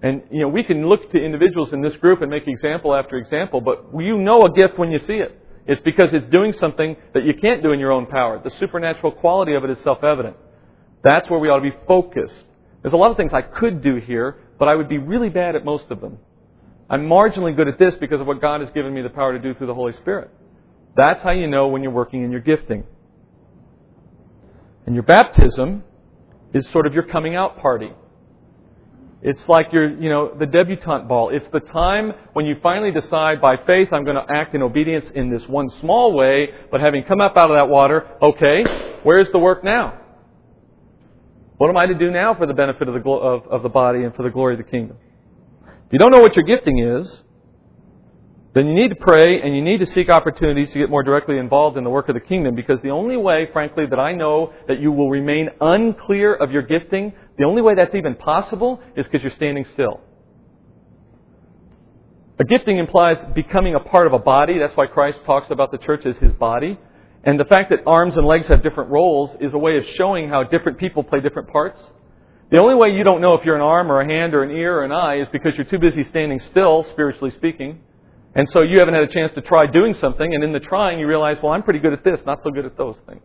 And, 0.03 0.23
you 0.31 0.41
know, 0.41 0.47
we 0.47 0.63
can 0.63 0.87
look 0.87 1.11
to 1.11 1.23
individuals 1.23 1.73
in 1.73 1.81
this 1.81 1.95
group 1.97 2.21
and 2.21 2.31
make 2.31 2.47
example 2.47 2.95
after 2.95 3.17
example, 3.17 3.61
but 3.61 3.85
you 3.99 4.17
know 4.17 4.45
a 4.45 4.51
gift 4.51 4.79
when 4.79 4.91
you 4.91 4.97
see 4.99 5.13
it. 5.13 5.37
It's 5.67 5.81
because 5.81 6.11
it's 6.13 6.27
doing 6.29 6.53
something 6.53 6.95
that 7.13 7.23
you 7.23 7.33
can't 7.39 7.61
do 7.61 7.71
in 7.71 7.79
your 7.79 7.91
own 7.91 8.07
power. 8.07 8.41
The 8.43 8.49
supernatural 8.59 9.11
quality 9.11 9.53
of 9.53 9.63
it 9.63 9.69
is 9.69 9.77
self-evident. 9.83 10.35
That's 11.03 11.29
where 11.29 11.39
we 11.39 11.49
ought 11.49 11.57
to 11.57 11.69
be 11.69 11.77
focused. 11.87 12.43
There's 12.81 12.93
a 12.93 12.97
lot 12.97 13.11
of 13.11 13.17
things 13.17 13.31
I 13.31 13.43
could 13.43 13.83
do 13.83 13.97
here, 13.97 14.39
but 14.57 14.67
I 14.67 14.75
would 14.75 14.89
be 14.89 14.97
really 14.97 15.29
bad 15.29 15.55
at 15.55 15.63
most 15.63 15.85
of 15.91 16.01
them. 16.01 16.17
I'm 16.89 17.07
marginally 17.07 17.55
good 17.55 17.67
at 17.67 17.77
this 17.77 17.93
because 17.99 18.19
of 18.19 18.27
what 18.27 18.41
God 18.41 18.61
has 18.61 18.71
given 18.71 18.93
me 18.93 19.01
the 19.01 19.09
power 19.09 19.33
to 19.33 19.39
do 19.39 19.53
through 19.53 19.67
the 19.67 19.73
Holy 19.75 19.93
Spirit. 20.01 20.31
That's 20.95 21.21
how 21.21 21.31
you 21.31 21.47
know 21.47 21.67
when 21.67 21.83
you're 21.83 21.91
working 21.91 22.23
in 22.23 22.31
your 22.31 22.41
gifting. 22.41 22.83
And 24.85 24.95
your 24.95 25.03
baptism 25.03 25.83
is 26.53 26.67
sort 26.69 26.85
of 26.85 26.93
your 26.93 27.03
coming 27.03 27.35
out 27.35 27.59
party. 27.59 27.91
It's 29.23 29.41
like 29.47 29.71
your, 29.71 29.87
you 29.87 30.09
know, 30.09 30.35
the 30.37 30.47
debutante 30.47 31.07
ball. 31.07 31.29
It's 31.29 31.47
the 31.53 31.59
time 31.59 32.13
when 32.33 32.47
you 32.47 32.55
finally 32.63 32.91
decide 32.91 33.39
by 33.39 33.55
faith, 33.67 33.89
I'm 33.91 34.03
going 34.03 34.15
to 34.15 34.25
act 34.33 34.55
in 34.55 34.63
obedience 34.63 35.11
in 35.13 35.29
this 35.29 35.47
one 35.47 35.69
small 35.79 36.13
way, 36.13 36.49
but 36.71 36.81
having 36.81 37.03
come 37.03 37.21
up 37.21 37.37
out 37.37 37.51
of 37.51 37.55
that 37.55 37.69
water, 37.69 38.07
okay, 38.21 38.63
where's 39.03 39.31
the 39.31 39.37
work 39.37 39.63
now? 39.63 39.99
What 41.57 41.69
am 41.69 41.77
I 41.77 41.85
to 41.85 41.93
do 41.93 42.09
now 42.09 42.33
for 42.33 42.47
the 42.47 42.55
benefit 42.55 42.87
of 42.87 42.95
the, 42.95 43.09
of, 43.09 43.45
of 43.45 43.61
the 43.61 43.69
body 43.69 44.03
and 44.03 44.15
for 44.15 44.23
the 44.23 44.31
glory 44.31 44.55
of 44.55 44.57
the 44.57 44.69
kingdom? 44.69 44.97
If 45.67 45.93
you 45.93 45.99
don't 45.99 46.11
know 46.11 46.21
what 46.21 46.35
your 46.35 46.45
gifting 46.45 46.79
is, 46.79 47.23
then 48.53 48.67
you 48.67 48.73
need 48.73 48.89
to 48.89 48.95
pray 48.95 49.41
and 49.41 49.55
you 49.55 49.61
need 49.61 49.79
to 49.79 49.85
seek 49.85 50.09
opportunities 50.09 50.71
to 50.71 50.79
get 50.79 50.89
more 50.89 51.03
directly 51.03 51.37
involved 51.37 51.77
in 51.77 51.85
the 51.85 51.89
work 51.89 52.09
of 52.09 52.15
the 52.15 52.21
kingdom 52.21 52.53
because 52.53 52.81
the 52.81 52.89
only 52.89 53.15
way, 53.15 53.47
frankly, 53.53 53.85
that 53.89 53.99
I 53.99 54.11
know 54.11 54.51
that 54.67 54.81
you 54.81 54.91
will 54.91 55.09
remain 55.09 55.49
unclear 55.61 56.33
of 56.35 56.51
your 56.51 56.63
gifting, 56.63 57.13
the 57.37 57.45
only 57.45 57.61
way 57.61 57.75
that's 57.75 57.95
even 57.95 58.15
possible 58.15 58.81
is 58.97 59.05
because 59.05 59.21
you're 59.21 59.35
standing 59.35 59.65
still. 59.73 60.01
A 62.39 62.43
gifting 62.43 62.77
implies 62.77 63.23
becoming 63.35 63.75
a 63.75 63.79
part 63.79 64.07
of 64.07 64.13
a 64.13 64.19
body. 64.19 64.57
That's 64.59 64.75
why 64.75 64.87
Christ 64.87 65.23
talks 65.25 65.49
about 65.49 65.71
the 65.71 65.77
church 65.77 66.05
as 66.05 66.17
his 66.17 66.33
body. 66.33 66.77
And 67.23 67.39
the 67.39 67.45
fact 67.45 67.69
that 67.69 67.79
arms 67.85 68.17
and 68.17 68.25
legs 68.25 68.47
have 68.47 68.63
different 68.63 68.89
roles 68.89 69.29
is 69.39 69.53
a 69.53 69.57
way 69.57 69.77
of 69.77 69.85
showing 69.95 70.27
how 70.27 70.43
different 70.43 70.77
people 70.77 71.03
play 71.03 71.21
different 71.21 71.49
parts. 71.49 71.79
The 72.49 72.57
only 72.57 72.75
way 72.75 72.89
you 72.89 73.03
don't 73.03 73.21
know 73.21 73.35
if 73.35 73.45
you're 73.45 73.55
an 73.55 73.61
arm 73.61 73.89
or 73.91 74.01
a 74.01 74.05
hand 74.05 74.33
or 74.33 74.43
an 74.43 74.51
ear 74.51 74.79
or 74.79 74.83
an 74.83 74.91
eye 74.91 75.21
is 75.21 75.27
because 75.31 75.53
you're 75.55 75.65
too 75.65 75.79
busy 75.79 76.03
standing 76.05 76.41
still, 76.49 76.85
spiritually 76.91 77.31
speaking. 77.37 77.79
And 78.33 78.47
so 78.49 78.61
you 78.61 78.79
haven't 78.79 78.93
had 78.93 79.03
a 79.03 79.11
chance 79.11 79.33
to 79.33 79.41
try 79.41 79.65
doing 79.65 79.93
something, 79.95 80.33
and 80.33 80.43
in 80.43 80.53
the 80.53 80.59
trying 80.59 80.99
you 80.99 81.07
realize, 81.07 81.37
well, 81.43 81.51
I'm 81.51 81.63
pretty 81.63 81.79
good 81.79 81.93
at 81.93 82.03
this, 82.03 82.21
not 82.25 82.41
so 82.43 82.49
good 82.49 82.65
at 82.65 82.77
those 82.77 82.95
things. 83.07 83.21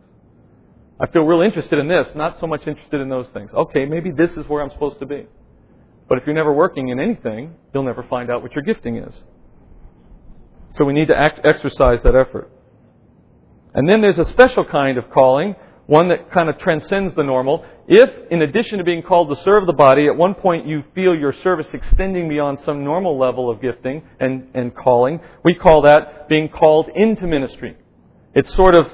I 0.99 1.07
feel 1.07 1.23
real 1.23 1.41
interested 1.41 1.79
in 1.79 1.87
this, 1.87 2.07
not 2.15 2.39
so 2.39 2.47
much 2.47 2.67
interested 2.67 2.99
in 2.99 3.07
those 3.07 3.27
things. 3.29 3.51
Okay, 3.53 3.85
maybe 3.85 4.11
this 4.11 4.35
is 4.35 4.47
where 4.47 4.63
I'm 4.63 4.71
supposed 4.71 4.99
to 4.99 5.05
be. 5.05 5.27
But 6.09 6.17
if 6.17 6.25
you're 6.25 6.35
never 6.35 6.53
working 6.53 6.89
in 6.89 6.99
anything, 6.99 7.55
you'll 7.73 7.83
never 7.83 8.03
find 8.03 8.31
out 8.31 8.41
what 8.41 8.53
your 8.53 8.63
gifting 8.63 8.97
is. 8.97 9.23
So 10.71 10.85
we 10.85 10.93
need 10.93 11.07
to 11.07 11.17
act, 11.17 11.41
exercise 11.43 12.01
that 12.03 12.15
effort. 12.15 12.51
And 13.73 13.87
then 13.87 14.01
there's 14.01 14.19
a 14.19 14.25
special 14.25 14.65
kind 14.65 14.97
of 14.97 15.09
calling 15.11 15.55
one 15.85 16.09
that 16.09 16.31
kind 16.31 16.49
of 16.49 16.57
transcends 16.57 17.13
the 17.15 17.23
normal. 17.23 17.65
If, 17.87 18.09
in 18.29 18.41
addition 18.41 18.79
to 18.79 18.83
being 18.83 19.01
called 19.01 19.29
to 19.29 19.41
serve 19.43 19.65
the 19.65 19.73
body, 19.73 20.07
at 20.07 20.15
one 20.15 20.33
point 20.33 20.67
you 20.67 20.83
feel 20.93 21.15
your 21.15 21.31
service 21.31 21.67
extending 21.73 22.27
beyond 22.27 22.59
some 22.65 22.83
normal 22.83 23.17
level 23.17 23.49
of 23.49 23.61
gifting 23.61 24.03
and, 24.19 24.49
and 24.53 24.75
calling, 24.75 25.21
we 25.45 25.53
call 25.53 25.83
that 25.83 26.27
being 26.27 26.49
called 26.49 26.89
into 26.93 27.25
ministry. 27.25 27.77
It's 28.33 28.53
sort 28.53 28.75
of 28.75 28.91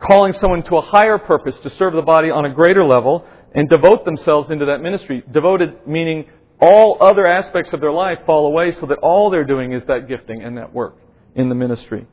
calling 0.00 0.32
someone 0.32 0.62
to 0.64 0.76
a 0.78 0.80
higher 0.80 1.18
purpose 1.18 1.54
to 1.62 1.70
serve 1.76 1.92
the 1.92 2.02
body 2.02 2.30
on 2.30 2.46
a 2.46 2.54
greater 2.54 2.82
level 2.82 3.26
and 3.54 3.68
devote 3.68 4.06
themselves 4.06 4.50
into 4.50 4.64
that 4.66 4.78
ministry. 4.80 5.22
Devoted 5.30 5.86
meaning 5.86 6.24
all 6.62 6.96
other 7.02 7.26
aspects 7.26 7.74
of 7.74 7.80
their 7.80 7.92
life 7.92 8.20
fall 8.24 8.46
away 8.46 8.72
so 8.80 8.86
that 8.86 8.98
all 8.98 9.28
they're 9.28 9.44
doing 9.44 9.72
is 9.72 9.84
that 9.86 10.08
gifting 10.08 10.42
and 10.42 10.56
that 10.56 10.72
work 10.72 10.96
in 11.34 11.50
the 11.50 11.54
ministry. 11.54 12.06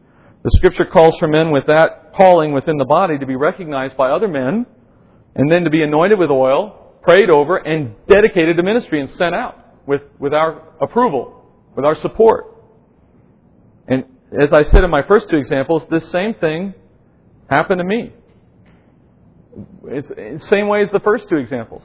The 0.43 0.51
scripture 0.51 0.85
calls 0.85 1.17
for 1.19 1.27
men 1.27 1.51
with 1.51 1.67
that 1.67 2.13
calling 2.15 2.51
within 2.51 2.77
the 2.77 2.85
body 2.85 3.17
to 3.17 3.25
be 3.25 3.35
recognized 3.35 3.95
by 3.95 4.09
other 4.11 4.27
men 4.27 4.65
and 5.35 5.51
then 5.51 5.63
to 5.63 5.69
be 5.69 5.83
anointed 5.83 6.17
with 6.17 6.29
oil, 6.31 6.97
prayed 7.03 7.29
over, 7.29 7.57
and 7.57 7.95
dedicated 8.07 8.57
to 8.57 8.63
ministry 8.63 9.01
and 9.01 9.09
sent 9.11 9.35
out 9.35 9.57
with, 9.85 10.01
with 10.19 10.33
our 10.33 10.61
approval, 10.81 11.43
with 11.75 11.85
our 11.85 11.95
support. 11.95 12.45
And 13.87 14.05
as 14.39 14.53
I 14.53 14.63
said 14.63 14.83
in 14.83 14.89
my 14.89 15.03
first 15.03 15.29
two 15.29 15.37
examples, 15.37 15.85
this 15.89 16.09
same 16.09 16.33
thing 16.35 16.73
happened 17.49 17.79
to 17.79 17.83
me. 17.83 18.13
It's 19.87 20.09
the 20.09 20.39
same 20.47 20.67
way 20.67 20.81
as 20.81 20.89
the 20.89 20.99
first 20.99 21.29
two 21.29 21.37
examples. 21.37 21.83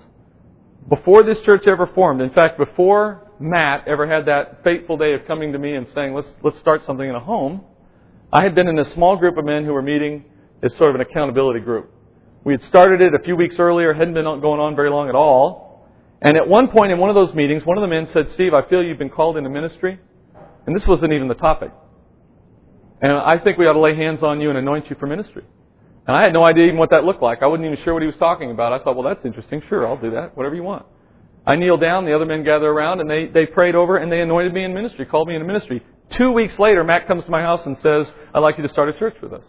Before 0.89 1.23
this 1.23 1.41
church 1.43 1.67
ever 1.69 1.87
formed, 1.89 2.21
in 2.21 2.31
fact, 2.31 2.59
before 2.59 3.31
Matt 3.39 3.87
ever 3.87 4.07
had 4.07 4.27
that 4.27 4.65
fateful 4.65 4.97
day 4.97 5.15
of 5.15 5.27
coming 5.27 5.53
to 5.53 5.59
me 5.59 5.75
and 5.75 5.89
saying, 5.91 6.15
let's, 6.15 6.29
let's 6.43 6.59
start 6.59 6.85
something 6.85 7.09
in 7.09 7.15
a 7.15 7.21
home, 7.21 7.63
I 8.33 8.43
had 8.43 8.55
been 8.55 8.69
in 8.69 8.79
a 8.79 8.89
small 8.91 9.17
group 9.17 9.37
of 9.37 9.45
men 9.45 9.65
who 9.65 9.73
were 9.73 9.83
meeting 9.83 10.25
as 10.63 10.75
sort 10.77 10.91
of 10.91 10.95
an 10.97 11.01
accountability 11.03 11.61
group. 11.61 11.93
We 12.45 12.55
had 12.55 12.63
started 12.65 13.01
it 13.03 13.15
a 13.15 13.23
few 13.23 13.37
weeks 13.37 13.59
earlier, 13.59 13.93
hadn't 13.93 14.15
been 14.15 14.25
going 14.25 14.61
on 14.61 14.75
very 14.75 14.91
long 14.91 15.09
at 15.09 15.15
all. 15.15 15.89
And 16.23 16.37
at 16.37 16.49
one 16.49 16.69
point 16.69 16.93
in 16.93 16.99
one 16.99 17.11
of 17.11 17.15
those 17.15 17.35
meetings, 17.35 17.65
one 17.65 17.79
of 17.79 17.83
the 17.83 17.89
men 17.89 18.07
said, 18.07 18.31
Steve, 18.31 18.55
I 18.55 18.63
feel 18.69 18.83
you've 18.83 18.99
been 18.99 19.11
called 19.11 19.37
into 19.37 19.51
ministry. 19.51 19.99
And 20.67 20.77
this 20.77 20.87
wasn't 20.87 21.13
even 21.13 21.29
the 21.29 21.35
topic. 21.35 21.71
And 23.03 23.13
I 23.13 23.39
think 23.39 23.59
we 23.59 23.67
ought 23.67 23.75
to 23.75 23.81
lay 23.81 23.97
hands 23.97 24.23
on 24.23 24.41
you 24.41 24.51
and 24.51 24.59
anoint 24.59 24.91
you 24.91 24.97
for 24.97 25.07
ministry. 25.07 25.45
And 26.07 26.17
I 26.17 26.23
had 26.23 26.33
no 26.33 26.45
idea 26.45 26.67
even 26.67 26.79
what 26.79 26.91
that 26.91 27.05
looked 27.05 27.23
like. 27.23 27.43
I 27.43 27.47
wasn't 27.47 27.67
even 27.67 27.83
sure 27.85 27.95
what 27.95 28.03
he 28.03 28.07
was 28.07 28.17
talking 28.17 28.51
about. 28.51 28.73
I 28.73 28.83
thought, 28.83 28.97
well, 28.97 29.09
that's 29.09 29.25
interesting. 29.25 29.63
Sure, 29.69 29.87
I'll 29.87 30.01
do 30.01 30.11
that. 30.13 30.37
Whatever 30.37 30.55
you 30.55 30.63
want. 30.63 30.87
I 31.47 31.57
kneeled 31.57 31.81
down, 31.81 32.05
the 32.05 32.15
other 32.15 32.27
men 32.27 32.45
gather 32.45 32.69
around, 32.69 33.01
and 33.01 33.09
they, 33.09 33.27
they 33.27 33.47
prayed 33.47 33.75
over 33.75 33.97
and 33.97 34.13
they 34.13 34.21
anointed 34.21 34.53
me 34.53 34.65
in 34.65 34.75
ministry, 34.75 35.07
called 35.07 35.29
me 35.29 35.35
into 35.35 35.47
ministry. 35.47 35.83
Two 36.11 36.33
weeks 36.33 36.59
later, 36.59 36.85
Matt 36.85 37.07
comes 37.07 37.25
to 37.25 37.31
my 37.31 37.41
house 37.41 37.65
and 37.65 37.77
says, 37.79 38.07
I'd 38.35 38.41
like 38.41 38.59
you 38.59 38.63
to 38.63 38.69
start 38.69 38.89
a 38.89 38.99
church 38.99 39.17
with 39.23 39.33
us. 39.33 39.45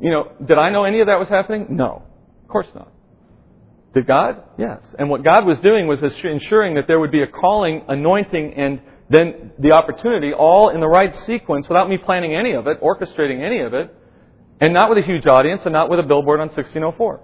You 0.00 0.10
know, 0.10 0.32
did 0.44 0.58
I 0.58 0.70
know 0.70 0.84
any 0.84 1.00
of 1.00 1.06
that 1.06 1.18
was 1.18 1.28
happening? 1.28 1.66
No. 1.70 2.02
Of 2.42 2.48
course 2.48 2.68
not. 2.74 2.92
Did 3.94 4.06
God? 4.06 4.42
Yes. 4.58 4.80
And 4.98 5.08
what 5.08 5.24
God 5.24 5.46
was 5.46 5.58
doing 5.60 5.86
was 5.86 6.02
ensuring 6.02 6.74
that 6.74 6.86
there 6.86 7.00
would 7.00 7.10
be 7.10 7.22
a 7.22 7.26
calling, 7.26 7.82
anointing, 7.88 8.54
and 8.54 8.80
then 9.10 9.52
the 9.58 9.72
opportunity 9.72 10.32
all 10.32 10.68
in 10.68 10.80
the 10.80 10.88
right 10.88 11.14
sequence 11.14 11.66
without 11.68 11.88
me 11.88 11.96
planning 11.96 12.34
any 12.34 12.52
of 12.52 12.66
it, 12.66 12.80
orchestrating 12.82 13.42
any 13.42 13.60
of 13.60 13.72
it, 13.74 13.94
and 14.60 14.74
not 14.74 14.90
with 14.90 14.98
a 14.98 15.06
huge 15.06 15.26
audience 15.26 15.62
and 15.64 15.72
not 15.72 15.88
with 15.88 15.98
a 15.98 16.02
billboard 16.02 16.40
on 16.40 16.48
1604. 16.48 17.20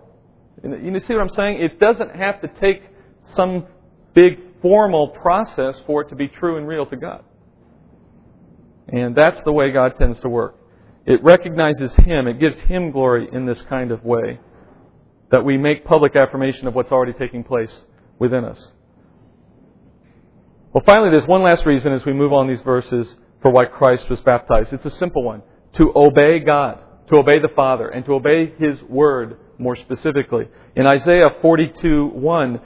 You 0.63 1.01
see 1.01 1.15
what 1.15 1.23
I'm 1.23 1.29
saying? 1.31 1.61
It 1.61 1.79
doesn't 1.79 2.15
have 2.17 2.41
to 2.41 2.49
take 2.49 2.83
some 3.35 3.67
big 4.15 4.39
formal 4.63 5.09
process 5.09 5.79
for 5.87 6.03
it 6.03 6.09
to 6.09 6.17
be 6.17 6.29
true 6.29 6.57
and 6.57 6.67
real 6.67 6.87
to 6.87 6.97
God. 6.97 7.23
And 8.89 9.15
that's 9.15 9.43
the 9.43 9.53
way 9.53 9.71
God 9.73 9.97
tends 9.97 10.21
to 10.21 10.29
work. 10.29 10.57
It 11.07 11.23
recognizes 11.23 11.95
Him, 11.97 12.27
it 12.27 12.41
gives 12.41 12.59
Him 12.61 12.91
glory 12.91 13.29
in 13.33 13.47
this 13.47 13.61
kind 13.63 13.91
of 13.91 14.05
way 14.05 14.41
that 15.31 15.45
we 15.45 15.57
make 15.57 15.85
public 15.85 16.17
affirmation 16.17 16.67
of 16.67 16.75
what's 16.75 16.93
already 16.93 17.13
taking 17.13 17.45
place 17.45 17.85
within 18.19 18.45
us. 18.45 18.71
Well, 20.73 20.83
finally, 20.85 21.11
there's 21.11 21.27
one 21.27 21.43
last 21.43 21.67
reason 21.67 21.93
as 21.93 22.05
we 22.05 22.13
move 22.13 22.33
on 22.33 22.49
these 22.49 22.61
verses 22.63 23.17
for 23.43 23.51
why 23.51 23.67
Christ 23.67 24.09
was 24.09 24.21
baptized. 24.23 24.73
It's 24.73 24.85
a 24.85 24.91
simple 24.91 25.23
one 25.23 25.43
to 25.75 25.93
obey 25.95 26.41
God, 26.41 26.81
to 27.09 27.17
obey 27.17 27.39
the 27.39 27.53
Father, 27.55 27.89
and 27.89 28.05
to 28.07 28.15
obey 28.15 28.55
His 28.59 28.81
Word 28.83 29.39
more 29.59 29.77
specifically. 29.77 30.49
In 30.75 30.87
Isaiah 30.87 31.29
42 31.43 32.07
1, 32.07 32.61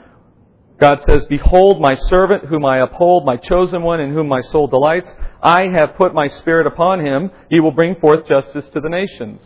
God 0.79 1.01
says, 1.01 1.25
Behold 1.25 1.81
my 1.81 1.95
servant 1.95 2.45
whom 2.45 2.65
I 2.65 2.79
uphold, 2.79 3.25
my 3.25 3.35
chosen 3.35 3.83
one 3.83 3.99
in 3.99 4.13
whom 4.13 4.27
my 4.27 4.41
soul 4.41 4.67
delights. 4.67 5.13
I 5.43 5.67
have 5.67 5.95
put 5.95 6.13
my 6.13 6.27
spirit 6.27 6.67
upon 6.67 7.05
him. 7.05 7.31
He 7.49 7.59
will 7.59 7.71
bring 7.71 7.95
forth 7.95 8.25
justice 8.25 8.65
to 8.73 8.79
the 8.79 8.89
nations. 8.89 9.41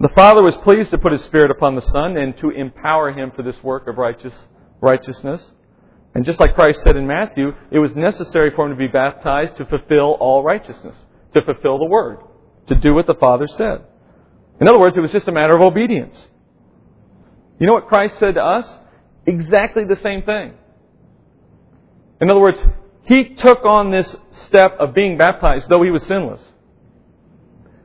The 0.00 0.08
Father 0.08 0.42
was 0.42 0.56
pleased 0.58 0.90
to 0.90 0.98
put 0.98 1.12
his 1.12 1.22
spirit 1.22 1.50
upon 1.50 1.74
the 1.74 1.80
Son 1.80 2.16
and 2.16 2.36
to 2.38 2.50
empower 2.50 3.12
him 3.12 3.30
for 3.34 3.42
this 3.42 3.62
work 3.62 3.86
of 3.86 3.96
righteous, 3.96 4.34
righteousness. 4.80 5.52
And 6.14 6.24
just 6.24 6.40
like 6.40 6.54
Christ 6.54 6.82
said 6.82 6.96
in 6.96 7.06
Matthew, 7.06 7.52
it 7.70 7.78
was 7.78 7.94
necessary 7.94 8.50
for 8.54 8.66
him 8.66 8.72
to 8.72 8.76
be 8.76 8.88
baptized 8.88 9.56
to 9.56 9.64
fulfill 9.66 10.16
all 10.18 10.42
righteousness, 10.42 10.96
to 11.34 11.42
fulfill 11.42 11.78
the 11.78 11.86
word, 11.86 12.18
to 12.68 12.74
do 12.74 12.94
what 12.94 13.06
the 13.06 13.14
Father 13.14 13.46
said. 13.46 13.84
In 14.60 14.68
other 14.68 14.78
words, 14.78 14.96
it 14.96 15.00
was 15.00 15.12
just 15.12 15.28
a 15.28 15.32
matter 15.32 15.54
of 15.54 15.62
obedience. 15.62 16.30
You 17.58 17.66
know 17.66 17.74
what 17.74 17.86
Christ 17.86 18.18
said 18.18 18.34
to 18.34 18.42
us? 18.42 18.66
Exactly 19.26 19.84
the 19.84 19.96
same 19.96 20.22
thing. 20.22 20.54
In 22.20 22.30
other 22.30 22.40
words, 22.40 22.58
he 23.04 23.34
took 23.34 23.64
on 23.64 23.90
this 23.90 24.16
step 24.32 24.76
of 24.78 24.94
being 24.94 25.16
baptized, 25.16 25.68
though 25.68 25.82
he 25.82 25.90
was 25.90 26.02
sinless, 26.04 26.40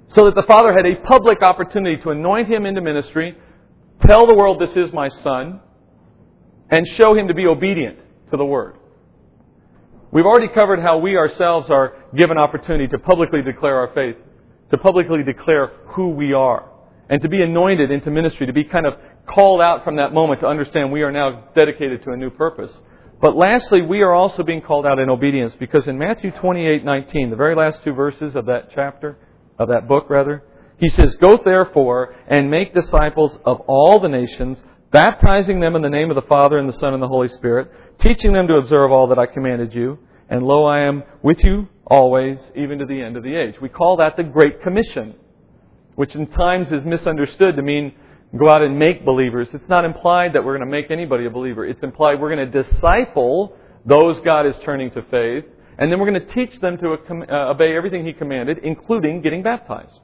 so 0.08 0.26
that 0.26 0.36
the 0.36 0.44
Father 0.44 0.74
had 0.74 0.86
a 0.86 0.96
public 1.08 1.42
opportunity 1.42 2.02
to 2.02 2.10
anoint 2.10 2.50
him 2.50 2.66
into 2.66 2.82
ministry, 2.82 3.38
tell 4.06 4.26
the 4.26 4.36
world, 4.36 4.60
This 4.60 4.76
is 4.76 4.92
my 4.94 5.10
Son, 5.10 5.60
and 6.70 6.88
show 6.88 7.14
him 7.14 7.28
to 7.28 7.34
be 7.34 7.46
obedient 7.46 8.00
to 8.32 8.38
the 8.38 8.46
Word. 8.46 8.78
We've 10.12 10.26
already 10.26 10.50
covered 10.50 10.80
how 10.80 10.98
we 10.98 11.16
ourselves 11.16 11.70
are 11.70 11.94
given 12.16 12.38
opportunity 12.38 12.88
to 12.88 12.98
publicly 12.98 13.42
declare 13.42 13.78
our 13.78 13.94
faith, 13.94 14.18
to 14.72 14.78
publicly 14.78 15.24
declare 15.24 15.72
who 15.96 16.10
we 16.10 16.34
are, 16.34 16.70
and 17.10 17.22
to 17.22 17.30
be 17.30 17.42
anointed 17.42 17.92
into 17.92 18.10
ministry, 18.10 18.48
to 18.48 18.54
be 18.54 18.64
kind 18.64 18.86
of 18.86 18.96
called 19.28 19.62
out 19.62 19.84
from 19.84 19.98
that 19.98 20.14
moment 20.14 20.42
to 20.42 20.48
understand 20.48 20.92
we 20.92 21.04
are 21.04 21.12
now 21.12 21.46
dedicated 21.56 22.04
to 22.04 22.12
a 22.12 22.18
new 22.18 22.30
purpose. 22.30 22.72
But 23.22 23.36
lastly, 23.36 23.84
we 23.84 24.02
are 24.02 24.14
also 24.14 24.42
being 24.42 24.62
called 24.62 24.86
out 24.86 24.98
in 24.98 25.10
obedience 25.10 25.54
because 25.60 25.88
in 25.88 25.98
Matthew 25.98 26.32
28:19, 26.32 27.30
the 27.30 27.36
very 27.36 27.56
last 27.56 27.84
two 27.84 27.94
verses 27.94 28.36
of 28.36 28.48
that 28.48 28.72
chapter, 28.74 29.18
of 29.60 29.70
that 29.70 29.88
book 29.88 30.10
rather, 30.10 30.44
he 30.78 30.88
says, 30.88 31.16
"Go 31.16 31.38
therefore 31.38 32.16
and 32.28 32.50
make 32.50 32.74
disciples 32.74 33.38
of 33.46 33.62
all 33.68 34.00
the 34.00 34.10
nations, 34.10 34.64
baptizing 34.90 35.60
them 35.60 35.76
in 35.76 35.84
the 35.84 35.90
name 35.90 36.10
of 36.10 36.16
the 36.16 36.24
Father 36.24 36.58
and 36.58 36.68
the 36.68 36.74
Son 36.74 36.96
and 36.96 37.04
the 37.04 37.08
Holy 37.08 37.28
Spirit, 37.28 37.70
teaching 38.00 38.34
them 38.34 38.48
to 38.48 38.58
observe 38.58 38.92
all 38.92 39.06
that 39.08 39.20
I 39.20 39.28
commanded 39.28 39.76
you, 39.76 40.00
and 40.28 40.44
lo 40.44 40.66
I 40.66 40.80
am 40.80 41.04
with 41.22 41.44
you 41.44 41.68
always, 41.86 42.40
even 42.56 42.80
to 42.80 42.86
the 42.86 43.02
end 43.04 43.18
of 43.18 43.24
the 43.24 43.36
age." 43.36 43.62
We 43.62 43.70
call 43.70 43.98
that 43.98 44.16
the 44.16 44.24
Great 44.24 44.64
Commission, 44.64 45.14
which 45.94 46.16
in 46.16 46.26
times 46.26 46.72
is 46.72 46.84
misunderstood 46.84 47.56
to 47.56 47.62
mean 47.62 47.94
go 48.38 48.50
out 48.50 48.62
and 48.62 48.78
make 48.78 49.06
believers. 49.06 49.50
It's 49.54 49.68
not 49.68 49.86
implied 49.86 50.34
that 50.34 50.44
we're 50.44 50.58
going 50.58 50.68
to 50.68 50.72
make 50.72 50.90
anybody 50.90 51.26
a 51.26 51.30
believer. 51.30 51.66
It's 51.66 51.84
implied 51.84 52.20
we're 52.20 52.34
going 52.34 52.52
to 52.52 52.64
disciple 52.64 53.58
those 53.86 54.20
God 54.24 54.46
is 54.46 54.56
turning 54.64 54.92
to 54.92 55.02
faith, 55.04 55.46
and 55.78 55.92
then 55.92 56.00
we're 56.00 56.10
going 56.10 56.26
to 56.28 56.34
teach 56.34 56.60
them 56.62 56.78
to 56.78 56.94
uh, 56.94 57.52
obey 57.52 57.76
everything 57.76 58.06
He 58.06 58.14
commanded, 58.14 58.60
including 58.64 59.22
getting 59.22 59.44
baptized. 59.44 60.00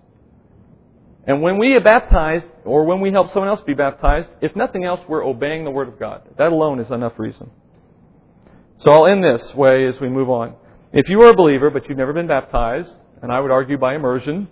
And 1.27 1.41
when 1.41 1.57
we 1.57 1.75
are 1.75 1.81
baptized, 1.81 2.45
or 2.63 2.85
when 2.85 3.01
we 3.01 3.11
help 3.11 3.29
someone 3.31 3.49
else 3.49 3.61
be 3.61 3.73
baptized, 3.73 4.29
if 4.41 4.55
nothing 4.55 4.85
else, 4.85 5.01
we're 5.07 5.25
obeying 5.25 5.65
the 5.65 5.71
Word 5.71 5.89
of 5.89 5.99
God. 5.99 6.21
That 6.37 6.51
alone 6.51 6.79
is 6.79 6.89
enough 6.89 7.13
reason. 7.17 7.51
So 8.79 8.91
I'll 8.91 9.07
end 9.07 9.23
this 9.23 9.53
way 9.53 9.85
as 9.85 9.99
we 9.99 10.09
move 10.09 10.29
on. 10.29 10.55
If 10.93 11.09
you 11.09 11.21
are 11.23 11.31
a 11.31 11.35
believer, 11.35 11.69
but 11.69 11.87
you've 11.89 11.97
never 11.97 12.13
been 12.13 12.27
baptized, 12.27 12.89
and 13.21 13.31
I 13.31 13.39
would 13.39 13.51
argue 13.51 13.77
by 13.77 13.95
immersion, 13.95 14.47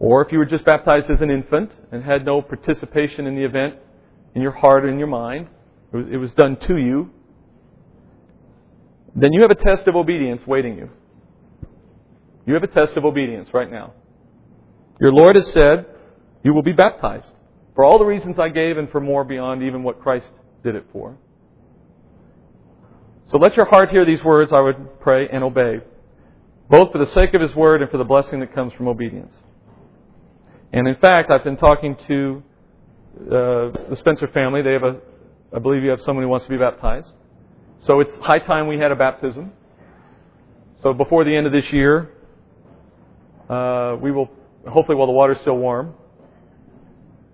or 0.00 0.24
if 0.24 0.32
you 0.32 0.38
were 0.38 0.46
just 0.46 0.64
baptized 0.64 1.10
as 1.10 1.20
an 1.20 1.30
infant 1.30 1.70
and 1.92 2.02
had 2.02 2.24
no 2.24 2.40
participation 2.40 3.26
in 3.26 3.36
the 3.36 3.44
event 3.44 3.74
in 4.34 4.40
your 4.40 4.50
heart 4.50 4.86
and 4.86 4.98
your 4.98 5.06
mind, 5.06 5.46
it 5.92 6.16
was 6.16 6.32
done 6.32 6.56
to 6.56 6.78
you, 6.78 7.10
then 9.14 9.32
you 9.34 9.42
have 9.42 9.50
a 9.50 9.54
test 9.54 9.86
of 9.86 9.96
obedience 9.96 10.40
waiting 10.46 10.78
you. 10.78 10.88
You 12.46 12.54
have 12.54 12.62
a 12.62 12.68
test 12.68 12.96
of 12.96 13.04
obedience 13.04 13.50
right 13.52 13.70
now. 13.70 13.92
Your 15.00 15.12
Lord 15.12 15.36
has 15.36 15.52
said, 15.52 15.84
You 16.42 16.54
will 16.54 16.62
be 16.62 16.72
baptized 16.72 17.26
for 17.74 17.84
all 17.84 17.98
the 17.98 18.04
reasons 18.06 18.38
I 18.38 18.48
gave 18.48 18.78
and 18.78 18.90
for 18.90 19.00
more 19.00 19.24
beyond 19.24 19.62
even 19.62 19.82
what 19.82 20.00
Christ 20.00 20.30
did 20.64 20.76
it 20.76 20.86
for. 20.92 21.18
So 23.26 23.36
let 23.36 23.54
your 23.54 23.66
heart 23.66 23.90
hear 23.90 24.06
these 24.06 24.24
words, 24.24 24.52
I 24.52 24.60
would 24.60 25.00
pray, 25.00 25.28
and 25.28 25.44
obey, 25.44 25.80
both 26.70 26.90
for 26.90 26.98
the 26.98 27.06
sake 27.06 27.34
of 27.34 27.42
His 27.42 27.54
word 27.54 27.82
and 27.82 27.90
for 27.90 27.98
the 27.98 28.04
blessing 28.04 28.40
that 28.40 28.54
comes 28.54 28.72
from 28.72 28.88
obedience. 28.88 29.34
And 30.72 30.86
in 30.86 30.96
fact, 30.96 31.30
I've 31.30 31.44
been 31.44 31.56
talking 31.56 31.96
to 32.06 32.42
uh, 33.22 33.32
the 33.90 33.96
Spencer 33.98 34.28
family. 34.28 34.62
They 34.62 34.72
have 34.72 34.84
a, 34.84 34.96
I 35.54 35.58
believe 35.58 35.82
you 35.82 35.90
have 35.90 36.00
someone 36.00 36.22
who 36.22 36.28
wants 36.28 36.46
to 36.46 36.50
be 36.50 36.58
baptized. 36.58 37.08
So 37.86 38.00
it's 38.00 38.14
high 38.16 38.38
time 38.38 38.68
we 38.68 38.78
had 38.78 38.92
a 38.92 38.96
baptism. 38.96 39.52
So 40.82 40.92
before 40.92 41.24
the 41.24 41.36
end 41.36 41.46
of 41.46 41.52
this 41.52 41.72
year, 41.72 42.10
uh, 43.48 43.96
we 44.00 44.12
will, 44.12 44.30
hopefully 44.68 44.96
while 44.96 45.08
the 45.08 45.12
water's 45.12 45.40
still 45.40 45.58
warm, 45.58 45.94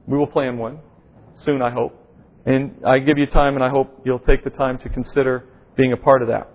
we 0.07 0.17
will 0.17 0.27
plan 0.27 0.57
one 0.57 0.79
soon, 1.45 1.61
I 1.61 1.71
hope. 1.71 1.95
And 2.47 2.77
I 2.87 3.01
give 3.01 3.19
you 3.19 3.27
time, 3.27 3.55
and 3.55 3.63
I 3.63 3.69
hope 3.69 4.01
you'll 4.05 4.19
take 4.21 4.45
the 4.45 4.51
time 4.51 4.79
to 4.79 4.89
consider 4.89 5.45
being 5.77 5.93
a 5.93 5.97
part 5.97 6.23
of 6.23 6.29
that. 6.29 6.49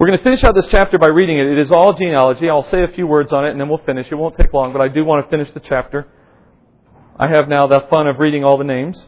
We're 0.00 0.06
going 0.06 0.18
to 0.18 0.24
finish 0.24 0.42
out 0.44 0.54
this 0.54 0.66
chapter 0.68 0.98
by 0.98 1.08
reading 1.08 1.38
it. 1.38 1.46
It 1.46 1.58
is 1.58 1.70
all 1.70 1.92
genealogy. 1.92 2.48
I'll 2.48 2.62
say 2.62 2.82
a 2.82 2.88
few 2.88 3.06
words 3.06 3.34
on 3.34 3.44
it 3.44 3.50
and 3.50 3.60
then 3.60 3.68
we'll 3.68 3.84
finish. 3.84 4.10
It 4.10 4.14
won't 4.14 4.34
take 4.34 4.50
long, 4.50 4.72
but 4.72 4.80
I 4.80 4.88
do 4.88 5.04
want 5.04 5.26
to 5.26 5.30
finish 5.30 5.50
the 5.50 5.60
chapter. 5.60 6.08
I 7.18 7.28
have 7.28 7.48
now 7.48 7.66
the 7.66 7.82
fun 7.90 8.08
of 8.08 8.18
reading 8.18 8.42
all 8.42 8.56
the 8.56 8.64
names. 8.64 9.04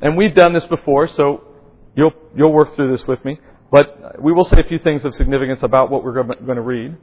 And 0.00 0.16
we've 0.16 0.32
done 0.32 0.52
this 0.52 0.64
before, 0.66 1.08
so 1.08 1.42
you'll, 1.96 2.12
you'll 2.36 2.52
work 2.52 2.76
through 2.76 2.92
this 2.92 3.04
with 3.04 3.24
me. 3.24 3.40
But 3.72 4.22
we 4.22 4.32
will 4.32 4.44
say 4.44 4.60
a 4.60 4.68
few 4.68 4.78
things 4.78 5.04
of 5.04 5.12
significance 5.16 5.64
about 5.64 5.90
what 5.90 6.04
we're 6.04 6.22
going 6.22 6.54
to 6.54 6.62
read. 6.62 6.96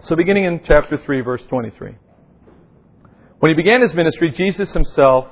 So, 0.00 0.16
beginning 0.16 0.42
in 0.42 0.60
chapter 0.64 0.96
3, 0.96 1.20
verse 1.20 1.44
23. 1.46 1.94
When 3.38 3.50
he 3.50 3.54
began 3.54 3.80
his 3.80 3.94
ministry, 3.94 4.32
Jesus 4.32 4.72
himself 4.72 5.28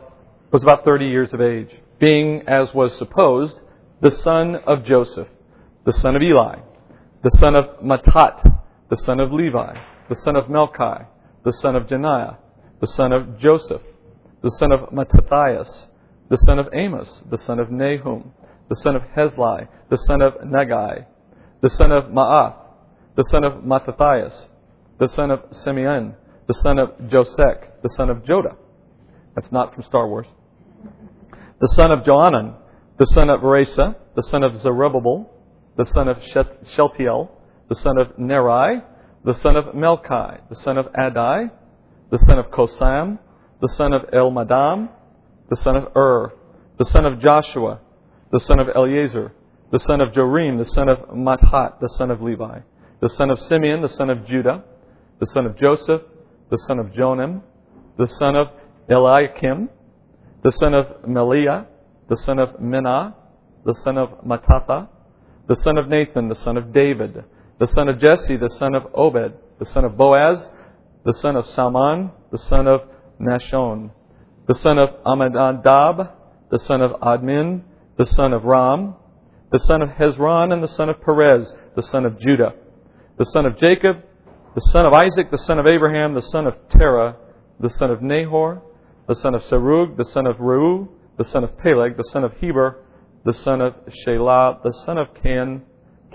was 0.52 0.62
about 0.62 0.84
30 0.84 1.06
years 1.06 1.32
of 1.32 1.40
age, 1.40 1.74
being, 1.98 2.42
as 2.46 2.72
was 2.72 2.96
supposed, 2.96 3.56
the 4.00 4.10
son 4.10 4.56
of 4.66 4.84
Joseph, 4.84 5.28
the 5.84 5.92
son 5.92 6.16
of 6.16 6.22
Eli, 6.22 6.56
the 7.22 7.30
son 7.30 7.56
of 7.56 7.80
Matthat, 7.80 8.60
the 8.88 8.96
son 8.96 9.20
of 9.20 9.32
Levi, 9.32 9.76
the 10.08 10.14
son 10.14 10.36
of 10.36 10.44
Melchi, 10.44 11.06
the 11.44 11.52
son 11.52 11.74
of 11.76 11.86
Jannai, 11.86 12.36
the 12.80 12.86
son 12.86 13.12
of 13.12 13.38
Joseph, 13.38 13.82
the 14.42 14.50
son 14.50 14.72
of 14.72 14.92
Mattathias, 14.92 15.88
the 16.28 16.36
son 16.36 16.58
of 16.58 16.68
Amos, 16.72 17.24
the 17.30 17.38
son 17.38 17.58
of 17.58 17.70
Nahum, 17.70 18.32
the 18.68 18.76
son 18.76 18.94
of 18.94 19.02
Hesli, 19.16 19.66
the 19.90 19.96
son 19.96 20.22
of 20.22 20.34
Naggai, 20.34 21.06
the 21.60 21.68
son 21.70 21.90
of 21.90 22.04
Maath, 22.04 22.54
the 23.16 23.24
son 23.24 23.42
of 23.42 23.64
Mattathias, 23.64 24.48
the 24.98 25.08
son 25.08 25.30
of 25.30 25.42
Simeon, 25.50 26.14
the 26.46 26.54
son 26.54 26.78
of 26.78 26.90
Josech, 27.08 27.82
the 27.82 27.88
son 27.88 28.10
of 28.10 28.18
Joda. 28.18 28.56
That's 29.34 29.50
not 29.50 29.74
from 29.74 29.82
Star 29.82 30.08
Wars. 30.08 30.26
The 31.60 31.68
son 31.68 31.90
of 31.90 32.04
Joanan, 32.04 32.54
the 32.98 33.06
son 33.06 33.30
of 33.30 33.40
Rhesa, 33.40 33.96
the 34.16 34.22
son 34.22 34.42
of 34.42 34.60
Zerubbabel, 34.60 35.30
the 35.76 35.84
son 35.84 36.08
of 36.08 36.18
Shealtiel, 36.18 37.30
the 37.68 37.74
son 37.74 37.96
of 37.98 38.18
Neri, 38.18 38.82
the 39.24 39.34
son 39.34 39.56
of 39.56 39.66
Melchi, 39.66 40.40
the 40.48 40.56
son 40.56 40.76
of 40.78 40.86
Addi, 40.86 41.50
the 42.10 42.18
son 42.18 42.38
of 42.38 42.50
Cosam, 42.50 43.18
the 43.60 43.68
son 43.68 43.92
of 43.92 44.02
Elmadam, 44.10 44.88
the 45.48 45.56
son 45.56 45.76
of 45.76 45.96
Ur, 45.96 46.32
the 46.78 46.84
son 46.84 47.04
of 47.06 47.20
Joshua, 47.20 47.80
the 48.32 48.40
son 48.40 48.58
of 48.58 48.68
Eleazar, 48.74 49.32
the 49.70 49.78
son 49.78 50.00
of 50.00 50.12
Jorim, 50.12 50.58
the 50.58 50.64
son 50.64 50.88
of 50.88 50.98
Matthat, 51.10 51.80
the 51.80 51.88
son 51.88 52.10
of 52.10 52.20
Levi, 52.20 52.60
the 53.00 53.08
son 53.08 53.30
of 53.30 53.38
Simeon, 53.38 53.80
the 53.80 53.88
son 53.88 54.10
of 54.10 54.26
Judah, 54.26 54.64
the 55.20 55.26
son 55.26 55.46
of 55.46 55.56
Joseph, 55.56 56.02
the 56.50 56.56
son 56.56 56.78
of 56.80 56.86
Jonam, 56.86 57.42
the 57.96 58.06
son 58.06 58.34
of 58.34 58.48
Eliakim, 58.88 59.68
the 60.42 60.50
son 60.50 60.74
of 60.74 60.86
Melea, 61.02 61.66
the 62.08 62.16
son 62.16 62.38
of 62.38 62.60
Menna, 62.60 63.14
the 63.64 63.74
son 63.74 63.98
of 63.98 64.24
Mattatha, 64.24 64.88
the 65.46 65.54
son 65.54 65.78
of 65.78 65.88
Nathan, 65.88 66.28
the 66.28 66.34
son 66.34 66.56
of 66.56 66.72
David, 66.72 67.24
the 67.58 67.66
son 67.66 67.88
of 67.88 67.98
Jesse, 67.98 68.36
the 68.36 68.48
son 68.48 68.74
of 68.74 68.84
Obed, 68.94 69.34
the 69.58 69.66
son 69.66 69.84
of 69.84 69.96
Boaz, 69.96 70.48
the 71.04 71.12
son 71.12 71.36
of 71.36 71.46
Salmon, 71.46 72.10
the 72.30 72.38
son 72.38 72.66
of 72.66 72.82
Nahshon, 73.20 73.90
the 74.46 74.54
son 74.54 74.78
of 74.78 74.90
Amminadab, 75.04 76.12
the 76.50 76.58
son 76.58 76.80
of 76.80 76.92
Admin, 77.00 77.62
the 77.96 78.04
son 78.04 78.32
of 78.32 78.44
Ram, 78.44 78.94
the 79.50 79.58
son 79.58 79.82
of 79.82 79.90
Hezron, 79.90 80.52
and 80.52 80.62
the 80.62 80.68
son 80.68 80.88
of 80.88 81.00
Perez, 81.00 81.52
the 81.74 81.82
son 81.82 82.04
of 82.06 82.18
Judah, 82.18 82.54
the 83.18 83.24
son 83.24 83.46
of 83.46 83.58
Jacob, 83.58 84.02
the 84.54 84.60
son 84.60 84.86
of 84.86 84.92
Isaac, 84.92 85.30
the 85.30 85.38
son 85.38 85.58
of 85.58 85.66
Abraham, 85.66 86.14
the 86.14 86.22
son 86.22 86.46
of 86.46 86.56
Terah, 86.68 87.16
the 87.60 87.70
son 87.70 87.90
of 87.90 88.02
Nahor, 88.02 88.62
the 89.06 89.14
son 89.14 89.34
of 89.34 89.42
Serug, 89.42 89.96
the 89.96 90.04
son 90.04 90.26
of 90.26 90.36
Reu, 90.36 90.88
the 91.18 91.24
son 91.24 91.44
of 91.44 91.58
Peleg, 91.58 91.96
the 91.96 92.04
son 92.04 92.24
of 92.24 92.36
Heber, 92.38 92.84
the 93.24 93.32
son 93.32 93.60
of 93.60 93.74
Shelah, 93.88 94.62
the 94.62 94.72
son 94.72 94.96
of 94.96 95.08
Can, 95.22 95.62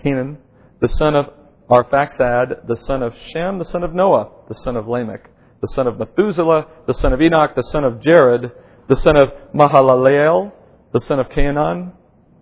Canaan, 0.02 0.38
the 0.80 0.88
son 0.88 1.16
of 1.16 1.26
Arphaxad, 1.70 2.68
the 2.68 2.76
son 2.76 3.04
of 3.04 3.14
Shem, 3.18 3.60
the 3.60 3.66
son 3.66 3.84
of 3.84 3.94
Noah, 3.94 4.32
the 4.48 4.56
son 4.56 4.76
of 4.76 4.88
Lamech, 4.88 5.30
the 5.62 5.68
son 5.68 5.88
of 5.88 6.00
Methuselah, 6.00 6.68
the 6.88 6.94
son 6.94 7.14
of 7.14 7.22
Enoch, 7.22 7.56
the 7.56 7.64
son 7.64 7.84
of 7.84 8.02
Jared, 8.02 8.52
the 8.88 8.96
son 8.96 9.16
of 9.16 9.30
Mahalaleel, 9.54 10.52
the 10.92 11.00
son 11.00 11.20
of 11.20 11.28
Cainan, 11.30 11.94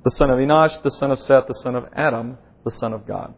the 0.03 0.11
son 0.11 0.29
of 0.29 0.37
Enosh, 0.37 0.81
the 0.83 0.91
son 0.91 1.11
of 1.11 1.19
Seth, 1.19 1.47
the 1.47 1.53
son 1.53 1.75
of 1.75 1.85
Adam, 1.95 2.37
the 2.63 2.71
son 2.71 2.93
of 2.93 3.05
God. 3.07 3.33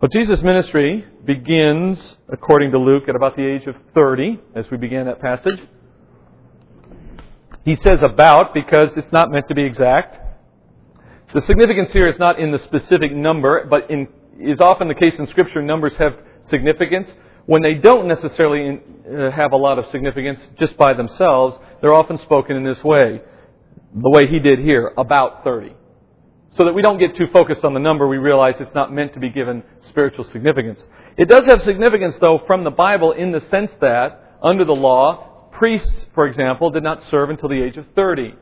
Well, 0.00 0.08
Jesus' 0.12 0.42
ministry 0.42 1.04
begins, 1.24 2.16
according 2.28 2.70
to 2.70 2.78
Luke, 2.78 3.08
at 3.08 3.16
about 3.16 3.36
the 3.36 3.44
age 3.44 3.66
of 3.66 3.74
30, 3.94 4.40
as 4.54 4.70
we 4.70 4.76
began 4.76 5.06
that 5.06 5.20
passage. 5.20 5.60
He 7.68 7.74
says 7.74 7.98
about 8.00 8.54
because 8.54 8.96
it's 8.96 9.12
not 9.12 9.30
meant 9.30 9.46
to 9.48 9.54
be 9.54 9.62
exact. 9.62 10.16
The 11.34 11.42
significance 11.42 11.92
here 11.92 12.08
is 12.08 12.18
not 12.18 12.40
in 12.40 12.50
the 12.50 12.60
specific 12.60 13.12
number, 13.12 13.66
but 13.68 13.90
in, 13.90 14.08
is 14.40 14.58
often 14.58 14.88
the 14.88 14.94
case 14.94 15.18
in 15.18 15.26
Scripture. 15.26 15.60
Numbers 15.60 15.92
have 15.98 16.14
significance. 16.48 17.12
When 17.44 17.60
they 17.60 17.74
don't 17.74 18.08
necessarily 18.08 18.68
in, 18.68 18.80
uh, 19.14 19.30
have 19.32 19.52
a 19.52 19.58
lot 19.58 19.78
of 19.78 19.84
significance 19.90 20.40
just 20.58 20.78
by 20.78 20.94
themselves, 20.94 21.58
they're 21.82 21.92
often 21.92 22.16
spoken 22.16 22.56
in 22.56 22.64
this 22.64 22.82
way, 22.82 23.20
the 23.94 24.10
way 24.10 24.26
he 24.28 24.38
did 24.38 24.60
here, 24.60 24.94
about 24.96 25.44
30. 25.44 25.74
So 26.56 26.64
that 26.64 26.72
we 26.72 26.80
don't 26.80 26.98
get 26.98 27.16
too 27.16 27.26
focused 27.34 27.66
on 27.66 27.74
the 27.74 27.80
number, 27.80 28.08
we 28.08 28.16
realize 28.16 28.54
it's 28.60 28.74
not 28.74 28.94
meant 28.94 29.12
to 29.12 29.20
be 29.20 29.28
given 29.28 29.62
spiritual 29.90 30.24
significance. 30.24 30.82
It 31.18 31.28
does 31.28 31.44
have 31.44 31.60
significance, 31.60 32.16
though, 32.18 32.40
from 32.46 32.64
the 32.64 32.70
Bible 32.70 33.12
in 33.12 33.30
the 33.30 33.42
sense 33.50 33.72
that, 33.82 34.38
under 34.42 34.64
the 34.64 34.74
law, 34.74 35.27
priests, 35.58 36.06
for 36.14 36.26
example, 36.26 36.70
did 36.70 36.82
not 36.82 37.02
serve 37.10 37.30
until 37.30 37.48
the 37.48 37.60
age 37.60 37.76
of 37.76 37.86
30. 37.94 38.34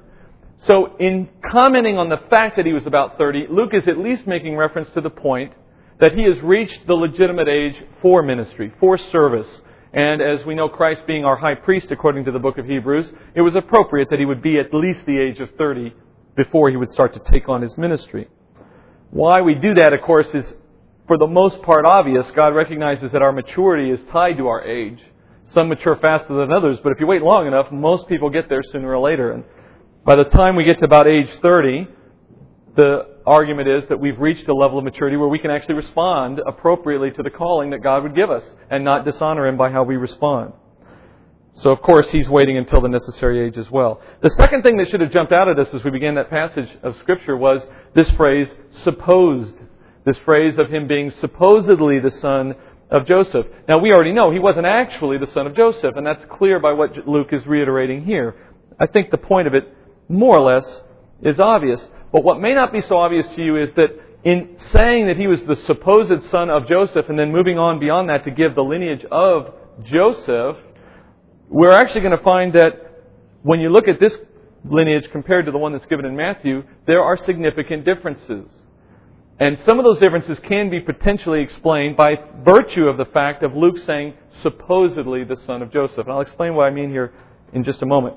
So, 0.66 0.96
in 0.98 1.28
commenting 1.50 1.96
on 1.96 2.08
the 2.08 2.20
fact 2.30 2.56
that 2.56 2.66
he 2.66 2.72
was 2.72 2.86
about 2.86 3.18
30, 3.18 3.46
Luke 3.50 3.70
is 3.72 3.88
at 3.88 3.98
least 3.98 4.26
making 4.26 4.56
reference 4.56 4.90
to 4.90 5.00
the 5.00 5.10
point 5.10 5.52
that 6.00 6.12
he 6.12 6.24
has 6.24 6.42
reached 6.42 6.86
the 6.86 6.94
legitimate 6.94 7.48
age 7.48 7.74
for 8.02 8.22
ministry, 8.22 8.72
for 8.80 8.98
service. 8.98 9.48
And 9.92 10.20
as 10.20 10.44
we 10.44 10.54
know, 10.54 10.68
Christ 10.68 11.06
being 11.06 11.24
our 11.24 11.36
high 11.36 11.54
priest 11.54 11.90
according 11.90 12.24
to 12.26 12.32
the 12.32 12.38
book 12.38 12.58
of 12.58 12.66
Hebrews, 12.66 13.10
it 13.34 13.40
was 13.40 13.54
appropriate 13.54 14.10
that 14.10 14.18
he 14.18 14.26
would 14.26 14.42
be 14.42 14.58
at 14.58 14.74
least 14.74 15.06
the 15.06 15.18
age 15.18 15.40
of 15.40 15.48
30 15.56 15.94
before 16.36 16.68
he 16.68 16.76
would 16.76 16.90
start 16.90 17.14
to 17.14 17.20
take 17.20 17.48
on 17.48 17.62
his 17.62 17.78
ministry. 17.78 18.28
Why 19.10 19.40
we 19.40 19.54
do 19.54 19.72
that, 19.74 19.94
of 19.94 20.02
course, 20.02 20.28
is 20.34 20.44
for 21.06 21.16
the 21.16 21.26
most 21.26 21.62
part 21.62 21.86
obvious. 21.86 22.30
God 22.32 22.54
recognizes 22.54 23.12
that 23.12 23.22
our 23.22 23.32
maturity 23.32 23.90
is 23.90 24.00
tied 24.12 24.36
to 24.36 24.48
our 24.48 24.64
age. 24.64 24.98
Some 25.55 25.68
mature 25.68 25.97
faster 25.97 26.34
than 26.34 26.53
others, 26.53 26.78
but 26.82 26.92
if 26.92 27.01
you 27.01 27.07
wait 27.07 27.22
long 27.22 27.47
enough, 27.47 27.70
most 27.70 28.09
people 28.09 28.30
get 28.30 28.49
there 28.49 28.62
sooner 28.72 28.92
or 28.92 28.99
later. 28.99 29.32
And 29.32 29.44
by 30.05 30.16
the 30.16 30.24
time 30.24 30.57
we 30.57 30.64
get 30.64 30.78
to 30.78 30.84
about 30.84 31.07
age 31.07 31.30
30, 31.40 31.88
the 32.74 33.16
argument 33.26 33.68
is 33.68 33.88
that 33.88 33.99
we've 33.99 34.18
reached 34.18 34.49
a 34.49 34.55
level 34.55 34.78
of 34.78 34.84
maturity 34.84 35.16
where 35.16 35.28
we 35.28 35.38
can 35.38 35.51
actually 35.51 35.74
respond 35.74 36.40
appropriately 36.47 37.11
to 37.12 37.22
the 37.22 37.30
calling 37.30 37.70
that 37.70 37.82
God 37.82 38.03
would 38.03 38.14
give 38.14 38.30
us 38.30 38.44
and 38.70 38.84
not 38.84 39.05
dishonor 39.05 39.47
Him 39.47 39.57
by 39.57 39.70
how 39.70 39.82
we 39.82 39.97
respond. 39.97 40.53
So, 41.55 41.70
of 41.70 41.80
course, 41.80 42.11
he's 42.11 42.28
waiting 42.28 42.59
until 42.59 42.82
the 42.82 42.88
necessary 42.88 43.40
age 43.40 43.57
as 43.57 43.70
well. 43.70 44.03
The 44.20 44.28
second 44.30 44.62
thing 44.62 44.76
that 44.76 44.90
should 44.90 45.01
have 45.01 45.11
jumped 45.11 45.32
out 45.32 45.49
at 45.49 45.59
us 45.59 45.72
as 45.72 45.82
we 45.82 45.90
began 45.90 46.16
that 46.16 46.28
passage 46.28 46.68
of 46.82 46.97
Scripture 46.99 47.34
was 47.34 47.62
this 47.94 48.11
phrase, 48.11 48.53
supposed. 48.82 49.55
This 50.05 50.18
phrase 50.18 50.59
of 50.59 50.68
him 50.68 50.86
being 50.86 51.11
supposedly 51.12 51.99
the 51.99 52.11
son 52.11 52.55
of 52.91 53.07
Joseph. 53.07 53.47
Now, 53.68 53.78
we 53.78 53.93
already 53.93 54.12
know 54.12 54.30
he 54.30 54.39
wasn't 54.39 54.66
actually 54.66 55.18
the 55.18 55.26
son 55.32 55.47
of 55.47 55.57
Joseph, 55.57 55.97
and 55.97 56.07
that's 56.07 56.24
clear 56.30 56.61
by 56.61 56.72
what 56.72 57.07
Luke 57.09 57.28
is 57.32 57.47
reiterating 57.47 58.05
here. 58.05 58.37
I 58.78 58.87
think 58.87 59.11
the 59.11 59.18
point 59.18 59.49
of 59.49 59.55
it 59.55 59.72
more 60.09 60.37
or 60.37 60.41
less, 60.41 60.80
is 61.22 61.41
obvious. 61.41 61.84
But 62.12 62.24
what 62.24 62.41
may 62.41 62.55
not 62.55 62.72
be 62.72 62.82
so 62.82 62.97
obvious 62.97 63.26
to 63.34 63.43
you 63.43 63.57
is 63.57 63.70
that 63.74 63.89
in 64.24 64.57
saying 64.72 65.07
that 65.07 65.16
he 65.16 65.26
was 65.26 65.41
the 65.47 65.57
supposed 65.66 66.30
son 66.30 66.51
of 66.51 66.66
Joseph 66.66 67.07
and 67.09 67.18
then 67.18 67.32
moving 67.32 67.59
on 67.59 67.78
beyond 67.78 68.09
that 68.09 68.24
to 68.24 68.30
give 68.30 68.55
the 68.55 68.62
lineage 68.62 69.05
of 69.11 69.55
Joseph, 69.84 70.57
we're 71.49 71.70
actually 71.70 72.01
going 72.01 72.16
to 72.16 72.24
find 72.24 72.53
that 72.55 72.82
when 73.43 73.61
you 73.61 73.70
look 73.70 73.89
at 73.89 74.01
this 74.01 74.14
lineage 74.64 75.09
compared 75.12 75.47
to 75.47 75.53
the 75.53 75.59
one 75.59 75.72
that's 75.72 75.87
given 75.87 76.05
in 76.05 76.16
Matthew, 76.16 76.64
there 76.87 77.03
are 77.03 77.16
significant 77.16 77.84
differences. 77.84 78.51
And 79.39 79.59
some 79.61 79.78
of 79.78 79.84
those 79.84 80.01
differences 80.01 80.39
can 80.41 80.70
be 80.70 80.80
potentially 80.80 81.43
explained 81.43 81.97
by 81.97 82.16
virtue 82.43 82.87
of 82.87 82.97
the 82.97 83.05
fact 83.05 83.43
of 83.43 83.55
Luke 83.55 83.78
saying, 83.84 84.14
supposedly 84.43 85.24
the 85.24 85.37
son 85.47 85.61
of 85.61 85.70
Joseph. 85.72 85.99
And 85.99 86.11
I'll 86.11 86.22
explain 86.22 86.55
what 86.55 86.64
I 86.64 86.70
mean 86.70 86.91
here 86.91 87.12
in 87.53 87.62
just 87.62 87.82
a 87.82 87.87
moment 87.87 88.16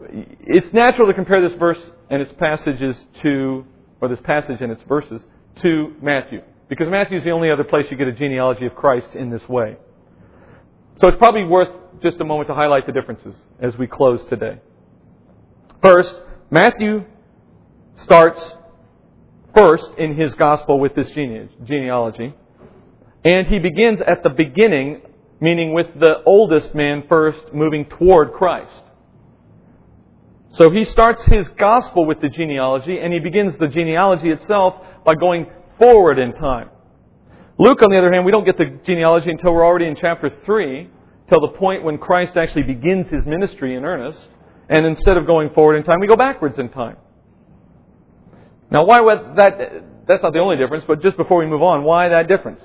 it's 0.00 0.72
natural 0.72 1.06
to 1.08 1.14
compare 1.14 1.46
this 1.46 1.58
verse 1.58 1.78
and 2.10 2.22
its 2.22 2.32
passages 2.38 2.96
to, 3.22 3.64
or 4.00 4.08
this 4.08 4.20
passage 4.20 4.60
and 4.60 4.70
its 4.70 4.82
verses 4.82 5.22
to 5.62 5.94
Matthew. 6.00 6.40
Because 6.68 6.88
Matthew 6.88 7.18
is 7.18 7.24
the 7.24 7.30
only 7.30 7.50
other 7.50 7.64
place 7.64 7.86
you 7.90 7.96
get 7.96 8.08
a 8.08 8.12
genealogy 8.12 8.66
of 8.66 8.74
Christ 8.74 9.08
in 9.14 9.30
this 9.30 9.46
way. 9.48 9.76
So 10.98 11.08
it's 11.08 11.18
probably 11.18 11.44
worth 11.44 11.68
just 12.02 12.20
a 12.20 12.24
moment 12.24 12.48
to 12.48 12.54
highlight 12.54 12.86
the 12.86 12.92
differences 12.92 13.34
as 13.60 13.76
we 13.76 13.86
close 13.86 14.24
today. 14.24 14.60
First, 15.82 16.20
Matthew 16.50 17.04
starts 17.96 18.40
first 19.58 19.90
in 19.98 20.14
his 20.14 20.34
gospel 20.34 20.78
with 20.78 20.94
this 20.94 21.10
genealogy. 21.10 22.34
And 23.24 23.46
he 23.48 23.58
begins 23.58 24.00
at 24.00 24.22
the 24.22 24.30
beginning, 24.30 25.02
meaning 25.40 25.72
with 25.72 25.88
the 25.98 26.22
oldest 26.24 26.74
man 26.74 27.04
first 27.08 27.52
moving 27.52 27.84
toward 27.86 28.32
Christ. 28.32 28.82
So 30.50 30.70
he 30.70 30.84
starts 30.84 31.24
his 31.24 31.48
gospel 31.48 32.06
with 32.06 32.20
the 32.20 32.28
genealogy, 32.28 32.98
and 32.98 33.12
he 33.12 33.18
begins 33.18 33.56
the 33.56 33.68
genealogy 33.68 34.30
itself 34.30 34.74
by 35.04 35.14
going 35.14 35.46
forward 35.78 36.18
in 36.18 36.32
time. 36.34 36.70
Luke, 37.58 37.82
on 37.82 37.90
the 37.90 37.98
other 37.98 38.12
hand, 38.12 38.24
we 38.24 38.30
don't 38.30 38.44
get 38.44 38.56
the 38.56 38.78
genealogy 38.86 39.30
until 39.30 39.52
we're 39.52 39.66
already 39.66 39.86
in 39.86 39.96
chapter 39.96 40.30
3. 40.46 40.90
till 41.28 41.40
the 41.42 41.48
point 41.58 41.84
when 41.84 41.98
Christ 41.98 42.36
actually 42.36 42.62
begins 42.62 43.10
his 43.10 43.26
ministry 43.26 43.74
in 43.74 43.84
earnest. 43.84 44.28
And 44.70 44.86
instead 44.86 45.16
of 45.16 45.26
going 45.26 45.50
forward 45.50 45.76
in 45.76 45.82
time, 45.82 46.00
we 46.00 46.06
go 46.06 46.16
backwards 46.16 46.58
in 46.58 46.68
time. 46.70 46.96
Now, 48.70 48.84
why 48.84 49.00
would 49.00 49.36
that? 49.36 50.06
That's 50.06 50.22
not 50.22 50.32
the 50.32 50.40
only 50.40 50.56
difference, 50.56 50.84
but 50.86 51.02
just 51.02 51.16
before 51.16 51.38
we 51.38 51.46
move 51.46 51.62
on, 51.62 51.84
why 51.84 52.08
that 52.08 52.28
difference? 52.28 52.60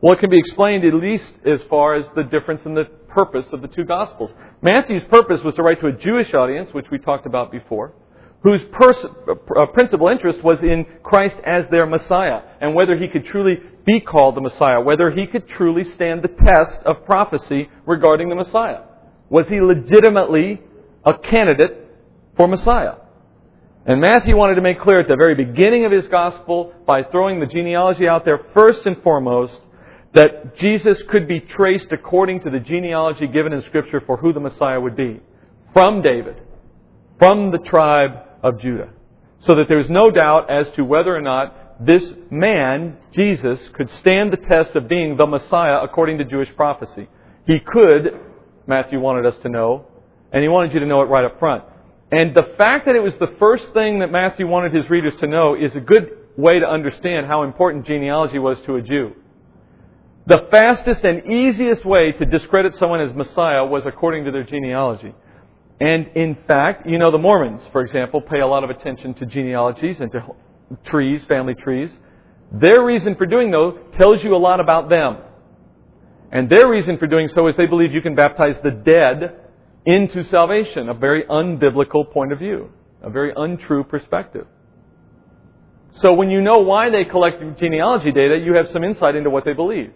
Well, 0.00 0.12
it 0.14 0.18
can 0.18 0.30
be 0.30 0.38
explained 0.38 0.84
at 0.84 0.94
least 0.94 1.32
as 1.44 1.62
far 1.70 1.94
as 1.94 2.04
the 2.16 2.24
difference 2.24 2.64
in 2.64 2.74
the 2.74 2.84
purpose 3.08 3.46
of 3.52 3.62
the 3.62 3.68
two 3.68 3.84
Gospels. 3.84 4.32
Matthew's 4.60 5.04
purpose 5.04 5.42
was 5.44 5.54
to 5.54 5.62
write 5.62 5.80
to 5.80 5.86
a 5.86 5.92
Jewish 5.92 6.34
audience, 6.34 6.72
which 6.72 6.86
we 6.90 6.98
talked 6.98 7.24
about 7.26 7.52
before, 7.52 7.92
whose 8.42 8.62
pers- 8.72 9.06
uh, 9.56 9.66
principal 9.66 10.08
interest 10.08 10.42
was 10.42 10.60
in 10.62 10.86
Christ 11.04 11.36
as 11.44 11.66
their 11.70 11.86
Messiah 11.86 12.42
and 12.60 12.74
whether 12.74 12.96
he 12.96 13.06
could 13.06 13.24
truly 13.26 13.60
be 13.84 14.00
called 14.00 14.34
the 14.34 14.40
Messiah, 14.40 14.80
whether 14.80 15.10
he 15.10 15.26
could 15.26 15.46
truly 15.48 15.84
stand 15.84 16.22
the 16.22 16.28
test 16.28 16.82
of 16.84 17.04
prophecy 17.04 17.68
regarding 17.86 18.28
the 18.28 18.34
Messiah. 18.34 18.80
Was 19.28 19.48
he 19.48 19.60
legitimately 19.60 20.60
a 21.04 21.14
candidate 21.16 21.88
for 22.36 22.48
Messiah? 22.48 22.94
And 23.84 24.00
Matthew 24.00 24.36
wanted 24.36 24.54
to 24.56 24.60
make 24.60 24.80
clear 24.80 25.00
at 25.00 25.08
the 25.08 25.16
very 25.16 25.34
beginning 25.34 25.84
of 25.84 25.90
his 25.90 26.06
gospel, 26.06 26.72
by 26.86 27.02
throwing 27.02 27.40
the 27.40 27.46
genealogy 27.46 28.06
out 28.06 28.24
there 28.24 28.40
first 28.54 28.86
and 28.86 29.02
foremost, 29.02 29.60
that 30.14 30.56
Jesus 30.56 31.02
could 31.04 31.26
be 31.26 31.40
traced 31.40 31.90
according 31.90 32.40
to 32.42 32.50
the 32.50 32.60
genealogy 32.60 33.26
given 33.26 33.52
in 33.52 33.62
Scripture 33.62 34.00
for 34.06 34.16
who 34.18 34.32
the 34.32 34.40
Messiah 34.40 34.80
would 34.80 34.94
be. 34.94 35.20
From 35.72 36.00
David. 36.00 36.36
From 37.18 37.50
the 37.50 37.58
tribe 37.58 38.12
of 38.42 38.60
Judah. 38.60 38.90
So 39.40 39.56
that 39.56 39.68
there's 39.68 39.90
no 39.90 40.10
doubt 40.10 40.48
as 40.48 40.68
to 40.76 40.84
whether 40.84 41.14
or 41.14 41.22
not 41.22 41.84
this 41.84 42.12
man, 42.30 42.98
Jesus, 43.12 43.60
could 43.70 43.90
stand 43.90 44.32
the 44.32 44.36
test 44.36 44.76
of 44.76 44.86
being 44.86 45.16
the 45.16 45.26
Messiah 45.26 45.80
according 45.82 46.18
to 46.18 46.24
Jewish 46.24 46.54
prophecy. 46.54 47.08
He 47.46 47.58
could, 47.58 48.20
Matthew 48.68 49.00
wanted 49.00 49.26
us 49.26 49.36
to 49.38 49.48
know, 49.48 49.86
and 50.30 50.42
he 50.42 50.48
wanted 50.48 50.72
you 50.72 50.80
to 50.80 50.86
know 50.86 51.00
it 51.02 51.06
right 51.06 51.24
up 51.24 51.40
front. 51.40 51.64
And 52.12 52.34
the 52.34 52.54
fact 52.58 52.84
that 52.86 52.94
it 52.94 53.02
was 53.02 53.14
the 53.18 53.34
first 53.38 53.72
thing 53.72 54.00
that 54.00 54.12
Matthew 54.12 54.46
wanted 54.46 54.74
his 54.74 54.88
readers 54.90 55.14
to 55.20 55.26
know 55.26 55.54
is 55.54 55.74
a 55.74 55.80
good 55.80 56.10
way 56.36 56.58
to 56.58 56.66
understand 56.66 57.26
how 57.26 57.42
important 57.42 57.86
genealogy 57.86 58.38
was 58.38 58.58
to 58.66 58.76
a 58.76 58.82
Jew. 58.82 59.12
The 60.26 60.46
fastest 60.50 61.04
and 61.04 61.26
easiest 61.26 61.86
way 61.86 62.12
to 62.12 62.26
discredit 62.26 62.74
someone 62.74 63.00
as 63.00 63.16
Messiah 63.16 63.64
was 63.64 63.84
according 63.86 64.26
to 64.26 64.30
their 64.30 64.44
genealogy. 64.44 65.14
And 65.80 66.08
in 66.14 66.36
fact, 66.46 66.86
you 66.86 66.98
know, 66.98 67.10
the 67.10 67.18
Mormons, 67.18 67.62
for 67.72 67.82
example, 67.82 68.20
pay 68.20 68.40
a 68.40 68.46
lot 68.46 68.62
of 68.62 68.68
attention 68.68 69.14
to 69.14 69.26
genealogies 69.26 69.96
and 69.98 70.12
to 70.12 70.22
trees, 70.84 71.22
family 71.26 71.54
trees. 71.54 71.90
Their 72.52 72.84
reason 72.84 73.16
for 73.16 73.24
doing 73.24 73.50
so 73.50 73.78
tells 73.98 74.22
you 74.22 74.36
a 74.36 74.38
lot 74.38 74.60
about 74.60 74.90
them. 74.90 75.16
And 76.30 76.48
their 76.48 76.68
reason 76.68 76.98
for 76.98 77.06
doing 77.06 77.28
so 77.34 77.48
is 77.48 77.56
they 77.56 77.66
believe 77.66 77.92
you 77.92 78.02
can 78.02 78.14
baptize 78.14 78.56
the 78.62 78.70
dead 78.70 79.41
into 79.84 80.24
salvation, 80.24 80.88
a 80.88 80.94
very 80.94 81.24
unbiblical 81.24 82.10
point 82.10 82.32
of 82.32 82.38
view, 82.38 82.70
a 83.02 83.10
very 83.10 83.32
untrue 83.36 83.84
perspective. 83.84 84.46
So 86.00 86.12
when 86.14 86.30
you 86.30 86.40
know 86.40 86.58
why 86.58 86.90
they 86.90 87.04
collect 87.04 87.40
genealogy 87.58 88.12
data, 88.12 88.38
you 88.38 88.54
have 88.54 88.68
some 88.72 88.84
insight 88.84 89.14
into 89.14 89.30
what 89.30 89.44
they 89.44 89.52
believe. 89.52 89.92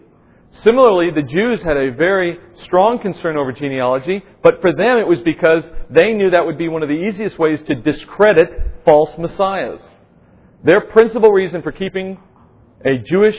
Similarly, 0.63 1.11
the 1.11 1.23
Jews 1.23 1.61
had 1.61 1.77
a 1.77 1.91
very 1.91 2.39
strong 2.63 2.99
concern 2.99 3.37
over 3.37 3.51
genealogy, 3.51 4.23
but 4.41 4.61
for 4.61 4.73
them 4.73 4.97
it 4.97 5.07
was 5.07 5.19
because 5.19 5.63
they 5.89 6.13
knew 6.13 6.29
that 6.29 6.45
would 6.45 6.57
be 6.57 6.67
one 6.67 6.83
of 6.83 6.89
the 6.89 6.95
easiest 6.95 7.37
ways 7.37 7.59
to 7.67 7.75
discredit 7.75 8.49
false 8.85 9.17
messiahs. 9.17 9.81
Their 10.63 10.81
principal 10.81 11.31
reason 11.31 11.61
for 11.61 11.71
keeping 11.71 12.17
a 12.85 12.97
Jewish 12.97 13.37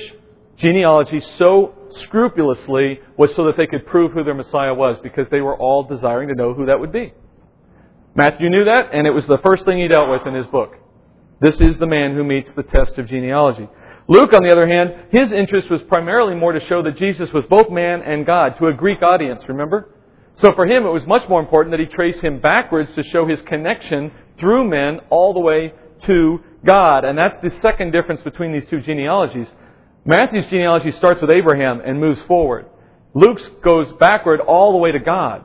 genealogy 0.58 1.20
so 1.36 1.74
scrupulously 1.92 3.00
was 3.16 3.34
so 3.34 3.44
that 3.44 3.56
they 3.56 3.66
could 3.66 3.86
prove 3.86 4.12
who 4.12 4.24
their 4.24 4.34
Messiah 4.34 4.74
was, 4.74 4.98
because 5.02 5.26
they 5.30 5.40
were 5.40 5.56
all 5.56 5.82
desiring 5.84 6.28
to 6.28 6.34
know 6.34 6.54
who 6.54 6.66
that 6.66 6.80
would 6.80 6.92
be. 6.92 7.12
Matthew 8.14 8.48
knew 8.50 8.64
that, 8.64 8.90
and 8.92 9.06
it 9.06 9.10
was 9.10 9.26
the 9.26 9.38
first 9.38 9.64
thing 9.64 9.78
he 9.78 9.88
dealt 9.88 10.10
with 10.10 10.26
in 10.26 10.34
his 10.34 10.46
book. 10.46 10.76
This 11.40 11.60
is 11.60 11.78
the 11.78 11.86
man 11.86 12.14
who 12.14 12.24
meets 12.24 12.50
the 12.52 12.64
test 12.64 12.98
of 12.98 13.06
genealogy. 13.06 13.68
Luke, 14.08 14.32
on 14.32 14.42
the 14.42 14.50
other 14.50 14.66
hand, 14.66 14.94
his 15.10 15.30
interest 15.30 15.70
was 15.70 15.82
primarily 15.82 16.34
more 16.34 16.52
to 16.52 16.66
show 16.66 16.82
that 16.82 16.96
Jesus 16.96 17.32
was 17.32 17.44
both 17.46 17.70
man 17.70 18.02
and 18.02 18.24
God 18.24 18.54
to 18.58 18.66
a 18.66 18.72
Greek 18.72 19.02
audience, 19.02 19.42
remember? 19.46 19.94
So 20.40 20.52
for 20.54 20.66
him, 20.66 20.86
it 20.86 20.90
was 20.90 21.06
much 21.06 21.28
more 21.28 21.40
important 21.40 21.72
that 21.72 21.80
he 21.80 21.86
trace 21.86 22.20
him 22.20 22.40
backwards 22.40 22.90
to 22.94 23.02
show 23.02 23.26
his 23.26 23.40
connection 23.42 24.10
through 24.40 24.68
men 24.68 25.00
all 25.10 25.34
the 25.34 25.40
way 25.40 25.74
to 26.04 26.40
God. 26.64 27.04
And 27.04 27.18
that's 27.18 27.36
the 27.38 27.50
second 27.60 27.92
difference 27.92 28.22
between 28.22 28.52
these 28.52 28.66
two 28.68 28.80
genealogies. 28.80 29.48
Matthew's 30.08 30.46
genealogy 30.46 30.90
starts 30.92 31.20
with 31.20 31.30
Abraham 31.30 31.82
and 31.84 32.00
moves 32.00 32.22
forward. 32.22 32.64
Luke's 33.12 33.44
goes 33.62 33.92
backward 34.00 34.40
all 34.40 34.72
the 34.72 34.78
way 34.78 34.90
to 34.90 34.98
God. 34.98 35.44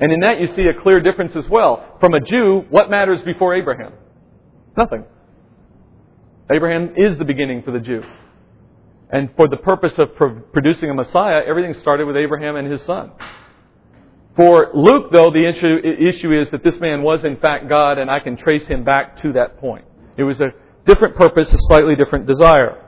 And 0.00 0.10
in 0.10 0.20
that 0.20 0.40
you 0.40 0.46
see 0.46 0.66
a 0.66 0.80
clear 0.80 0.98
difference 1.00 1.36
as 1.36 1.46
well. 1.50 1.98
From 2.00 2.14
a 2.14 2.20
Jew, 2.20 2.64
what 2.70 2.88
matters 2.88 3.20
before 3.20 3.54
Abraham? 3.54 3.92
Nothing. 4.78 5.04
Abraham 6.50 6.94
is 6.96 7.18
the 7.18 7.26
beginning 7.26 7.62
for 7.62 7.70
the 7.70 7.80
Jew. 7.80 8.02
And 9.10 9.28
for 9.36 9.46
the 9.46 9.58
purpose 9.58 9.92
of 9.98 10.16
producing 10.16 10.88
a 10.88 10.94
Messiah, 10.94 11.42
everything 11.46 11.74
started 11.82 12.06
with 12.06 12.16
Abraham 12.16 12.56
and 12.56 12.72
his 12.72 12.80
son. 12.86 13.12
For 14.36 14.70
Luke, 14.72 15.12
though, 15.12 15.30
the 15.30 15.46
issue, 15.46 16.08
issue 16.08 16.32
is 16.32 16.50
that 16.50 16.64
this 16.64 16.80
man 16.80 17.02
was 17.02 17.24
in 17.24 17.36
fact 17.36 17.68
God, 17.68 17.98
and 17.98 18.10
I 18.10 18.20
can 18.20 18.38
trace 18.38 18.66
him 18.66 18.84
back 18.84 19.20
to 19.20 19.34
that 19.34 19.58
point. 19.58 19.84
It 20.16 20.22
was 20.22 20.40
a 20.40 20.54
different 20.86 21.14
purpose, 21.14 21.52
a 21.52 21.58
slightly 21.58 21.94
different 21.94 22.26
desire. 22.26 22.80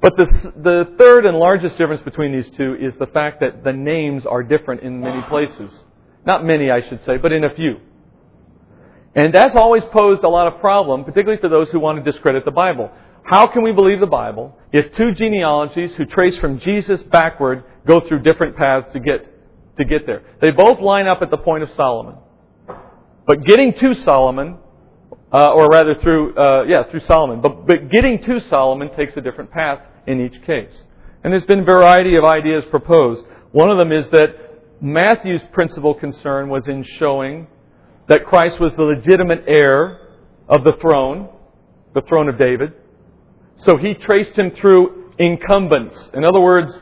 But 0.00 0.16
the, 0.16 0.52
the 0.62 0.94
third 0.96 1.26
and 1.26 1.36
largest 1.38 1.76
difference 1.76 2.02
between 2.02 2.32
these 2.32 2.48
two 2.56 2.76
is 2.80 2.94
the 2.98 3.06
fact 3.06 3.40
that 3.40 3.64
the 3.64 3.72
names 3.72 4.24
are 4.26 4.42
different 4.42 4.82
in 4.82 5.00
many 5.00 5.22
places. 5.22 5.72
Not 6.24 6.44
many, 6.44 6.70
I 6.70 6.88
should 6.88 7.04
say, 7.04 7.16
but 7.16 7.32
in 7.32 7.44
a 7.44 7.54
few. 7.54 7.80
And 9.14 9.34
that's 9.34 9.56
always 9.56 9.82
posed 9.92 10.22
a 10.22 10.28
lot 10.28 10.46
of 10.52 10.60
problem, 10.60 11.04
particularly 11.04 11.40
for 11.40 11.48
those 11.48 11.68
who 11.70 11.80
want 11.80 12.02
to 12.02 12.12
discredit 12.12 12.44
the 12.44 12.52
Bible. 12.52 12.90
How 13.24 13.46
can 13.46 13.62
we 13.62 13.72
believe 13.72 13.98
the 13.98 14.06
Bible 14.06 14.56
if 14.72 14.94
two 14.94 15.12
genealogies 15.12 15.94
who 15.96 16.06
trace 16.06 16.38
from 16.38 16.58
Jesus 16.60 17.02
backward 17.02 17.64
go 17.86 18.00
through 18.00 18.20
different 18.20 18.56
paths 18.56 18.90
to 18.92 19.00
get, 19.00 19.26
to 19.78 19.84
get 19.84 20.06
there? 20.06 20.22
They 20.40 20.52
both 20.52 20.80
line 20.80 21.08
up 21.08 21.22
at 21.22 21.30
the 21.30 21.36
point 21.36 21.64
of 21.64 21.70
Solomon. 21.70 22.16
But 23.26 23.44
getting 23.44 23.74
to 23.74 23.94
Solomon, 23.94 24.58
uh, 25.32 25.52
or 25.52 25.68
rather 25.68 25.94
through, 25.94 26.34
uh, 26.36 26.64
yeah, 26.64 26.84
through 26.90 27.00
Solomon, 27.00 27.40
but, 27.40 27.66
but 27.66 27.90
getting 27.90 28.22
to 28.22 28.40
Solomon 28.48 28.94
takes 28.96 29.16
a 29.16 29.20
different 29.20 29.50
path 29.50 29.80
in 30.06 30.20
each 30.20 30.42
case. 30.44 30.72
And 31.22 31.32
there's 31.32 31.44
been 31.44 31.60
a 31.60 31.64
variety 31.64 32.16
of 32.16 32.24
ideas 32.24 32.64
proposed. 32.70 33.24
One 33.52 33.70
of 33.70 33.76
them 33.76 33.92
is 33.92 34.08
that 34.10 34.36
Matthew's 34.80 35.42
principal 35.52 35.94
concern 35.94 36.48
was 36.48 36.66
in 36.68 36.82
showing 36.82 37.48
that 38.08 38.24
Christ 38.24 38.58
was 38.58 38.74
the 38.76 38.82
legitimate 38.82 39.44
heir 39.46 40.00
of 40.48 40.64
the 40.64 40.72
throne, 40.80 41.28
the 41.94 42.02
throne 42.02 42.28
of 42.28 42.38
David. 42.38 42.72
So 43.56 43.76
he 43.76 43.94
traced 43.94 44.38
him 44.38 44.52
through 44.52 45.12
incumbents. 45.18 46.08
In 46.14 46.24
other 46.24 46.40
words, 46.40 46.72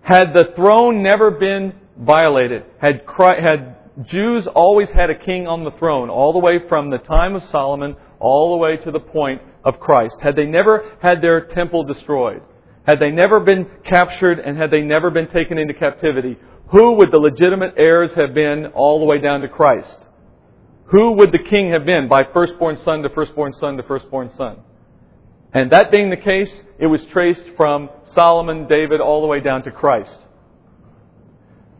had 0.00 0.32
the 0.32 0.52
throne 0.56 1.02
never 1.02 1.32
been 1.32 1.74
violated, 1.98 2.64
had, 2.80 3.04
Christ, 3.04 3.42
had 3.42 3.76
Jews 4.08 4.46
always 4.54 4.88
had 4.90 5.10
a 5.10 5.18
king 5.18 5.46
on 5.46 5.64
the 5.64 5.72
throne, 5.72 6.08
all 6.08 6.32
the 6.32 6.38
way 6.38 6.60
from 6.68 6.90
the 6.90 6.98
time 6.98 7.34
of 7.34 7.42
Solomon 7.50 7.96
all 8.20 8.50
the 8.52 8.56
way 8.58 8.76
to 8.76 8.90
the 8.90 9.00
point 9.00 9.42
of 9.64 9.80
Christ, 9.80 10.16
had 10.22 10.36
they 10.36 10.44
never 10.44 10.92
had 11.02 11.22
their 11.22 11.46
temple 11.46 11.84
destroyed, 11.84 12.42
had 12.86 13.00
they 13.00 13.10
never 13.10 13.40
been 13.40 13.66
captured, 13.84 14.38
and 14.38 14.56
had 14.56 14.70
they 14.70 14.82
never 14.82 15.10
been 15.10 15.28
taken 15.28 15.58
into 15.58 15.74
captivity, 15.74 16.38
who 16.70 16.92
would 16.92 17.10
the 17.10 17.18
legitimate 17.18 17.74
heirs 17.76 18.10
have 18.14 18.32
been 18.34 18.66
all 18.74 19.00
the 19.00 19.06
way 19.06 19.18
down 19.18 19.40
to 19.40 19.48
Christ? 19.48 19.96
Who 20.90 21.12
would 21.12 21.32
the 21.32 21.50
king 21.50 21.70
have 21.72 21.84
been 21.84 22.08
by 22.08 22.22
firstborn 22.32 22.78
son 22.84 23.02
to 23.02 23.08
firstborn 23.10 23.54
son 23.58 23.76
to 23.76 23.82
firstborn 23.82 24.30
son? 24.36 24.58
And 25.52 25.70
that 25.72 25.90
being 25.90 26.10
the 26.10 26.16
case, 26.16 26.50
it 26.78 26.86
was 26.86 27.04
traced 27.06 27.44
from 27.56 27.90
Solomon, 28.14 28.68
David, 28.68 29.00
all 29.00 29.20
the 29.20 29.26
way 29.26 29.40
down 29.40 29.62
to 29.64 29.70
Christ. 29.70 30.16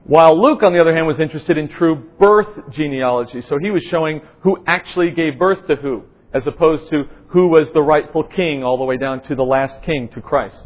While 0.05 0.41
Luke, 0.41 0.63
on 0.63 0.73
the 0.73 0.81
other 0.81 0.95
hand, 0.95 1.07
was 1.07 1.21
interested 1.21 1.59
in 1.59 1.69
true 1.69 2.11
birth 2.19 2.49
genealogy. 2.73 3.43
So 3.43 3.59
he 3.61 3.71
was 3.71 3.83
showing 3.85 4.23
who 4.41 4.63
actually 4.67 5.11
gave 5.11 5.39
birth 5.39 5.67
to 5.67 5.77
who, 5.77 6.05
as 6.33 6.47
opposed 6.47 6.91
to 6.91 7.05
who 7.29 7.49
was 7.49 7.69
the 7.75 7.83
rightful 7.83 8.25
king 8.25 8.65
all 8.65 8.79
the 8.79 8.85
way 8.85 8.97
down 8.97 9.23
to 9.25 9.35
the 9.35 9.45
last 9.45 9.83
king, 9.85 10.09
to 10.15 10.21
Christ. 10.21 10.63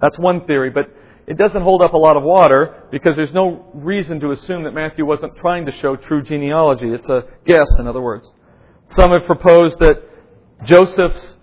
That's 0.00 0.18
one 0.18 0.46
theory, 0.46 0.70
but 0.70 0.90
it 1.26 1.38
doesn't 1.38 1.62
hold 1.62 1.82
up 1.82 1.94
a 1.94 1.98
lot 1.98 2.16
of 2.16 2.22
water 2.22 2.84
because 2.90 3.16
there's 3.16 3.32
no 3.32 3.70
reason 3.74 4.20
to 4.20 4.32
assume 4.32 4.64
that 4.64 4.72
Matthew 4.72 5.06
wasn't 5.06 5.36
trying 5.36 5.66
to 5.66 5.72
show 5.72 5.96
true 5.96 6.22
genealogy. 6.22 6.88
It's 6.88 7.08
a 7.08 7.24
guess, 7.46 7.78
in 7.78 7.86
other 7.86 8.02
words. 8.02 8.30
Some 8.88 9.10
have 9.10 9.24
proposed 9.26 9.78
that 9.80 10.02
Joseph's 10.64 11.34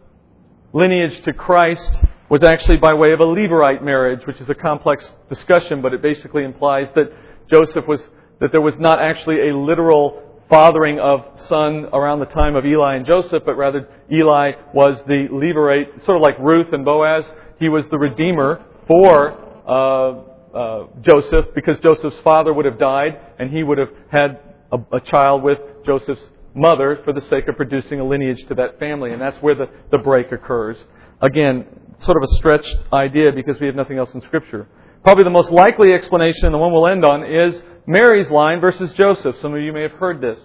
lineage 0.72 1.22
to 1.24 1.34
Christ 1.34 2.00
was 2.34 2.42
actually 2.42 2.78
by 2.78 2.96
way 2.96 3.12
of 3.12 3.20
a 3.20 3.24
Levirate 3.24 3.84
marriage, 3.84 4.26
which 4.26 4.42
is 4.42 4.50
a 4.50 4.56
complex 4.56 5.06
discussion, 5.30 5.84
but 5.84 5.94
it 5.94 6.02
basically 6.02 6.44
implies 6.44 6.88
that 6.96 7.14
Joseph 7.48 7.86
was, 7.88 8.02
that 8.42 8.52
there 8.52 8.60
was 8.60 8.74
not 8.80 9.00
actually 9.00 9.50
a 9.50 9.56
literal 9.56 10.20
fathering 10.50 11.00
of 11.00 11.24
son 11.48 11.86
around 11.94 12.22
the 12.22 12.26
time 12.26 12.56
of 12.56 12.66
Eli 12.66 12.96
and 12.96 13.06
Joseph, 13.06 13.44
but 13.46 13.54
rather 13.54 13.88
Eli 14.12 14.54
was 14.74 14.98
the 15.06 15.28
Levirate, 15.32 16.04
sort 16.06 16.18
of 16.18 16.24
like 16.24 16.34
Ruth 16.40 16.74
and 16.74 16.84
Boaz. 16.84 17.24
He 17.60 17.70
was 17.70 17.88
the 17.90 18.00
redeemer 18.00 18.66
for 18.88 19.38
uh, 19.68 20.58
uh, 20.58 20.88
Joseph 21.02 21.54
because 21.54 21.80
Joseph's 21.82 22.18
father 22.24 22.52
would 22.52 22.66
have 22.66 22.80
died 22.80 23.12
and 23.38 23.52
he 23.52 23.62
would 23.62 23.78
have 23.78 23.92
had 24.10 24.40
a, 24.72 24.80
a 24.92 25.02
child 25.02 25.44
with 25.44 25.60
Joseph's 25.86 26.24
mother 26.56 27.00
for 27.06 27.14
the 27.14 27.22
sake 27.30 27.48
of 27.48 27.58
producing 27.58 28.00
a 28.00 28.04
lineage 28.04 28.44
to 28.48 28.56
that 28.56 28.80
family. 28.80 29.12
And 29.12 29.22
that's 29.22 29.38
where 29.44 29.54
the, 29.54 29.70
the 29.92 30.00
break 30.00 30.32
occurs. 30.32 30.78
Again, 31.22 31.66
sort 32.00 32.18
of 32.18 32.24
a 32.24 32.28
stretched 32.36 32.78
idea 32.92 33.32
because 33.34 33.60
we 33.60 33.68
have 33.68 33.76
nothing 33.76 33.98
else 33.98 34.14
in 34.14 34.22
Scripture. 34.22 34.68
Probably 35.04 35.24
the 35.24 35.30
most 35.30 35.52
likely 35.52 35.94
explanation, 35.94 36.52
the 36.52 36.58
one 36.58 36.72
we'll 36.72 36.88
end 36.88 37.04
on, 37.04 37.24
is 37.24 37.62
Mary's 37.86 38.30
line 38.30 38.62
versus 38.62 38.94
Joseph. 38.94 39.36
Some 39.42 39.54
of 39.54 39.62
you 39.62 39.74
may 39.74 39.82
have 39.82 39.92
heard 39.92 40.22
this. 40.22 40.40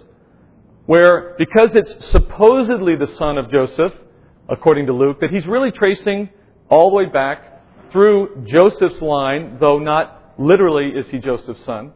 Where, 0.85 1.35
because 1.37 1.75
it's 1.75 2.07
supposedly 2.07 2.95
the 2.95 3.07
son 3.15 3.37
of 3.37 3.51
Joseph, 3.51 3.93
according 4.49 4.87
to 4.87 4.93
Luke, 4.93 5.19
that 5.21 5.29
he's 5.29 5.45
really 5.45 5.71
tracing 5.71 6.29
all 6.69 6.89
the 6.89 6.95
way 6.95 7.05
back 7.05 7.91
through 7.91 8.45
Joseph's 8.47 9.01
line, 9.01 9.57
though 9.59 9.79
not 9.79 10.33
literally 10.37 10.89
is 10.89 11.07
he 11.09 11.19
Joseph's 11.19 11.63
son. 11.63 11.93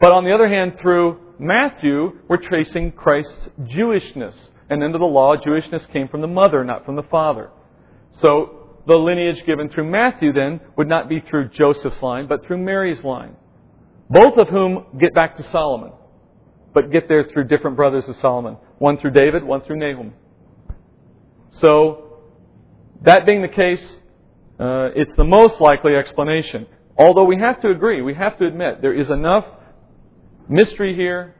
But 0.00 0.12
on 0.12 0.24
the 0.24 0.32
other 0.32 0.48
hand, 0.48 0.78
through 0.80 1.18
Matthew, 1.38 2.18
we're 2.28 2.42
tracing 2.42 2.92
Christ's 2.92 3.48
Jewishness. 3.62 4.34
And 4.68 4.82
under 4.82 4.98
the 4.98 5.04
law, 5.04 5.36
Jewishness 5.36 5.90
came 5.92 6.08
from 6.08 6.20
the 6.20 6.26
mother, 6.26 6.64
not 6.64 6.84
from 6.84 6.96
the 6.96 7.02
father. 7.04 7.50
So 8.20 8.65
the 8.86 8.96
lineage 8.96 9.44
given 9.46 9.68
through 9.68 9.90
Matthew 9.90 10.32
then 10.32 10.60
would 10.76 10.88
not 10.88 11.08
be 11.08 11.20
through 11.20 11.48
Joseph's 11.48 12.00
line, 12.02 12.26
but 12.26 12.46
through 12.46 12.58
Mary's 12.58 13.02
line. 13.02 13.36
Both 14.08 14.38
of 14.38 14.48
whom 14.48 14.86
get 14.98 15.14
back 15.14 15.36
to 15.38 15.42
Solomon, 15.50 15.92
but 16.72 16.92
get 16.92 17.08
there 17.08 17.24
through 17.24 17.44
different 17.44 17.76
brothers 17.76 18.08
of 18.08 18.16
Solomon. 18.16 18.56
One 18.78 18.98
through 18.98 19.10
David, 19.10 19.42
one 19.42 19.62
through 19.62 19.78
Nahum. 19.78 20.14
So, 21.58 22.20
that 23.02 23.26
being 23.26 23.42
the 23.42 23.48
case, 23.48 23.82
uh, 24.60 24.90
it's 24.94 25.14
the 25.16 25.24
most 25.24 25.60
likely 25.60 25.96
explanation. 25.96 26.66
Although 26.96 27.24
we 27.24 27.38
have 27.40 27.60
to 27.62 27.70
agree, 27.70 28.02
we 28.02 28.14
have 28.14 28.38
to 28.38 28.46
admit, 28.46 28.82
there 28.82 28.92
is 28.92 29.10
enough 29.10 29.44
mystery 30.48 30.94
here 30.94 31.34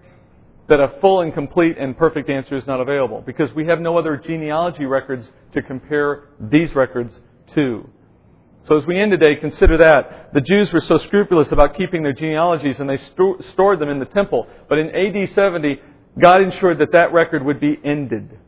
that 0.68 0.80
a 0.80 1.00
full 1.00 1.20
and 1.20 1.32
complete 1.32 1.78
and 1.78 1.96
perfect 1.96 2.28
answer 2.28 2.56
is 2.56 2.66
not 2.66 2.80
available 2.80 3.22
because 3.24 3.52
we 3.54 3.66
have 3.66 3.80
no 3.80 3.96
other 3.96 4.16
genealogy 4.16 4.84
records 4.84 5.24
to 5.52 5.62
compare 5.62 6.24
these 6.40 6.74
records 6.74 7.18
So 7.54 8.76
as 8.76 8.86
we 8.86 8.98
end 9.00 9.12
today, 9.12 9.36
consider 9.36 9.78
that. 9.78 10.30
The 10.34 10.40
Jews 10.40 10.72
were 10.72 10.80
so 10.80 10.96
scrupulous 10.96 11.52
about 11.52 11.76
keeping 11.76 12.02
their 12.02 12.12
genealogies 12.12 12.76
and 12.80 12.90
they 12.90 12.96
sto- 12.96 13.40
stored 13.52 13.78
them 13.78 13.88
in 13.88 14.00
the 14.00 14.06
temple. 14.06 14.48
But 14.68 14.78
in 14.78 14.90
AD 14.90 15.30
70, 15.34 15.80
God 16.18 16.42
ensured 16.42 16.80
that 16.80 16.92
that 16.92 17.12
record 17.12 17.44
would 17.44 17.60
be 17.60 17.78
ended. 17.84 18.38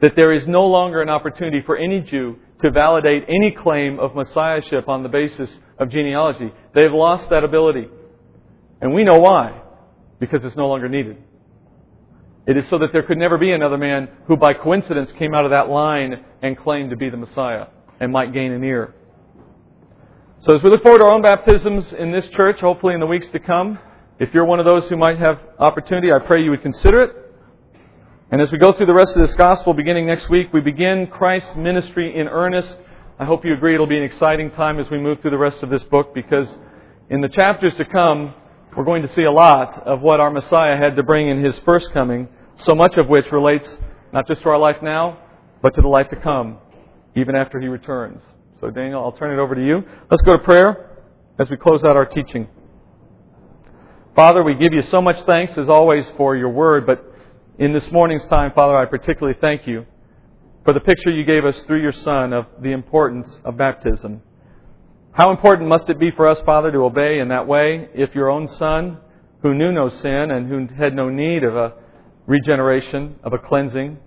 That 0.00 0.14
there 0.14 0.32
is 0.32 0.46
no 0.46 0.66
longer 0.66 1.00
an 1.00 1.08
opportunity 1.08 1.62
for 1.64 1.76
any 1.76 2.00
Jew 2.00 2.36
to 2.62 2.70
validate 2.70 3.24
any 3.28 3.52
claim 3.52 3.98
of 3.98 4.14
messiahship 4.14 4.88
on 4.88 5.02
the 5.02 5.08
basis 5.08 5.50
of 5.78 5.88
genealogy. 5.88 6.52
They've 6.74 6.92
lost 6.92 7.30
that 7.30 7.42
ability. 7.42 7.88
And 8.80 8.92
we 8.92 9.04
know 9.04 9.18
why. 9.18 9.58
Because 10.20 10.44
it's 10.44 10.56
no 10.56 10.68
longer 10.68 10.88
needed. 10.88 11.16
It 12.46 12.56
is 12.58 12.68
so 12.68 12.78
that 12.78 12.92
there 12.92 13.04
could 13.04 13.18
never 13.18 13.38
be 13.38 13.52
another 13.52 13.78
man 13.78 14.08
who 14.26 14.36
by 14.36 14.52
coincidence 14.52 15.10
came 15.12 15.34
out 15.34 15.44
of 15.44 15.52
that 15.52 15.70
line 15.70 16.24
and 16.42 16.58
claimed 16.58 16.90
to 16.90 16.96
be 16.96 17.08
the 17.08 17.16
Messiah 17.16 17.66
and 18.02 18.10
might 18.10 18.32
gain 18.32 18.50
an 18.50 18.64
ear. 18.64 18.92
So 20.40 20.56
as 20.56 20.62
we 20.64 20.70
look 20.70 20.82
forward 20.82 20.98
to 20.98 21.04
our 21.04 21.12
own 21.12 21.22
baptisms 21.22 21.92
in 21.92 22.10
this 22.10 22.28
church, 22.30 22.58
hopefully 22.58 22.94
in 22.94 23.00
the 23.00 23.06
weeks 23.06 23.28
to 23.28 23.38
come, 23.38 23.78
if 24.18 24.34
you're 24.34 24.44
one 24.44 24.58
of 24.58 24.64
those 24.64 24.88
who 24.88 24.96
might 24.96 25.18
have 25.18 25.40
opportunity, 25.60 26.10
I 26.10 26.18
pray 26.18 26.42
you 26.42 26.50
would 26.50 26.62
consider 26.62 27.00
it. 27.02 27.16
And 28.32 28.40
as 28.40 28.50
we 28.50 28.58
go 28.58 28.72
through 28.72 28.86
the 28.86 28.92
rest 28.92 29.14
of 29.14 29.22
this 29.22 29.34
gospel 29.34 29.72
beginning 29.72 30.06
next 30.06 30.28
week, 30.28 30.52
we 30.52 30.60
begin 30.60 31.06
Christ's 31.06 31.54
ministry 31.54 32.18
in 32.18 32.26
earnest. 32.26 32.74
I 33.20 33.24
hope 33.24 33.44
you 33.44 33.54
agree 33.54 33.74
it'll 33.74 33.86
be 33.86 33.98
an 33.98 34.02
exciting 34.02 34.50
time 34.50 34.80
as 34.80 34.90
we 34.90 34.98
move 34.98 35.20
through 35.20 35.30
the 35.30 35.38
rest 35.38 35.62
of 35.62 35.70
this 35.70 35.84
book 35.84 36.12
because 36.12 36.48
in 37.08 37.20
the 37.20 37.28
chapters 37.28 37.76
to 37.76 37.84
come, 37.84 38.34
we're 38.76 38.82
going 38.82 39.02
to 39.02 39.12
see 39.12 39.22
a 39.22 39.30
lot 39.30 39.86
of 39.86 40.00
what 40.00 40.18
our 40.18 40.30
Messiah 40.32 40.76
had 40.76 40.96
to 40.96 41.04
bring 41.04 41.28
in 41.28 41.44
his 41.44 41.56
first 41.60 41.92
coming, 41.92 42.26
so 42.56 42.74
much 42.74 42.96
of 42.96 43.08
which 43.08 43.30
relates 43.30 43.76
not 44.12 44.26
just 44.26 44.42
to 44.42 44.48
our 44.48 44.58
life 44.58 44.82
now, 44.82 45.18
but 45.62 45.72
to 45.74 45.80
the 45.80 45.88
life 45.88 46.08
to 46.08 46.16
come, 46.16 46.58
even 47.14 47.34
after 47.34 47.60
he 47.60 47.68
returns. 47.68 48.22
So, 48.60 48.70
Daniel, 48.70 49.02
I'll 49.02 49.12
turn 49.12 49.36
it 49.36 49.42
over 49.42 49.54
to 49.54 49.64
you. 49.64 49.84
Let's 50.10 50.22
go 50.22 50.32
to 50.32 50.38
prayer 50.38 51.04
as 51.38 51.50
we 51.50 51.56
close 51.56 51.84
out 51.84 51.96
our 51.96 52.06
teaching. 52.06 52.48
Father, 54.14 54.42
we 54.42 54.54
give 54.54 54.72
you 54.72 54.82
so 54.82 55.00
much 55.00 55.22
thanks, 55.22 55.56
as 55.56 55.68
always, 55.68 56.08
for 56.16 56.36
your 56.36 56.50
word, 56.50 56.86
but 56.86 57.04
in 57.58 57.72
this 57.72 57.90
morning's 57.90 58.26
time, 58.26 58.52
Father, 58.52 58.76
I 58.76 58.84
particularly 58.84 59.38
thank 59.40 59.66
you 59.66 59.86
for 60.64 60.72
the 60.72 60.80
picture 60.80 61.10
you 61.10 61.24
gave 61.24 61.44
us 61.44 61.60
through 61.62 61.82
your 61.82 61.92
Son 61.92 62.32
of 62.32 62.46
the 62.60 62.72
importance 62.72 63.38
of 63.44 63.56
baptism. 63.56 64.22
How 65.12 65.30
important 65.30 65.68
must 65.68 65.90
it 65.90 65.98
be 65.98 66.10
for 66.10 66.26
us, 66.28 66.40
Father, 66.42 66.70
to 66.70 66.78
obey 66.84 67.18
in 67.18 67.28
that 67.28 67.46
way 67.46 67.88
if 67.94 68.14
your 68.14 68.30
own 68.30 68.46
Son, 68.48 68.98
who 69.42 69.54
knew 69.54 69.72
no 69.72 69.88
sin 69.88 70.30
and 70.30 70.48
who 70.48 70.74
had 70.74 70.94
no 70.94 71.08
need 71.08 71.42
of 71.42 71.56
a 71.56 71.74
regeneration, 72.26 73.16
of 73.22 73.32
a 73.32 73.38
cleansing, 73.38 73.98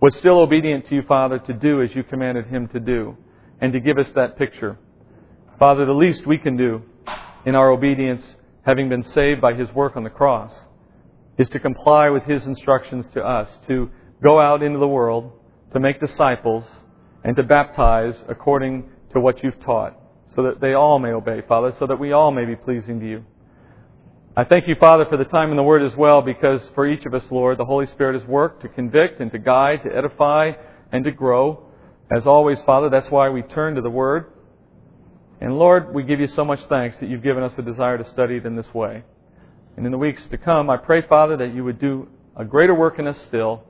was 0.00 0.16
still 0.16 0.40
obedient 0.40 0.86
to 0.86 0.94
you, 0.94 1.02
Father, 1.02 1.38
to 1.38 1.52
do 1.52 1.82
as 1.82 1.94
you 1.94 2.02
commanded 2.02 2.46
him 2.46 2.68
to 2.68 2.80
do, 2.80 3.16
and 3.60 3.72
to 3.72 3.80
give 3.80 3.98
us 3.98 4.10
that 4.12 4.38
picture. 4.38 4.78
Father, 5.58 5.84
the 5.84 5.92
least 5.92 6.26
we 6.26 6.38
can 6.38 6.56
do 6.56 6.82
in 7.44 7.54
our 7.54 7.70
obedience, 7.70 8.36
having 8.62 8.88
been 8.88 9.02
saved 9.02 9.40
by 9.40 9.52
his 9.54 9.70
work 9.72 9.96
on 9.96 10.04
the 10.04 10.10
cross, 10.10 10.52
is 11.38 11.48
to 11.50 11.58
comply 11.58 12.08
with 12.08 12.22
his 12.24 12.46
instructions 12.46 13.08
to 13.10 13.22
us, 13.22 13.48
to 13.66 13.90
go 14.26 14.40
out 14.40 14.62
into 14.62 14.78
the 14.78 14.88
world, 14.88 15.32
to 15.72 15.80
make 15.80 16.00
disciples, 16.00 16.64
and 17.24 17.36
to 17.36 17.42
baptize 17.42 18.22
according 18.28 18.88
to 19.12 19.20
what 19.20 19.42
you've 19.42 19.60
taught 19.60 19.96
so 20.34 20.42
that 20.44 20.60
they 20.60 20.74
all 20.74 20.98
may 20.98 21.10
obey, 21.10 21.42
Father, 21.46 21.72
so 21.78 21.86
that 21.86 21.98
we 21.98 22.12
all 22.12 22.30
may 22.30 22.44
be 22.44 22.56
pleasing 22.56 23.00
to 23.00 23.08
you. 23.08 23.24
I 24.40 24.44
thank 24.44 24.66
you, 24.66 24.74
Father, 24.80 25.04
for 25.04 25.18
the 25.18 25.26
time 25.26 25.50
in 25.50 25.58
the 25.58 25.62
Word 25.62 25.82
as 25.82 25.94
well, 25.94 26.22
because 26.22 26.66
for 26.74 26.88
each 26.88 27.04
of 27.04 27.12
us, 27.12 27.22
Lord, 27.30 27.58
the 27.58 27.66
Holy 27.66 27.84
Spirit 27.84 28.18
has 28.18 28.26
worked 28.26 28.62
to 28.62 28.68
convict 28.68 29.20
and 29.20 29.30
to 29.32 29.38
guide, 29.38 29.82
to 29.82 29.94
edify, 29.94 30.52
and 30.90 31.04
to 31.04 31.10
grow. 31.10 31.62
As 32.10 32.26
always, 32.26 32.58
Father, 32.62 32.88
that's 32.88 33.10
why 33.10 33.28
we 33.28 33.42
turn 33.42 33.74
to 33.74 33.82
the 33.82 33.90
Word. 33.90 34.32
And 35.42 35.58
Lord, 35.58 35.92
we 35.92 36.04
give 36.04 36.20
you 36.20 36.26
so 36.26 36.42
much 36.42 36.64
thanks 36.70 36.98
that 37.00 37.10
you've 37.10 37.22
given 37.22 37.42
us 37.42 37.52
a 37.58 37.62
desire 37.62 37.98
to 37.98 38.08
study 38.12 38.36
it 38.36 38.46
in 38.46 38.56
this 38.56 38.72
way. 38.72 39.04
And 39.76 39.84
in 39.84 39.92
the 39.92 39.98
weeks 39.98 40.22
to 40.30 40.38
come, 40.38 40.70
I 40.70 40.78
pray, 40.78 41.02
Father, 41.06 41.36
that 41.36 41.54
you 41.54 41.62
would 41.62 41.78
do 41.78 42.08
a 42.34 42.46
greater 42.46 42.74
work 42.74 42.98
in 42.98 43.06
us 43.06 43.20
still, 43.28 43.62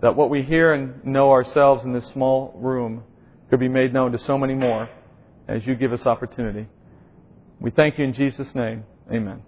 that 0.00 0.16
what 0.16 0.30
we 0.30 0.42
hear 0.42 0.72
and 0.72 1.04
know 1.04 1.30
ourselves 1.30 1.84
in 1.84 1.92
this 1.92 2.08
small 2.08 2.52
room 2.56 3.04
could 3.50 3.60
be 3.60 3.68
made 3.68 3.94
known 3.94 4.10
to 4.10 4.18
so 4.18 4.36
many 4.36 4.56
more 4.56 4.90
as 5.46 5.64
you 5.64 5.76
give 5.76 5.92
us 5.92 6.04
opportunity. 6.06 6.66
We 7.60 7.70
thank 7.70 8.00
you 8.00 8.04
in 8.04 8.14
Jesus' 8.14 8.52
name. 8.52 8.82
Amen. 9.08 9.42